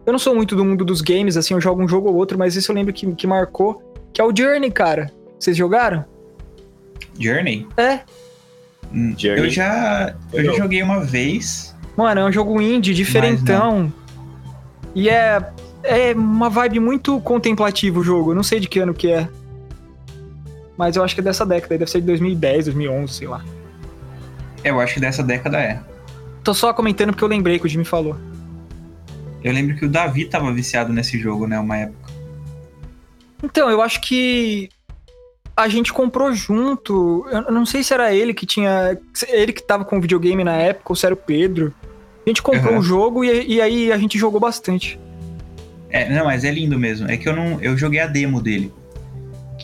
[0.06, 2.38] Eu não sou muito do mundo dos games, assim, eu jogo um jogo ou outro,
[2.38, 3.82] mas esse eu lembro que, que marcou,
[4.12, 5.10] que é o Journey, cara.
[5.38, 6.04] Vocês jogaram?
[7.18, 7.66] Journey?
[7.76, 8.00] É.
[8.92, 9.44] Hum, Journey?
[9.44, 11.74] Eu já, eu já joguei uma vez.
[11.96, 13.92] Mano, é um jogo indie, diferentão.
[14.94, 15.42] E é,
[15.82, 18.30] é uma vibe muito contemplativa o jogo.
[18.30, 19.28] Eu não sei de que ano que é.
[20.76, 23.44] Mas eu acho que é dessa década, deve ser de 2010, 2011, sei lá.
[24.64, 25.80] Eu acho que dessa década é.
[26.42, 28.16] Tô só comentando porque eu lembrei que o Jimmy falou.
[29.42, 31.58] Eu lembro que o Davi tava viciado nesse jogo, né?
[31.58, 32.10] Uma época.
[33.42, 34.70] Então, eu acho que
[35.56, 37.26] a gente comprou junto.
[37.30, 38.98] Eu não sei se era ele que tinha.
[39.28, 41.72] Ele que tava com o videogame na época, ou se era o Pedro.
[42.26, 42.78] A gente comprou Uhum.
[42.78, 44.98] o jogo e, e aí a gente jogou bastante.
[45.90, 47.08] É, não, mas é lindo mesmo.
[47.10, 47.60] É que eu não.
[47.60, 48.72] Eu joguei a demo dele.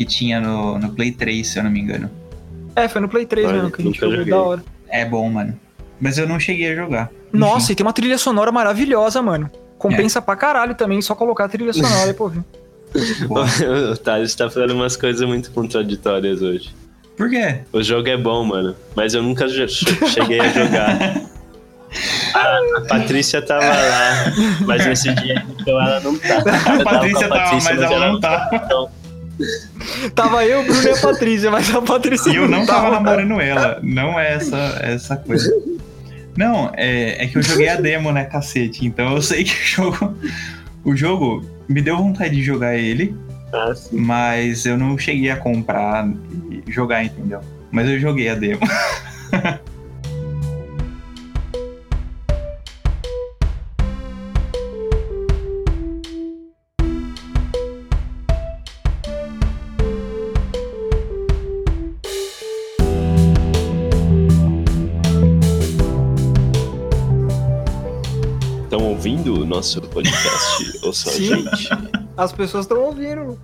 [0.00, 2.10] Que tinha no, no Play 3, se eu não me engano.
[2.74, 4.32] É, foi no Play 3 Olha, mesmo que a gente jogou joguei.
[4.32, 4.64] da hora.
[4.88, 5.60] É bom, mano.
[6.00, 7.10] Mas eu não cheguei a jogar.
[7.30, 9.50] Nossa, e tem uma trilha sonora maravilhosa, mano.
[9.76, 12.32] Compensa pra caralho também, só colocar a trilha sonora e pô.
[13.92, 16.74] o Thales tá falando umas coisas muito contraditórias hoje.
[17.14, 17.58] Por quê?
[17.70, 21.20] O jogo é bom, mano, mas eu nunca cheguei a jogar.
[22.32, 24.32] A, a Patrícia tava lá,
[24.64, 26.38] mas nesse dia então ela não tá.
[26.38, 28.48] A Patrícia tava, mas ela não tá.
[28.54, 28.90] Então,
[30.14, 33.00] Tava eu, o Bruno e a Patrícia, mas a Patrícia E eu não tava tava.
[33.00, 33.78] namorando ela.
[33.82, 35.50] Não é essa, essa coisa.
[36.36, 38.86] Não, é, é que eu joguei a demo, né, cacete.
[38.86, 40.16] Então eu sei que o jogo.
[40.84, 43.14] O jogo me deu vontade de jogar ele,
[43.52, 43.96] Ah, sim.
[43.98, 46.08] mas eu não cheguei a comprar
[46.50, 47.40] e jogar, entendeu?
[47.70, 48.60] Mas eu joguei a demo.
[69.50, 71.68] nosso podcast ou só a gente?
[72.16, 73.38] As pessoas estão ouvindo.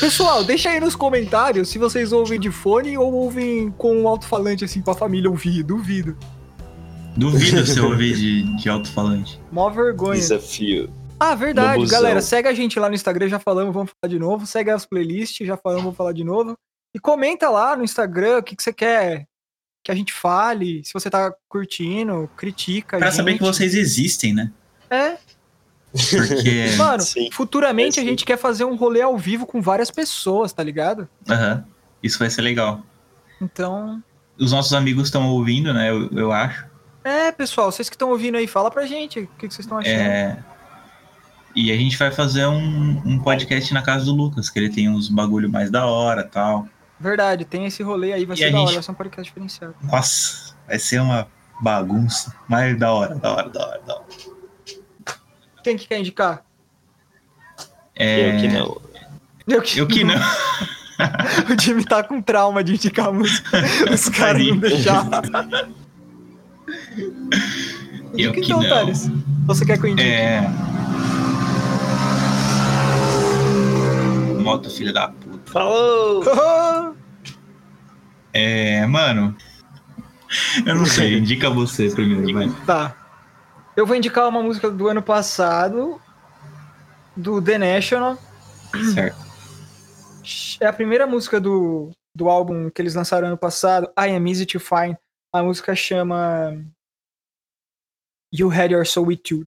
[0.00, 4.64] Pessoal, deixa aí nos comentários se vocês ouvem de fone ou ouvem com um alto-falante
[4.64, 5.62] assim pra família ouvir.
[5.62, 6.16] Duvido.
[7.16, 9.40] Duvido se eu ouvir de, de alto-falante.
[9.52, 10.18] Mó vergonha.
[10.18, 10.90] Desafio.
[11.18, 12.20] Ah, verdade, galera.
[12.22, 14.46] Segue a gente lá no Instagram, já falamos, vamos falar de novo.
[14.46, 16.56] Segue as playlists, já falamos, vamos falar de novo.
[16.94, 19.26] E comenta lá no Instagram o que, que você quer
[19.84, 20.82] que a gente fale.
[20.84, 22.96] Se você tá curtindo, critica.
[22.96, 23.40] a Pra saber gente.
[23.40, 24.50] que vocês existem, né?
[24.90, 25.16] É,
[25.92, 26.74] Porque.
[26.78, 27.30] mano, Sim.
[27.32, 28.10] futuramente É, a sim.
[28.10, 31.08] gente quer fazer um rolê ao vivo com várias pessoas, tá ligado?
[31.28, 31.64] Aham.
[32.02, 32.82] Isso vai ser legal.
[33.40, 34.02] Então.
[34.38, 35.90] Os nossos amigos estão ouvindo, né?
[35.90, 36.64] Eu, eu acho.
[37.04, 39.78] É, pessoal, vocês que estão ouvindo aí, fala pra gente o que, que vocês estão
[39.78, 39.92] achando.
[39.94, 40.38] É,
[41.56, 44.88] E a gente vai fazer um, um podcast na casa do Lucas, que ele tem
[44.88, 46.66] uns bagulho mais da hora tal.
[46.98, 48.94] Verdade, tem esse rolê aí, vai E ser a da hora, gente- vai ser um
[48.94, 49.74] podcast diferenciado.
[49.82, 51.26] Nossa, vai ser uma
[51.62, 52.34] bagunça.
[52.48, 54.04] Mas da hora, da hora, da hora, da hora.
[55.62, 56.44] Quem que quer indicar?
[57.94, 58.80] É, Eu que não.
[59.46, 60.14] Eu que, Eu que não.
[61.50, 63.58] o Jimmy tá com trauma de indicar música.
[63.92, 65.10] Os caras não deixaram.
[68.16, 68.68] Eu que então, não.
[68.68, 69.08] Thales.
[69.46, 70.08] Você quer que eu indique?
[70.08, 70.42] É.
[74.42, 75.52] Moto filho da puta.
[75.52, 76.24] Falou!
[78.32, 79.36] É, mano.
[80.64, 82.48] Eu não sei, indica você primeiro, vai.
[82.64, 82.94] tá.
[83.80, 85.98] Eu vou indicar uma música do ano passado,
[87.16, 88.18] do The National.
[88.92, 89.16] Certo.
[90.60, 94.44] É a primeira música do, do álbum que eles lançaram ano passado, I Am Easy
[94.44, 94.98] to Find.
[95.32, 96.62] A música chama
[98.30, 99.44] You Had Your Soul With You.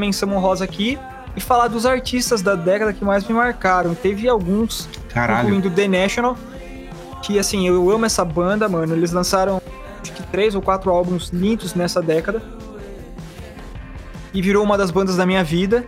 [0.00, 0.98] Menção honrosa aqui
[1.36, 3.94] e falar dos artistas da década que mais me marcaram.
[3.94, 5.48] Teve alguns, Caralho.
[5.48, 6.36] incluindo The National,
[7.22, 8.94] que assim, eu amo essa banda, mano.
[8.94, 9.62] Eles lançaram
[10.02, 12.42] acho que três ou quatro álbuns lindos nessa década.
[14.32, 15.84] E virou uma das bandas da minha vida.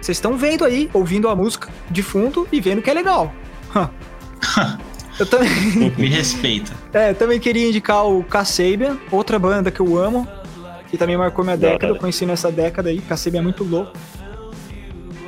[0.00, 3.32] Vocês estão vendo aí, ouvindo a música de fundo e vendo que é legal.
[5.18, 5.50] eu também.
[5.96, 6.72] Me respeita.
[6.92, 10.28] É, eu também queria indicar o Kasabian, outra banda que eu amo,
[10.94, 13.92] que também marcou minha Da década, eu conheci nessa década aí, Kasabian é muito louco.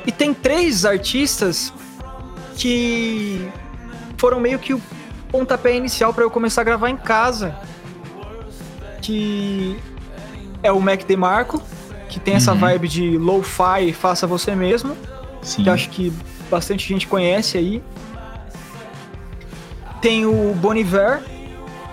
[0.05, 1.73] E tem três artistas
[2.55, 3.45] que
[4.17, 4.81] foram meio que o
[5.29, 7.53] pontapé inicial para eu começar a gravar em casa.
[9.01, 9.77] Que
[10.63, 11.61] é o Mac DeMarco,
[12.07, 12.59] que tem essa Uhum.
[12.59, 14.95] vibe de lo-fi, faça você mesmo
[15.41, 15.63] Sim.
[15.65, 16.13] que acho que
[16.49, 17.83] bastante gente conhece aí.
[20.01, 21.21] Tem o Bon Iver,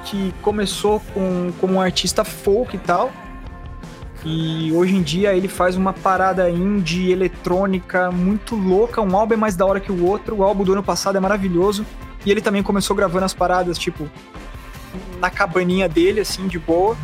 [0.05, 3.11] que começou com, como um artista folk e tal.
[4.25, 9.01] E hoje em dia ele faz uma parada indie eletrônica muito louca.
[9.03, 10.37] Um álbum é mais da hora que o outro.
[10.37, 11.85] O álbum do ano passado é maravilhoso.
[12.25, 14.09] E ele também começou gravando as paradas, tipo,
[15.21, 16.97] na cabaninha dele, assim, de boa.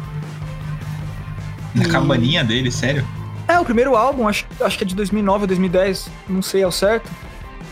[1.75, 3.07] Na E- cabaninha dele, sério?
[3.47, 6.73] É, o primeiro álbum, acho, acho que é de 2009 ou 2010, não sei ao
[6.73, 7.11] certo.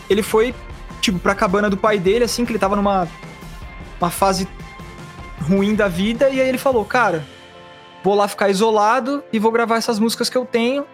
[0.09, 0.53] Ele foi,
[1.01, 3.07] tipo, pra cabana do pai dele, assim, que ele tava numa
[3.99, 4.47] uma fase
[5.41, 7.25] ruim da vida, e aí ele falou, cara,
[8.03, 10.85] vou lá ficar isolado e vou gravar essas músicas que eu tenho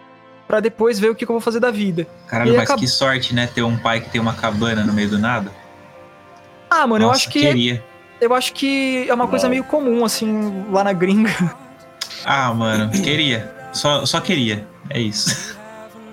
[0.46, 2.06] pra depois ver o que, eu vou fazer da vida.
[2.26, 3.48] Caralho, mas que sorte, né?
[3.52, 5.50] Ter um pai que tem uma cabana no meio do nada.
[6.70, 7.84] Ah, mano, eu Nossa, acho que queria.
[8.20, 11.32] eu acho que é uma coisa meio comum, assim, lá na gringa.
[12.28, 13.54] Ah, mano, queria.
[13.72, 14.66] Só, só queria.
[14.90, 15.56] É isso.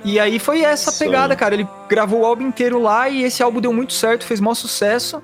[0.05, 1.55] E aí foi essa pegada, cara.
[1.55, 5.23] Ele gravou o álbum inteiro lá e esse álbum deu muito certo, fez maior sucesso.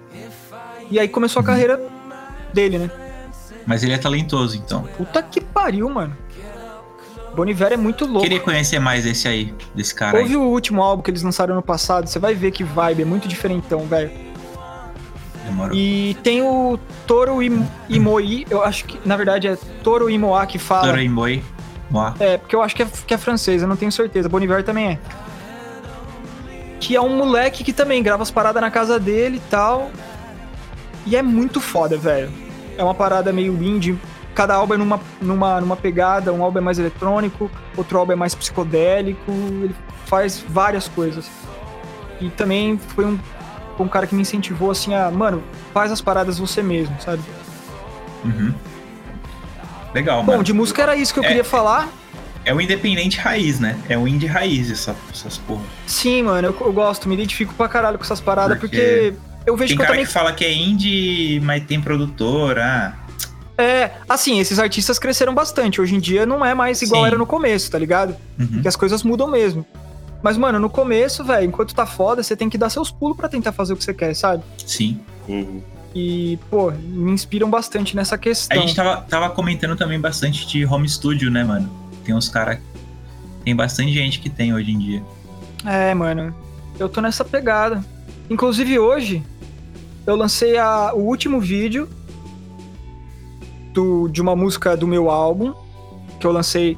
[0.89, 1.79] E aí começou a carreira
[2.51, 2.91] dele, né?
[3.69, 4.81] Mas ele é talentoso, então.
[4.97, 6.17] Puta que pariu, mano.
[7.35, 8.23] Boniver é muito louco.
[8.23, 10.23] Queria conhecer mais esse aí, desse cara aí.
[10.23, 13.05] Ouve o último álbum que eles lançaram ano passado, você vai ver que vibe é
[13.05, 14.09] muito diferentão, velho.
[15.45, 15.77] Demorou.
[15.77, 20.57] E tem o Toro Im- Imoi, eu acho que, na verdade, é Toro Imoa que
[20.57, 20.87] fala.
[20.87, 21.39] Doraemon.
[21.91, 22.15] Moá.
[22.19, 24.27] É, porque eu acho que é, que é francês, eu não tenho certeza.
[24.27, 24.99] Boniver também é.
[26.79, 29.91] Que é um moleque que também grava as paradas na casa dele e tal.
[31.05, 32.31] E é muito foda, velho.
[32.79, 33.97] É uma parada meio indie.
[34.33, 38.15] Cada álbum é numa, numa, numa pegada, um álbum é mais eletrônico, outro álbum é
[38.15, 39.29] mais psicodélico.
[39.31, 39.75] Ele
[40.05, 41.29] faz várias coisas.
[42.21, 43.19] E também foi um,
[43.77, 45.43] um cara que me incentivou assim a, mano,
[45.73, 47.21] faz as paradas você mesmo, sabe?
[48.23, 48.53] Uhum.
[49.93, 50.43] Legal, Bom, mano.
[50.43, 51.27] de música era isso que eu É.
[51.27, 51.89] queria falar.
[52.45, 53.77] É o independente raiz, né?
[53.89, 55.63] É o indie raiz, essa, essas porra.
[55.85, 59.13] Sim, mano, eu, eu gosto, me identifico pra caralho com essas paradas, Porque porque,
[59.45, 60.05] eu vejo Tem que eu cara também.
[60.05, 62.93] que fala que é indie, mas tem produtora.
[63.57, 65.81] É, assim, esses artistas cresceram bastante.
[65.81, 67.07] Hoje em dia não é mais igual Sim.
[67.07, 68.15] era no começo, tá ligado?
[68.39, 68.47] Uhum.
[68.47, 69.65] Porque as coisas mudam mesmo.
[70.21, 73.27] Mas, mano, no começo, velho, enquanto tá foda, você tem que dar seus pulos pra
[73.29, 74.43] tentar fazer o que você quer, sabe?
[74.65, 74.99] Sim.
[75.27, 75.61] Uhum.
[75.95, 78.61] E, pô, me inspiram bastante nessa A questão.
[78.61, 81.69] gente tava, tava comentando também bastante de home studio, né, mano?
[82.05, 82.59] Tem uns caras.
[83.43, 85.03] Tem bastante gente que tem hoje em dia.
[85.65, 86.33] É, mano,
[86.77, 87.83] eu tô nessa pegada.
[88.29, 89.23] Inclusive hoje,
[90.05, 91.87] eu lancei a- o último vídeo
[93.73, 95.53] do- de uma música do meu álbum,
[96.19, 96.77] que eu lancei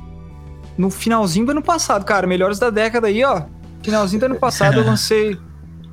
[0.77, 2.25] no finalzinho do ano passado, cara.
[2.27, 3.43] Melhores da década aí, ó.
[3.83, 5.37] Finalzinho do ano passado eu lancei.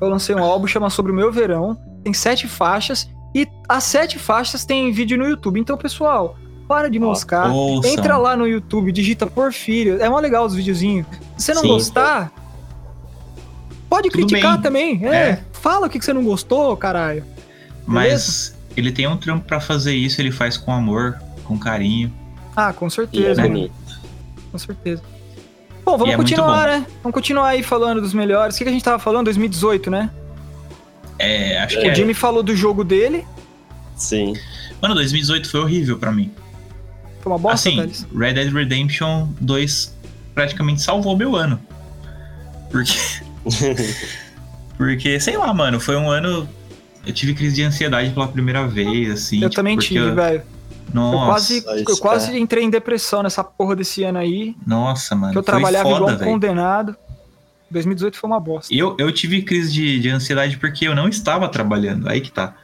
[0.01, 1.77] Eu lancei um álbum chama Sobre o Meu Verão.
[2.05, 3.09] Tem sete faixas.
[3.35, 5.59] E as sete faixas tem vídeo no YouTube.
[5.61, 6.37] Então, pessoal,
[6.69, 7.51] para de moscar.
[7.85, 10.01] Entra lá no YouTube, digita Porfírio.
[10.01, 11.07] É mó legal os videozinhos.
[11.37, 11.69] Se você não Sim.
[11.69, 12.33] gostar,
[13.91, 14.63] pode Tudo criticar bem.
[14.63, 15.07] também.
[15.07, 15.45] É, É.
[15.61, 17.25] Fala o que, que você não gostou, caralho.
[17.87, 22.13] Mas ele tem um trampo pra fazer isso, ele faz com amor, com carinho.
[22.57, 23.43] Ah, com E é certeza.
[23.43, 23.73] bonito.
[24.53, 25.03] Com certeza.
[25.85, 26.73] Bom, vamos E é continuar, bom.
[26.81, 26.87] né?
[27.03, 28.55] Vamos continuar aí falando dos melhores.
[28.55, 29.25] O que, que a gente tava falando?
[29.25, 30.11] 2018, né?
[31.19, 31.81] É, acho É.
[31.83, 31.95] que O é.
[31.95, 33.27] Jimmy falou do jogo dele.
[33.97, 34.35] Sim.
[34.81, 36.31] Mano, 2018 foi horrível pra mim.
[37.21, 38.07] Foi uma bosta, assim.
[38.17, 39.95] Red Dead Redemption 2
[40.35, 41.61] praticamente salvou meu ano.
[42.71, 42.93] Porque.
[44.79, 46.49] Porque, sei lá, mano, foi um ano.
[47.05, 49.37] Eu tive crise de ansiedade pela primeira vez, assim.
[49.43, 50.43] Eu tipo, também tive, eu- velho.
[50.89, 52.39] Eu Nossa, quase, Mas, eu quase é.
[52.39, 54.57] entrei em depressão nessa porra desse ano aí.
[54.67, 55.33] nossa, mano.
[55.33, 56.31] que eu foi trabalhava igual foda, um velho.
[56.31, 56.97] condenado.
[57.71, 58.75] 2018 foi uma bosta.
[58.75, 62.09] Eu, eu tive crise de, de ansiedade porque eu não estava trabalhando.
[62.09, 62.55] Aí que tá.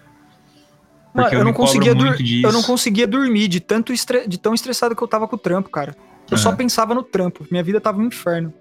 [1.13, 4.55] Mano, eu, eu, não conseguia dur- eu não conseguia dormir de, tanto estre- de tão
[4.55, 5.95] estressado que eu tava com o trampo, cara.
[6.31, 6.57] Eu só Aham.
[6.57, 7.47] pensava no trampo.
[7.51, 8.53] Minha vida tava um inferno.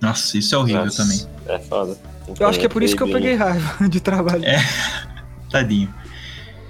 [0.00, 1.20] Nossa, isso é horrível Nossa, também.
[1.46, 1.96] É foda.
[2.38, 4.44] Eu acho que é por isso que eu peguei raiva de trabalho.
[4.44, 4.64] É.
[5.50, 5.92] Tadinho.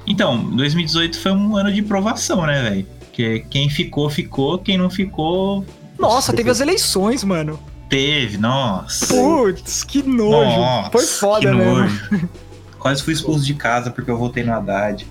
[0.06, 2.86] Então, 2018 foi um ano de provação, né, velho?
[3.00, 4.58] Porque quem ficou, ficou.
[4.58, 5.64] Quem não ficou,
[5.98, 7.58] Nossa, teve as eleições, mano.
[7.88, 8.36] teve.
[8.38, 9.06] Nossa.
[9.06, 10.58] Putz, que nojo.
[10.58, 11.64] Nossa, Foi foda, que né?
[11.64, 12.28] nojo.
[12.80, 15.06] Quase fui expulso de casa porque eu votei no Haddad.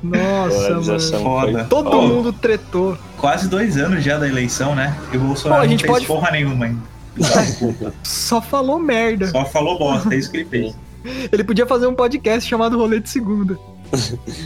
[0.02, 1.00] Nossa, mano.
[1.22, 1.64] Foda.
[1.64, 2.96] Todo Oh, mundo tretou.
[3.18, 4.96] Quase dois anos já da eleição, né?
[5.12, 6.91] E o Bolsonaro Pô, a não gente fez pode- porra nenhuma ainda.
[8.02, 9.28] Só falou merda.
[9.28, 10.76] Só falou bosta, é isso que ele fez.
[11.32, 13.59] Ele podia fazer um podcast chamado Rolê de Segunda.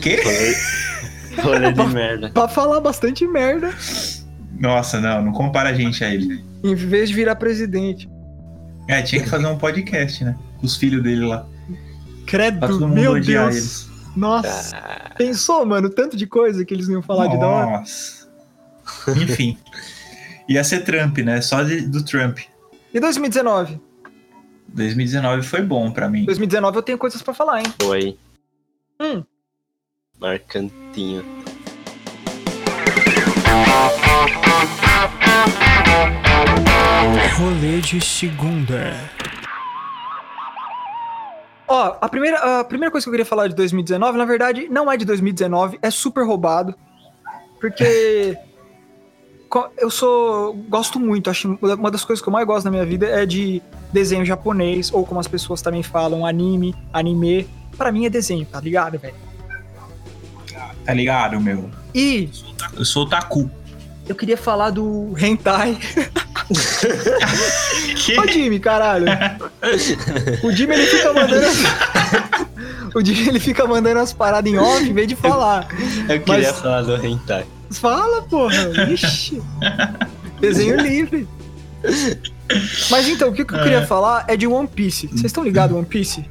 [0.01, 0.19] Quê?
[1.43, 2.31] Rolê de merda.
[2.31, 3.71] Pra falar bastante merda,
[4.59, 6.43] Nossa, não, não compara a gente a ele.
[6.63, 8.09] em vez de virar presidente.
[8.87, 10.35] É, tinha que fazer um podcast, né?
[10.59, 11.41] Com os filhos dele lá.
[11.41, 13.55] Pra todo Credo, mundo meu odiar Deus.
[13.55, 13.89] eles.
[14.15, 14.75] Nossa.
[15.15, 17.69] Pensou, mano, tanto de coisa que eles não iam falar de da hora.
[17.81, 18.27] Nossa.
[19.15, 19.55] Enfim.
[20.49, 21.39] Ia ser Trump, né?
[21.39, 22.39] Só de- do Trump.
[22.97, 23.79] E 2019?
[24.69, 26.25] 2019 foi bom pra mim.
[26.25, 27.71] 2019 eu tenho coisas pra falar, hein?
[27.79, 28.17] Foi.
[28.99, 29.23] Hum.
[30.19, 31.23] Marcantinho.
[37.37, 38.95] Rolê de segunda.
[41.67, 44.91] Ó, a primeira, a primeira coisa que eu queria falar de 2019, na verdade, não
[44.91, 46.73] é de 2019, é super roubado.
[47.61, 48.35] Porque
[49.77, 50.53] eu sou.
[50.69, 53.61] Gosto muito, acho uma das coisas que eu mais gosto na minha vida é de
[53.93, 57.47] desenho japonês, ou como as pessoas também falam, anime, anime.
[57.77, 59.13] Pra mim é desenho, tá ligado, velho?
[60.85, 61.69] Tá ligado, meu?
[61.93, 62.29] E
[62.75, 63.49] Eu sou o Taku.
[64.07, 65.77] eu queria falar do hentai.
[68.19, 69.05] Ô, Jimmy, caralho.
[70.43, 71.45] O Jimmy, ele fica mandando.
[71.45, 75.67] as- o Jimmy, ele fica mandando as paradas em off em vez de falar.
[76.09, 77.45] Eu queria Mas- falar do hentai.
[77.71, 78.55] Fala, porra.
[78.91, 79.41] Ixi.
[80.39, 81.27] Desenho livre.
[82.89, 85.07] Mas então, o que, que eu queria falar é de One Piece.
[85.07, 86.25] Vocês estão ligados One Piece?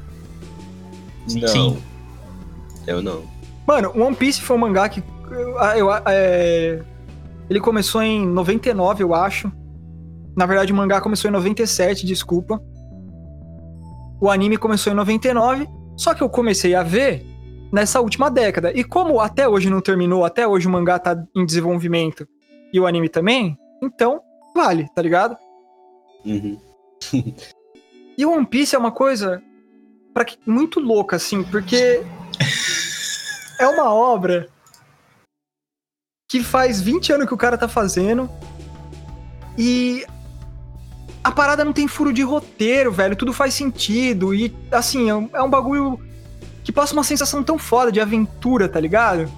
[1.35, 1.49] Não.
[1.49, 1.79] Sim.
[2.87, 3.23] Eu não.
[3.67, 5.03] Mano, One Piece foi um mangá que.
[5.31, 6.83] eu- eu- é,
[7.51, 9.51] ele começou em 99, eu acho.
[10.37, 12.61] Na verdade, o mangá começou em 97, desculpa.
[14.21, 17.27] O anime começou em 99, só que eu comecei a ver
[17.73, 18.73] nessa última década.
[18.75, 22.27] E como até hoje não terminou, até hoje o mangá tá em desenvolvimento
[22.73, 24.21] e o anime também, então
[24.55, 25.37] vale, tá ligado?
[26.25, 26.59] Uhum.
[28.19, 29.43] E o One Piece é uma coisa
[30.15, 32.03] pra que- muito louca, assim, porque
[33.61, 34.49] é uma obra
[36.27, 38.27] que faz 20 anos que o cara tá fazendo
[39.59, 40.07] e
[41.23, 43.15] a parada não tem furo de roteiro, velho.
[43.17, 46.01] Tudo faz sentido e, assim, é um, é um bagulho
[46.67, 49.31] que passa uma sensação tão foda de aventura, tá ligado?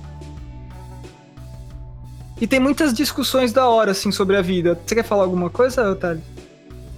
[2.41, 4.81] E tem muitas discussões da hora, assim, sobre a vida.
[4.87, 6.23] Você quer falar alguma coisa, Otário?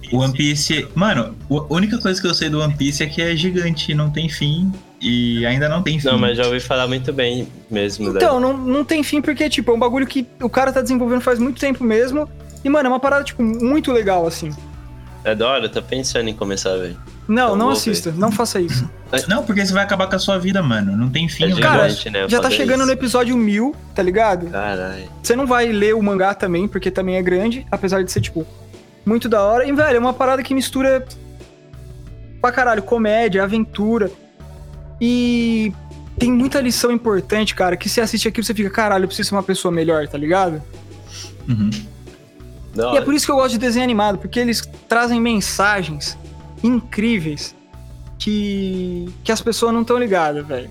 [0.09, 0.87] O One Piece.
[0.95, 4.09] Mano, a única coisa que eu sei do One Piece é que é gigante, não
[4.09, 4.71] tem fim.
[5.01, 6.07] E ainda não tem fim.
[6.07, 8.15] Não, mas já ouvi falar muito bem mesmo.
[8.15, 11.19] Então, não, não tem fim porque, tipo, é um bagulho que o cara tá desenvolvendo
[11.19, 12.29] faz muito tempo mesmo.
[12.63, 14.49] E, mano, é uma parada, tipo, muito legal, assim.
[15.23, 16.97] É da hora, eu tô pensando em começar a ver.
[17.27, 18.89] Não, Então não assista, não faça isso.
[19.27, 20.95] Não, porque você vai acabar com a sua vida, mano.
[20.95, 21.43] Não tem fim.
[21.43, 21.97] É Cara, negócio.
[21.97, 22.29] gigante, né?
[22.29, 22.87] Já tá chegando isso.
[22.87, 24.47] no episódio 1000, tá ligado?
[24.49, 25.09] Caralho.
[25.21, 28.47] Você não vai ler o mangá também, porque também é grande, apesar de ser, tipo,
[29.05, 29.65] muito da hora.
[29.67, 31.05] E, velho, é uma parada que mistura
[32.41, 34.09] pra caralho comédia, aventura.
[34.99, 35.73] E
[36.17, 39.27] tem muita lição importante, cara, que você assiste aquilo e você fica, caralho, eu preciso
[39.27, 40.63] ser uma pessoa melhor, tá ligado?
[41.49, 41.69] Uhum.
[42.73, 46.17] Da E é por isso que eu gosto de desenho animado, porque eles trazem mensagens
[46.63, 47.55] incríveis
[48.17, 50.69] que, que as pessoas não estão ligadas, velho.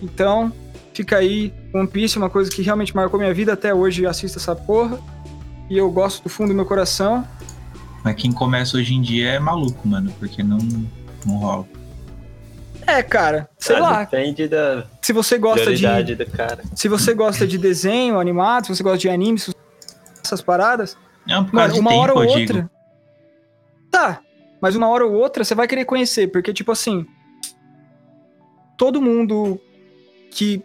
[0.00, 0.52] Então,
[0.92, 1.52] fica aí.
[1.74, 3.52] One Piece é uma coisa que realmente marcou minha vida.
[3.52, 4.98] Até hoje assisto essa porra.
[5.70, 7.26] E eu gosto do fundo do meu coração.
[8.04, 10.12] Mas quem começa hoje em dia é maluco, mano.
[10.18, 10.58] Porque não,
[11.24, 11.66] não rola.
[12.84, 14.00] É, cara, sei Ah, lá.
[14.04, 15.84] Depende da Se você gosta de.
[16.26, 16.62] cara.
[16.74, 19.51] Se você gosta de desenho animado, se você gosta de anime, se você-
[20.32, 20.96] essas paradas,
[21.26, 22.38] Não, por Mano, uma tempo, hora ou outra.
[22.40, 22.70] digo.
[23.90, 24.20] Tá,
[24.60, 27.06] mas uma hora ou outra você vai querer conhecer, porque, tipo assim.
[28.76, 29.60] Todo mundo
[30.30, 30.62] que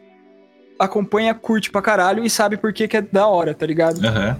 [0.80, 4.03] acompanha curte pra caralho e sabe por que, que é da hora, tá ligado?
[4.06, 4.39] Aham.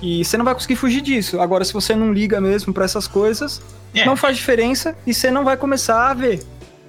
[0.00, 1.40] E você não vai conseguir fugir disso.
[1.40, 3.60] Agora, se você não liga mesmo pra essas coisas,
[3.94, 6.42] É, não faz diferença e você não vai começar a ver,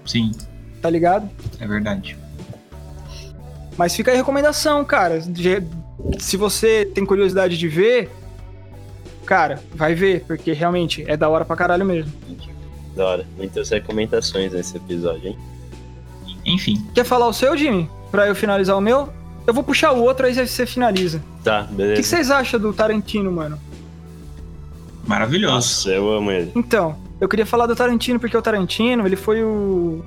[0.06, 0.32] sim,
[0.82, 1.30] tá ligado?
[1.60, 2.18] é verdade.
[3.78, 5.20] Mas fica a recomendação, cara.
[6.20, 8.10] Se você tem curiosidade de ver,
[9.26, 12.12] cara, vai ver, porque realmente é da hora pra caralho mesmo.
[12.96, 13.26] Da hora.
[13.38, 15.38] Muitas recomendações nesse episódio, hein?
[16.46, 17.90] Enfim, Quer falar o seu, Jimmy?
[18.12, 19.10] Pra eu finalizar o meu?
[19.48, 21.22] Eu vou puxar o outro, aí você finaliza.
[21.44, 22.02] Tá, O que beleza.
[22.02, 23.58] que vocês acham do Tarantino, mano?
[25.06, 25.54] maravilhoso.
[25.56, 26.52] Nossa, eu amo ele.
[26.56, 30.04] Então, eu queria falar do Tarantino porque o Tarantino, ele foi o.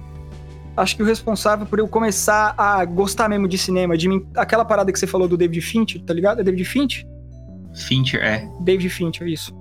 [0.76, 3.96] Acho que o responsável por eu começar a gostar mesmo de cinema.
[3.96, 6.40] De mim, aquela parada que você falou do David Fincher, tá ligado?
[6.40, 7.06] É David Fincher?
[7.74, 8.48] Fincher, é.
[8.60, 9.54] David Fincher, isso.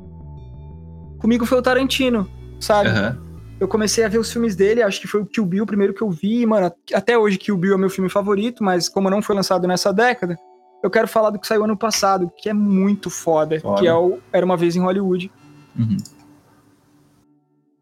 [1.19, 2.29] Comigo foi o Tarantino,
[2.59, 2.89] sabe?
[2.89, 3.17] Aham.
[3.57, 5.93] Eu comecei a ver os filmes dele, acho que foi o Kill Bill o primeiro
[5.93, 9.09] que eu vi, e, mano, até hoje Kill Bill é meu filme favorito, mas como
[9.09, 10.37] não foi lançado nessa década,
[10.83, 13.79] eu quero falar do que saiu ano passado, que é muito foda, Foda.
[13.81, 15.31] que é o Era Uma Vez em Hollywood.
[15.79, 15.97] Uhum.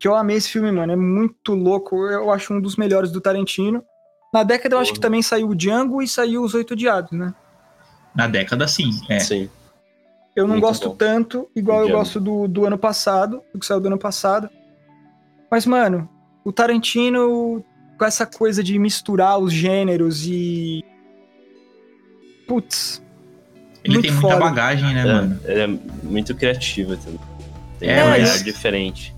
[0.04, 3.22] Que eu amei esse filme, mano, é muito louco, eu acho um dos melhores do
[3.22, 3.82] Tarantino.
[4.34, 7.34] Na década eu acho que também saiu o Django e saiu Os Oito Odiados, né?
[8.14, 8.90] Na década, sim.
[9.08, 9.20] É.
[9.20, 9.50] Sim.
[10.36, 10.96] Eu não Muito gosto bom.
[10.98, 12.00] tanto, igual O eu Django.
[12.00, 14.50] gosto do, do ano passado, do que saiu do ano passado.
[15.50, 16.10] Mas, mano,
[16.44, 17.64] o Tarantino,
[17.98, 20.84] com essa coisa de misturar os gêneros e.
[22.46, 23.02] Putz.
[23.86, 24.40] Ele Muito tem muita foda.
[24.50, 25.40] bagagem, né, É, mano?
[25.46, 25.68] ele é
[26.04, 27.20] muito criativo também.
[27.80, 29.16] Tem É, um olhar diferente.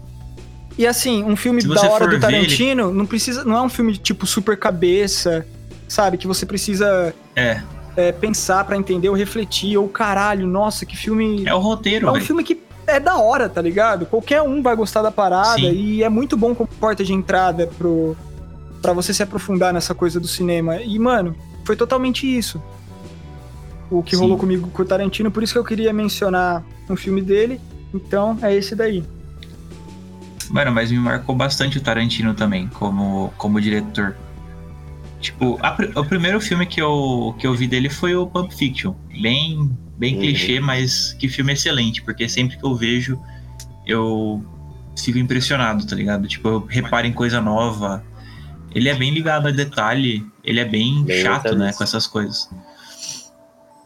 [0.77, 3.43] E assim, um filme da hora do Tarantino não precisa.
[3.45, 5.45] Não é um filme tipo super cabeça,
[5.87, 6.17] sabe?
[6.17, 7.61] Que você precisa É.
[7.95, 9.77] é, pensar pra entender ou refletir.
[9.77, 11.43] Ou caralho, nossa, que filme.
[11.45, 12.25] É o roteiro, É um velho.
[12.25, 14.05] filme que é da hora, tá ligado?
[14.05, 15.71] Qualquer um vai gostar da parada Sim.
[15.71, 18.15] e é muito bom como porta de entrada pro
[18.81, 20.79] para você se aprofundar nessa coisa do cinema.
[20.81, 22.61] E mano, foi totalmente isso.
[23.89, 24.21] O que Sim.
[24.23, 27.59] rolou comigo com o Tarantino, por isso que eu queria mencionar um filme dele.
[27.93, 29.03] Então, é esse daí.
[30.55, 34.15] Mano, mas me marcou bastante o Tarantino também, como, como diretor.
[35.19, 38.93] Tipo, a o primeiro filme que eu, que eu vi dele foi o Pulp Fiction.
[39.21, 40.21] Bem, bem Uhum.
[40.21, 43.19] clichê, mas que filme excelente, porque sempre que eu vejo,
[43.85, 44.41] eu
[44.97, 46.25] fico impressionado, tá ligado?
[46.25, 48.01] Tipo, eu reparo em coisa nova.
[48.73, 52.49] Ele é bem ligado a detalhe, ele é bem, Bem chato, né, com essas coisas.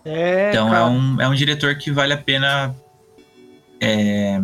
[0.05, 2.75] É, Então é um, é um diretor que vale a pena
[3.81, 4.39] é,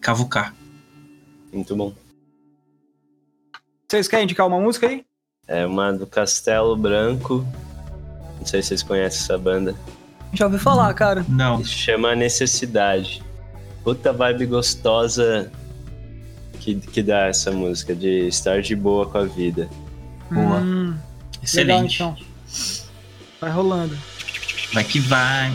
[0.00, 0.57] cavucar.
[1.52, 1.92] Muito bom.
[3.88, 5.04] Vocês querem indicar uma música aí?
[5.46, 7.46] É uma do Castelo Branco.
[8.38, 9.74] Não sei se vocês conhecem essa banda.
[10.32, 11.24] Já ouvi falar, cara.
[11.28, 11.64] Não.
[11.64, 13.22] Se chama Necessidade.
[13.82, 15.50] Puta vibe gostosa
[16.60, 19.68] que, que dá essa música, de estar de boa com a vida.
[20.30, 20.58] Boa.
[20.58, 20.94] Hum,
[21.42, 22.02] Excelente.
[22.02, 22.26] Legal, então.
[23.40, 23.96] Vai rolando.
[24.74, 25.52] Vai que vai.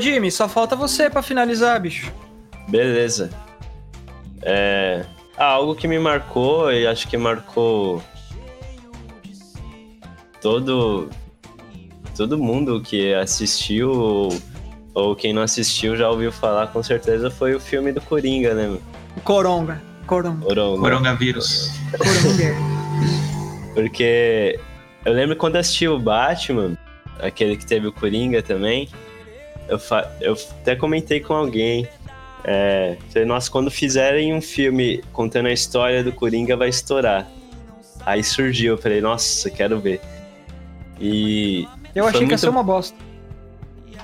[0.00, 2.10] Ô, Jimmy, só falta você pra finalizar, bicho.
[2.66, 3.28] Beleza.
[4.40, 5.04] É,
[5.36, 8.02] ah, algo que me marcou e acho que marcou
[10.40, 11.10] todo
[12.16, 14.38] todo mundo que assistiu ou,
[14.94, 18.78] ou quem não assistiu já ouviu falar com certeza foi o filme do Coringa, né?
[19.22, 19.82] Coronga.
[20.06, 20.46] Coronga.
[20.46, 20.80] Coronga.
[20.80, 21.72] Coronavírus.
[21.98, 22.54] Coronga.
[23.74, 24.58] Porque
[25.04, 26.74] eu lembro quando assisti o Batman,
[27.18, 28.88] aquele que teve o Coringa também,
[29.70, 31.86] eu, fa- eu até comentei com alguém.
[32.44, 37.26] É, falei, nossa, quando fizerem um filme contando a história do Coringa vai estourar.
[38.04, 40.00] Aí surgiu, eu falei, nossa, quero ver.
[40.98, 42.96] E, Eu achei que ia muito- ser uma bosta.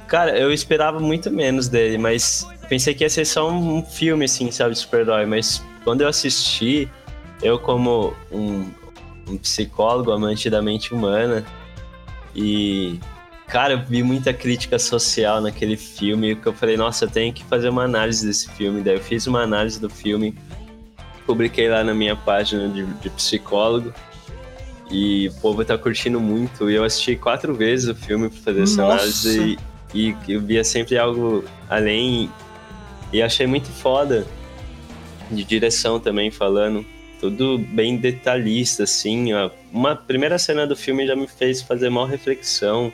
[0.07, 4.25] cara, eu esperava muito menos dele, mas pensei que ia ser só um, um filme,
[4.27, 5.25] assim, sabe, de super-herói.
[5.27, 6.89] Mas quando eu assisti,
[7.43, 8.67] eu como um,
[9.29, 11.45] um psicólogo, amante da mente humana,
[12.35, 12.99] e,
[13.47, 17.45] cara, eu vi muita crítica social naquele filme, que eu falei, nossa, eu tenho que
[17.45, 18.83] fazer uma análise desse filme.
[18.83, 20.35] Daí eu fiz uma análise do filme,
[21.27, 23.93] publiquei lá na minha página de, de psicólogo,
[24.91, 26.71] e o povo tá curtindo muito.
[26.71, 28.95] E eu assisti quatro vezes o filme pra fazer essa Nossa!
[28.95, 29.59] análise,
[29.95, 32.31] e, e eu via sempre algo além,
[33.13, 34.27] e achei muito foda,
[35.31, 36.85] de direção também falando
[37.21, 39.33] tudo bem detalhista, assim.
[39.33, 39.51] ó.
[39.73, 42.93] Uma primeira cena do filme já me fez fazer mal reflexão.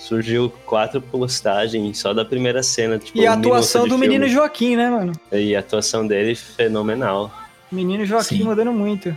[0.00, 2.98] Surgiu quatro postagens só da primeira cena.
[2.98, 4.08] Tipo, E a atuação do filme.
[4.08, 5.12] menino Joaquim, né, mano?
[5.30, 7.30] E a atuação dele fenomenal,
[7.70, 8.44] Menino Joaquim Sim.
[8.44, 9.16] mandando muito.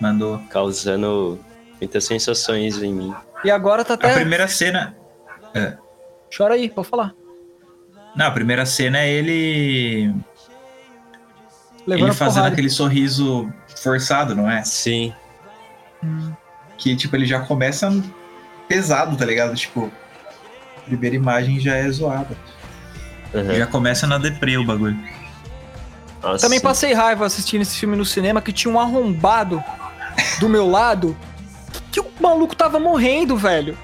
[0.00, 0.38] Mandou.
[0.50, 1.38] causando
[1.80, 3.14] muitas sensações em mim.
[3.44, 4.14] E agora tá A até.
[4.14, 4.94] primeira cena.
[5.54, 5.76] É.
[6.36, 7.14] Chora aí, pode falar.
[8.16, 10.12] Não, a primeira cena é ele.
[11.86, 12.52] Levando ele fazendo porrada.
[12.52, 14.62] aquele sorriso forçado, não é?
[14.64, 15.12] Sim,
[16.76, 17.90] Que, tipo, ele já começa
[18.68, 19.54] pesado, tá ligado?
[19.54, 19.90] Tipo,
[20.78, 22.36] a primeira imagem já é zoada.
[23.34, 23.54] aham.
[23.54, 24.96] Já começa na deprê o bagulho.
[26.22, 29.62] Nossa, Também passei raiva assistindo esse filme no cinema que tinha um arrombado
[30.40, 31.16] do meu lado
[31.92, 33.76] que o maluco tava morrendo, velho.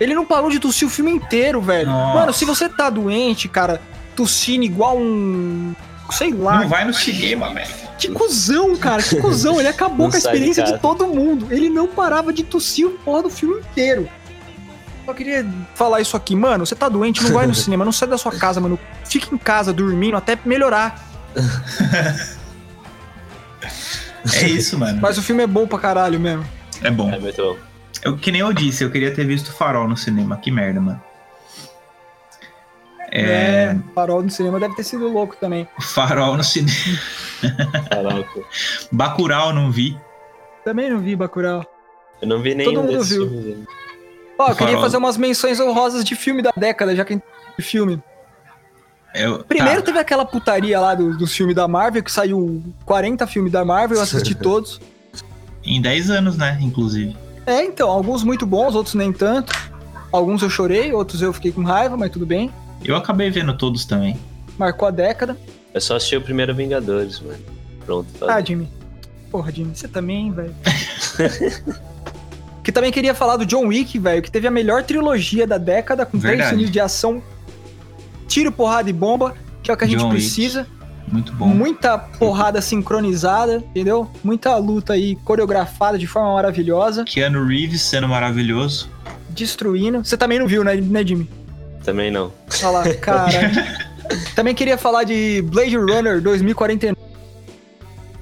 [0.00, 1.86] Ele não parou de tossir o filme inteiro, velho.
[1.90, 2.18] Nossa.
[2.18, 3.80] Mano, se você tá doente, cara,
[4.16, 5.74] tossindo igual um.
[6.10, 6.60] Sei lá.
[6.60, 7.70] Não vai no cinema, velho.
[7.98, 9.60] Que cuzão, cara, que cuzão.
[9.60, 10.82] Ele acabou Não com a de experiência de, casa.
[10.82, 11.46] todo mundo.
[11.50, 14.08] Ele não parava de tossir o porra do filme inteiro.
[15.04, 16.36] Só queria falar isso aqui.
[16.36, 18.78] Mano, você tá doente, não vai no cinema, não sai da sua casa, mano.
[19.04, 21.02] Fica em casa dormindo até melhorar.
[24.40, 25.00] É isso, mano.
[25.00, 26.44] Mas o filme é bom pra caralho mesmo.
[26.80, 27.10] É bom.
[27.10, 27.56] É muito bom.
[28.02, 30.36] Eu, que nem eu disse, eu queria ter visto Farol no cinema.
[30.36, 31.02] Que merda, mano.
[33.10, 33.76] É.
[33.94, 35.68] Farol no cinema deve ter sido louco também.
[35.80, 36.72] Farol no cinema.
[38.90, 39.98] Bacurau não vi.
[40.64, 41.64] Também não vi Bacurau.
[42.20, 43.28] Eu não vi nenhum mundo desses viu.
[43.28, 43.66] filmes.
[44.44, 47.24] Ó, eu queria fazer umas menções honrosas de filme da década, já que a gente
[47.58, 48.02] de filme.
[49.14, 49.86] Eu, Primeiro tá.
[49.86, 53.98] teve aquela putaria lá do- dos filmes da Marvel, que saiu 40 filmes da Marvel,
[53.98, 54.80] eu assisti todos.
[55.64, 56.58] Em 10 anos, né?
[56.62, 57.14] Inclusive.
[57.46, 59.52] É, então, alguns muito bons, outros nem tanto.
[60.10, 62.50] Alguns eu chorei, outros eu fiquei com raiva, mas tudo bem.
[62.84, 64.18] Eu acabei vendo todos também.
[64.58, 65.36] Marcou a década.
[65.74, 67.38] Eu só assisti o primeiro Vingadores, mano.
[67.84, 68.46] Pronto, Ah, falei.
[68.46, 68.68] Jimmy.
[69.30, 70.54] Porra, Jimmy, você também, velho.
[72.62, 76.06] que também queria falar do John Wick, velho, que teve a melhor trilogia da década,
[76.06, 76.50] com três Verdade.
[76.50, 77.22] filmes de ação,
[78.28, 80.16] tiro, porrada e bomba, que é o que a gente John Wick.
[80.20, 80.66] precisa.
[81.08, 81.48] Muito bom.
[81.48, 84.08] Muita porrada sincronizada, entendeu?
[84.22, 88.88] Muita luta aí coreografada de forma maravilhosa, Keanu Reeves sendo maravilhoso.
[89.30, 90.04] destruindo.
[90.04, 91.28] Você também não viu, né, né Jimmy?
[91.84, 92.32] Também não.
[92.62, 93.28] Olha lá, cara.
[94.34, 96.96] também queria falar de Blade Runner 2049,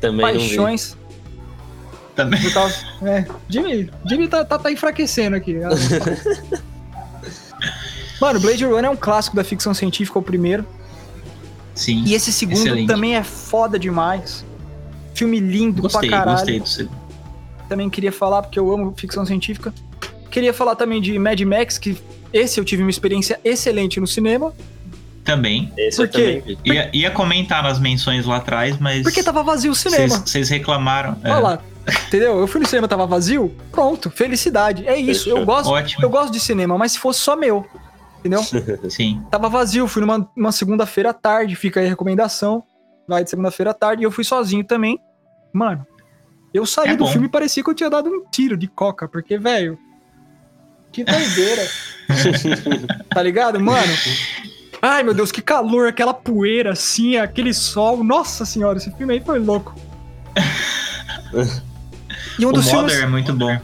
[0.01, 0.21] Também.
[0.21, 0.97] Paixões.
[2.25, 2.51] Também.
[2.51, 2.75] Causa...
[3.03, 5.57] É, Jimmy, Jimmy tá, tá, tá enfraquecendo aqui.
[8.21, 10.67] Mano, Blade Runner é um clássico da ficção científica, o primeiro.
[11.75, 12.03] Sim.
[12.05, 12.87] E esse segundo Excelente.
[12.87, 14.45] também é foda demais.
[15.15, 16.37] Filme lindo Gostei, pra caralho.
[16.37, 17.01] gostei do segundo.
[17.69, 19.73] Também queria falar, porque eu amo ficção científica.
[20.31, 21.97] queria falar também de Mad Max, que
[22.33, 24.53] esse eu tive uma experiência excelente no cinema.
[25.25, 25.73] Também.
[25.77, 26.59] Esse Por eu também.
[26.65, 29.03] Ia, ia comentar nas menções lá atrás, mas.
[29.03, 30.19] Porque tava vazio o cinema.
[30.19, 31.17] Vocês reclamaram.
[31.23, 31.31] é.
[31.31, 31.63] Olha lá.
[32.07, 32.39] Entendeu?
[32.39, 33.55] Eu fui no cinema, tava vazio.
[33.73, 34.87] Pronto, felicidade.
[34.87, 35.29] É isso.
[35.29, 36.05] Eu gosto, Ótimo.
[36.05, 37.67] eu gosto de cinema, mas se fosse só meu.
[38.21, 38.43] Entendeu?
[38.91, 39.23] Sim.
[39.31, 42.63] Tava vazio, fui numa, numa segunda-feira à tarde, fica aí a recomendação.
[43.09, 44.99] Vai de segunda-feira à tarde, e eu fui sozinho também.
[45.53, 45.85] Mano,
[46.55, 47.11] eu saí É do bom.
[47.11, 49.79] filme e parecia que eu tinha dado um tiro de coca, porque, velho.
[50.93, 51.63] Que doideira.
[53.13, 53.93] tá ligado, mano?
[54.83, 58.03] Ai, meu Deus, que calor, aquela poeira assim, aquele sol.
[58.05, 59.75] Nossa senhora, esse filme aí foi louco.
[62.39, 63.03] E um O dos Mother filmes.
[63.05, 63.59] é muito bom.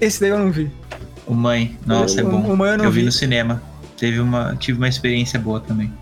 [0.00, 0.70] Esse daí eu não vi.
[1.26, 2.40] O Mãe, nossa, é bom.
[2.40, 3.06] o Mãe eu não eu vi vi.
[3.06, 3.62] no cinema.
[3.96, 5.92] Teve uma, tive uma experiência boa também.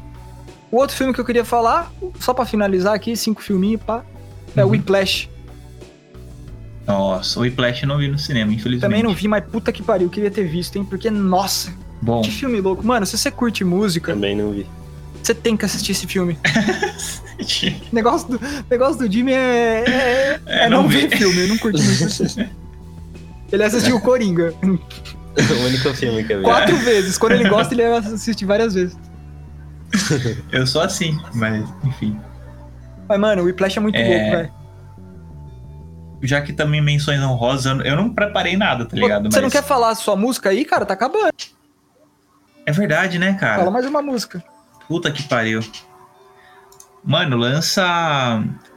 [0.71, 4.03] O outro filme que eu queria falar, só pra finalizar aqui, cinco filminhos, pá,
[4.57, 4.73] é o Uhum.
[4.73, 5.29] Whiplash.
[6.87, 8.81] Nossa, o Whiplash eu não vi no cinema, infelizmente.
[8.91, 10.85] Também não vi, mas puta que pariu, queria ter visto, hein?
[10.85, 12.85] Porque, nossa, Bom, que filme louco.
[12.85, 14.67] Mano, se você curte música, Também não vi.
[15.23, 16.39] Você tem que assistir esse filme.
[17.91, 18.41] O negócio do,
[18.71, 22.51] negócio do Jimmy é, é, é não, não ver filme, eu não curto muito.
[23.53, 26.45] Ele assistiu o Coringa o único filme que eu vi.
[26.45, 27.19] quatro vezes.
[27.19, 28.97] Quando ele gosta, ele assiste várias vezes.
[30.51, 32.19] eu sou assim, mas enfim.
[33.07, 34.53] Mas, mano, o Whiplash é muito É, louco, velho.
[36.23, 39.31] Já que também menções honrosas, eu não- não preparei nada, tá ligado?
[39.31, 40.87] Você não Mas quer falar a sua música aí, cara?
[40.87, 41.33] Tá acabando.
[42.65, 43.59] É verdade, né, cara?
[43.59, 44.43] Fala mais uma música.
[44.93, 45.65] Puta que pariu.
[47.03, 47.83] Mano, lança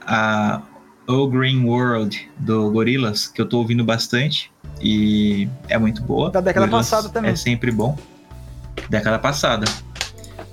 [0.08, 0.62] a
[1.06, 4.50] O Green World do Gorillaz, que eu tô ouvindo bastante.
[4.80, 6.32] E é muito boa.
[6.32, 7.32] Da década Gorillaz passada também.
[7.32, 7.98] É sempre bom.
[8.90, 9.66] Década passada.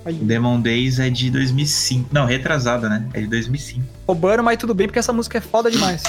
[0.05, 0.15] Aí.
[0.15, 2.09] Demon Days é de 2005.
[2.13, 3.09] Não, retrasada, né?
[3.15, 3.87] É de 2005.
[4.05, 6.03] Roubando, mas tudo bem, porque essa música é foda demais.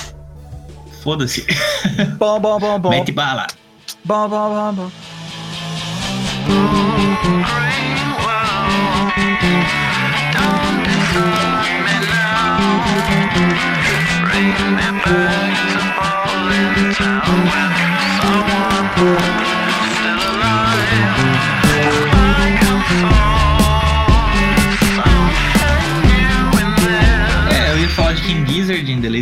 [1.04, 1.46] Foda-se.
[2.18, 2.90] Bom, bom, bom, bom.
[2.90, 3.46] Mete bala.
[4.04, 4.92] Bom, bom, bom, bom.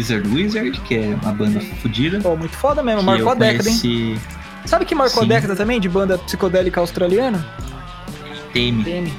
[0.01, 2.19] Lizard Wizard, que é uma banda fodida.
[2.19, 3.79] Pô, muito foda mesmo, marcou a década, hein?
[3.79, 4.19] conheci
[4.65, 5.31] Sabe que marcou Sim.
[5.31, 7.45] a década também de banda psicodélica australiana?
[8.53, 9.13] Teme, Teme.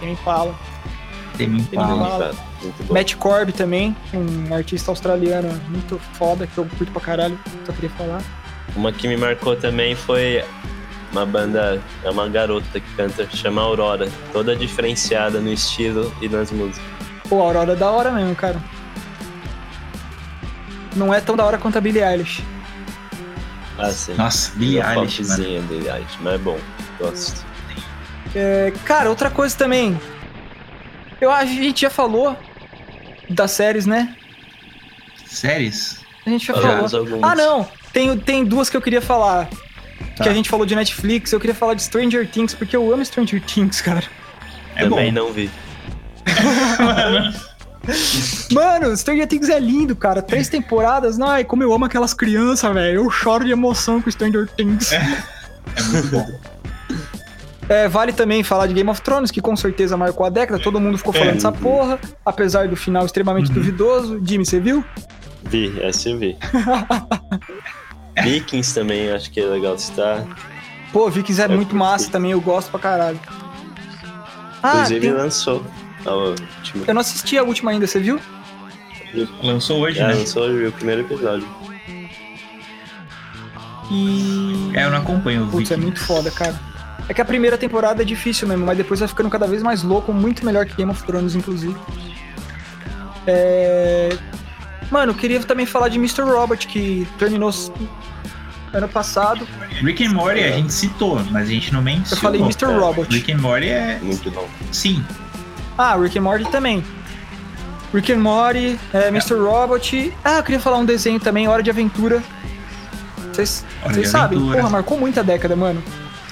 [0.00, 0.54] Teme Impala.
[1.36, 1.94] Teme Impala.
[1.94, 2.53] Impala.
[2.90, 7.90] Matt Corby também, um artista australiano muito foda, que eu curto pra caralho, só queria
[7.90, 8.22] falar.
[8.76, 10.44] Uma que me marcou também foi
[11.12, 16.50] uma banda, é uma garota que canta, chama Aurora, toda diferenciada no estilo e nas
[16.50, 16.82] músicas.
[17.28, 18.60] Pô, a Aurora é da hora mesmo, cara.
[20.96, 22.42] Não é tão da hora quanto a Billie Eilish.
[23.78, 24.14] Ah, sim.
[24.14, 25.62] Nossa, Billie Uma Eilish, mano.
[25.62, 26.58] Billie Eilish, mas é bom,
[26.98, 27.44] gosto.
[28.34, 29.98] É, cara, outra coisa também.
[31.20, 32.36] Eu acho que a gente já falou
[33.28, 34.14] das séries, né?
[35.26, 36.00] Séries?
[36.26, 37.06] A gente já Falamos falou.
[37.06, 37.30] algumas.
[37.30, 37.68] Ah, não.
[37.92, 39.48] Tem, tem duas que eu queria falar.
[40.16, 40.24] Tá.
[40.24, 41.32] Que a gente falou de Netflix.
[41.32, 44.02] Eu queria falar de Stranger Things, porque eu amo Stranger Things, cara.
[44.76, 45.26] É Também bom.
[45.26, 45.50] não vi.
[48.50, 50.22] Mano, Stranger Things é lindo, cara.
[50.22, 51.20] Três temporadas.
[51.20, 53.02] Ai, como eu amo aquelas crianças, velho.
[53.02, 54.92] Eu choro de emoção com Stranger Things.
[54.92, 55.02] É
[55.92, 56.40] muito bom.
[57.68, 60.62] É, vale também falar de Game of Thrones, que com certeza marcou a década.
[60.62, 61.32] Todo mundo ficou falando É.
[61.34, 61.98] dessa porra.
[62.24, 63.54] Apesar do final extremamente Uhum.
[63.54, 64.20] duvidoso.
[64.24, 64.84] Jimmy, você viu?
[65.44, 66.36] Vi, essa eu vi.
[68.22, 70.24] Vikings também, acho que é legal citar.
[70.92, 72.30] Pô, Vikings é Eu muito massa também.
[72.32, 73.18] Eu gosto pra caralho.
[74.62, 75.64] Ah, Inclusive tem- lançou
[76.06, 76.84] a última.
[76.86, 78.20] eu não assisti a última ainda, você viu?
[79.42, 80.14] Lançou hoje, Ah, né?
[80.14, 81.46] lançou hoje o primeiro episódio.
[83.90, 84.70] E.
[84.74, 85.82] É, eu não acompanho o Putz, é Vikings.
[85.82, 86.58] muito foda, cara.
[87.08, 89.82] É que a primeira temporada é difícil mesmo, mas depois vai ficando cada vez mais
[89.82, 91.76] louco, muito melhor que Game of Thrones, inclusive.
[93.26, 94.16] É...
[94.90, 96.22] Mano, eu queria também falar de Mr.
[96.22, 97.50] Robot, que terminou
[98.72, 99.46] ano passado.
[99.82, 102.10] Rick and Morty a gente citou, mas a gente não mencionou.
[102.12, 102.66] Eu falei Mr.
[102.66, 103.14] Robot.
[103.14, 103.98] Rick and Morty é...
[104.02, 104.48] Muito bom.
[104.72, 105.04] Sim.
[105.76, 106.84] Ah, Rick and Morty também.
[107.92, 109.34] Rick and Morty, é, Mr.
[109.34, 110.12] Robot.
[110.24, 112.22] Ah, eu queria falar um desenho também, Hora de Aventura.
[113.32, 114.38] Vocês Hora vocês de sabem?
[114.38, 114.58] Aventura.
[114.58, 115.82] Porra, marcou muita década, mano.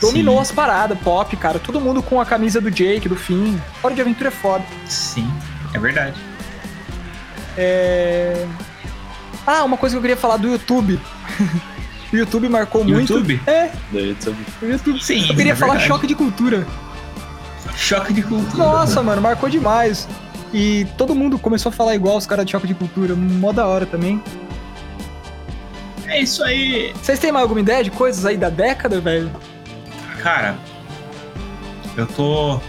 [0.03, 0.43] Dominou Sim.
[0.43, 1.59] as paradas, pop, cara.
[1.59, 3.57] Todo mundo com a camisa do Jake, do Finn.
[3.83, 4.65] Hora de Aventura é foda.
[4.87, 5.33] Sim,
[5.73, 6.21] é verdade.
[7.57, 8.47] É...
[9.47, 11.01] Ah, uma coisa que eu queria falar do YouTube.
[12.13, 13.13] o YouTube marcou muito.
[13.13, 13.41] YouTube?
[13.47, 14.47] É, Do YouTube.
[14.61, 15.03] o YouTube.
[15.03, 16.67] Sim, Eu queria é falar choque de cultura.
[17.77, 18.57] Choque de cultura.
[18.57, 20.09] Nossa, mano, marcou demais.
[20.53, 23.15] E todo mundo começou a falar igual os caras de choque de cultura.
[23.15, 24.23] Mó da hora também.
[26.07, 26.93] É isso aí!
[27.03, 29.31] Vocês têm mais alguma ideia de coisas aí da década, velho?
[30.23, 30.57] Cara,
[31.97, 32.61] eu tô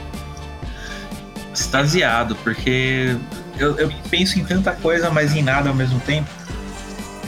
[1.53, 3.15] extasiado, porque
[3.57, 6.29] eu, eu penso em tanta coisa, mas em nada ao mesmo tempo.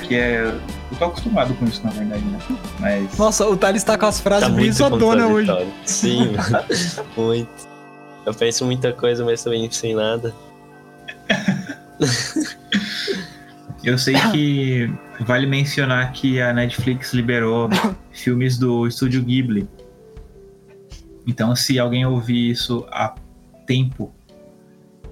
[0.04, 0.46] Que é.
[0.92, 2.40] Eu tô acostumado com isso, na verdade, né?
[2.80, 3.18] Mas.
[3.18, 5.52] Nossa, o Thales tá com as frases Tá bem muito zodona hoje.
[5.86, 6.36] Sim,
[7.18, 7.50] muito.
[8.26, 10.34] Eu penso em muita coisa, mas também sem nada.
[13.84, 17.70] Eu sei que vale mencionar que a Netflix liberou
[18.12, 19.70] filmes do estúdio Ghibli.
[21.28, 23.16] Então, se alguém ouvir isso a
[23.66, 24.14] tempo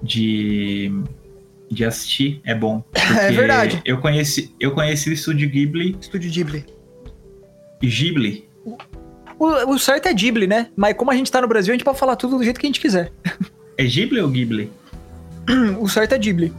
[0.02, 0.92] de,
[1.70, 2.82] de assistir, é bom.
[3.20, 3.80] É verdade.
[3.84, 5.96] Eu conheci, eu conheci o estúdio Ghibli.
[6.00, 6.64] Estúdio Ghibli.
[7.82, 8.48] Ghibli?
[9.38, 10.68] O, o certo é Ghibli, né?
[10.76, 12.66] Mas como a gente tá no Brasil, a gente pode falar tudo do jeito que
[12.66, 13.12] a gente quiser.
[13.76, 14.70] É Ghibli ou Ghibli?
[15.80, 16.52] O certo é Ghibli.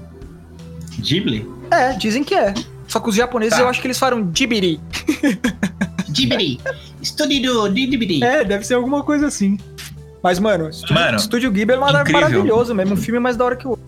[0.99, 1.47] Ghibli?
[1.71, 2.53] É, dizem que é.
[2.89, 3.63] Só que os japoneses Tá.
[3.63, 4.81] eu acho que eles falam Ghibli.
[6.15, 6.59] Ghibli!
[7.01, 8.23] Estúdio Ghibli!
[8.23, 9.57] É, deve ser alguma coisa assim.
[10.23, 12.13] Mas, mano, Estúdio, Mano, Estúdio Ghibli é incrível.
[12.21, 12.93] maravilhoso mesmo.
[12.93, 13.85] Um filme mais da hora que o outro.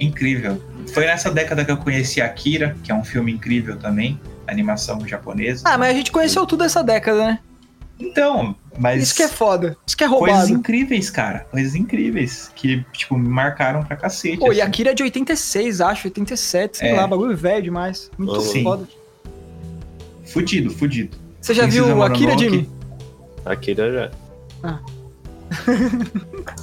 [0.00, 0.60] Incrível.
[0.92, 5.62] Foi nessa década que eu conheci Akira, que é um filme incrível também, animação japonesa.
[5.64, 7.38] Ah, mas a gente conheceu tudo essa década, né?
[7.98, 9.74] Então, mas Isso que é foda.
[9.86, 10.52] Isso que é coisas roubado.
[10.52, 11.46] incríveis, cara.
[11.50, 14.36] Coisas incríveis que, tipo, me marcaram pra cacete.
[14.36, 14.68] Pô, e assim.
[14.68, 16.94] Akira é de 86, acho, 87, sei É.
[16.94, 18.10] lá, bagulho velho demais.
[18.18, 18.62] Muito Sim.
[18.64, 18.86] foda.
[20.36, 21.16] Fudido, fudido.
[21.40, 22.56] Você já Princesa viu o Akira, Mononoke.
[22.56, 22.70] Jimmy?
[23.46, 24.10] Akira já.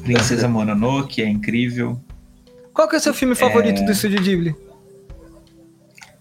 [0.03, 1.99] Princesa Mononoke é incrível.
[2.71, 3.85] Qual que é o seu filme favorito É.
[3.85, 4.55] do Estúdio Ghibli?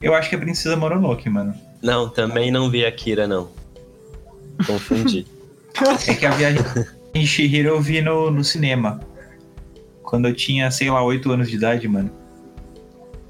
[0.01, 1.55] Eu acho que é Princesa Mononoke, mano.
[1.83, 3.51] Não, também não vi Akira, não.
[4.67, 5.27] Confundi.
[6.07, 6.61] É que a viagem
[7.15, 9.01] em Shihiro eu vi no, no cinema.
[10.03, 12.11] Quando eu tinha, sei lá, 8 anos de idade, mano.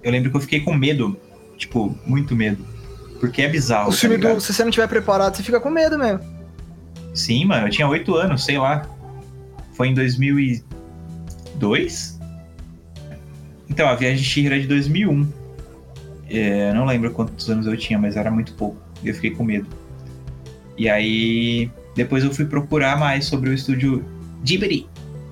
[0.02, 1.16] Eu lembro que eu fiquei com medo.
[1.56, 2.64] Tipo, muito medo.
[3.22, 3.90] Porque é bizarro.
[3.90, 4.26] o tá filme do.
[4.26, 4.40] ligado?
[4.40, 6.18] Se você não tiver preparado, você fica com medo mesmo.
[7.14, 8.84] Sim, mano, eu tinha 8 anos, sei lá.
[9.74, 12.18] Foi em 2002?
[13.70, 15.28] Então, a viagem de Shihiro é de 2001.
[16.28, 18.82] É, não lembro quantos anos eu tinha, mas era muito pouco.
[19.04, 19.68] E eu fiquei com medo.
[20.76, 24.04] E aí, depois eu fui procurar mais sobre o estúdio
[24.42, 24.88] Ghibli.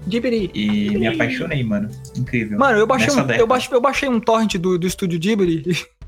[0.07, 0.49] Ghibli.
[0.55, 1.91] E me apaixonei, mano.
[2.17, 2.57] Incrível.
[2.57, 3.43] Mano, eu baixei, Nessa um, década.
[3.43, 5.65] eu, baixei, eu baixei um torrent do, do Estúdio Ghibli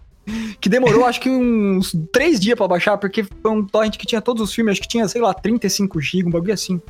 [0.62, 4.20] que demorou acho que uns três dias pra baixar, porque foi um torrent que tinha
[4.20, 6.80] todos os filmes, acho que tinha, sei lá, 35 GB, um bagulho assim.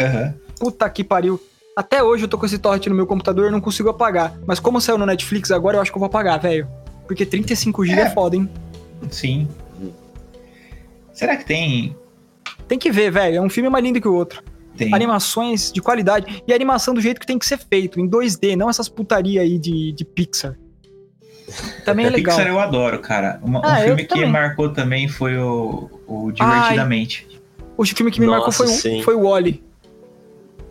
[0.00, 0.34] Aham.
[0.58, 1.40] Puta que pariu.
[1.76, 4.36] Até hoje eu tô com esse torrent no meu computador e não consigo apagar.
[4.44, 6.66] Mas como saiu no Netflix agora, eu acho que eu vou apagar, velho.
[7.06, 8.04] Porque 35 GB é.
[8.06, 8.10] É.
[8.10, 8.50] foda, hein?
[9.08, 9.48] Sim.
[11.12, 11.96] Será que tem.
[12.66, 13.36] Tem que ver, velho.
[13.36, 14.42] É um filme mais lindo que o outro.
[14.76, 14.92] Tem.
[14.92, 16.42] Animações de qualidade.
[16.48, 19.56] E animação do jeito que tem que ser feito, em 2D, não essas putaria aí
[19.56, 20.58] de, de Pixar.
[21.84, 22.36] Também é legal.
[22.36, 23.38] Pixar eu adoro, cara.
[23.42, 24.30] Uma- um Ah, eu filme que também.
[24.30, 27.26] marcou também foi o, o Divertidamente.
[27.76, 29.02] O filme que me marcou Nossa, foi, o- sim.
[29.02, 29.62] foi o Wally.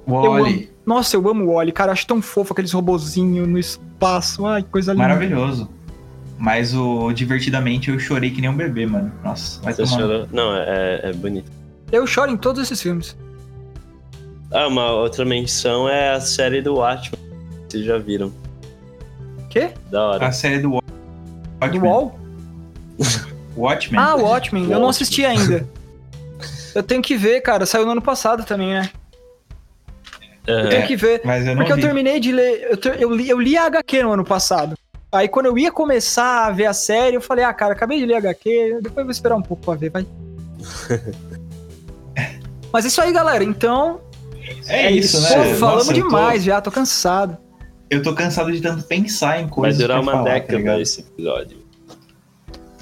[0.07, 0.63] Eu amo.
[0.85, 1.91] Nossa, eu amo o Wally, cara.
[1.91, 4.45] Acho tão fofo aqueles robozinhos no espaço.
[4.45, 5.03] Ai, que coisa linda.
[5.07, 5.69] Maravilhoso.
[6.37, 9.11] Mas o Divertidamente eu chorei que nem um bebê, mano.
[9.23, 9.97] Nossa, vai Você tomar.
[9.99, 10.27] chorou?
[10.31, 11.51] Não, é, é bonito.
[11.91, 13.15] Eu choro em todos esses filmes.
[14.51, 17.19] Ah, uma outra menção é a série do Watchmen.
[17.67, 18.31] Vocês já viram.
[19.49, 19.71] Quê?
[19.89, 20.27] Da hora.
[20.27, 20.83] A série do Do
[21.61, 21.81] Watchmen.
[21.89, 22.19] Wall?
[23.57, 23.99] Watchmen.
[23.99, 24.69] Ah, o Watchmen.
[24.71, 25.67] Eu não assisti ainda.
[26.75, 27.65] Eu tenho que ver, cara.
[27.65, 28.89] Saiu no ano passado também, né?
[30.47, 30.69] Eu Aham.
[30.69, 31.21] tenho que ver.
[31.25, 31.81] Mas eu não Porque eu vi.
[31.81, 32.67] terminei de ler.
[32.71, 34.75] Eu, ter- eu, li, eu li a HQ no ano passado.
[35.11, 38.05] Aí quando eu ia começar a ver a série, eu falei, ah, cara, acabei de
[38.05, 40.05] ler a HQ, depois eu vou esperar um pouco pra ver, vai.
[42.71, 43.43] Mas isso aí, galera.
[43.43, 43.99] Então,
[44.67, 45.29] É isso, né?
[45.29, 47.37] pô, Nossa, falamos eu tô- demais já, tô cansado.
[47.89, 49.81] Eu tô cansado de tanto pensar em Vai coisas.
[49.81, 50.81] durar pra uma falar, tá década ligado?
[50.81, 51.57] esse episódio.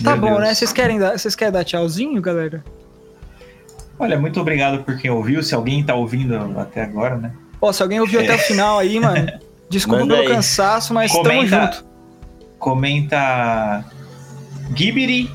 [0.04, 0.40] Tá Meu bom, Deus.
[0.42, 0.54] né?
[0.54, 2.64] Vocês querem, dar, vocês querem dar tchauzinho, galera?
[3.98, 5.42] Olha, muito obrigado por quem ouviu.
[5.42, 7.32] Se alguém tá ouvindo até agora, né?
[7.60, 9.28] Ó, se alguém ouviu até o final aí, mano,
[9.70, 10.34] desculpa Manda pelo aí.
[10.36, 11.66] cansaço, mas tamo Comenta.
[11.66, 11.86] junto.
[12.60, 13.86] Comenta.
[14.72, 15.32] Ghibli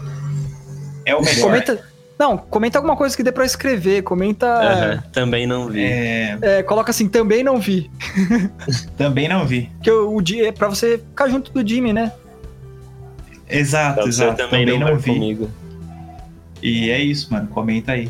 [1.04, 1.42] é o melhor.
[1.42, 1.91] Comenta.
[2.22, 4.02] Não, comenta alguma coisa que dê pra escrever.
[4.02, 4.46] Comenta.
[4.46, 5.82] Aham, Também não vi.
[5.82, 7.90] É, é, coloca assim, também não vi.
[8.96, 9.68] também não vi.
[9.82, 12.12] Que o, o Di- é pra você ficar junto do Jimmy, né?
[13.50, 14.36] Exato, Então, exato.
[14.36, 15.50] também, não, vai comigo.
[16.62, 17.48] E é isso, mano.
[17.48, 18.08] Comenta aí.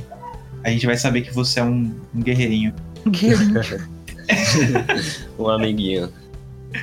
[0.63, 2.75] A gente vai saber que você é um, um guerreirinho.
[5.39, 6.13] Um amiguinho.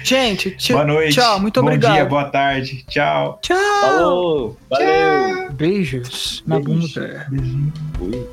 [0.04, 1.14] Gente, Boa noite.
[1.16, 1.94] tchau, muito Bom obrigado.
[1.94, 2.84] dia, boa tarde.
[2.88, 3.40] Tchau.
[3.42, 3.58] Tchau.
[3.82, 4.58] Falou!
[4.70, 5.52] Valeu!
[5.54, 7.28] Beijos na bunda.
[7.98, 8.28] Fui.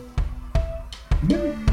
[1.23, 1.66] Beijo.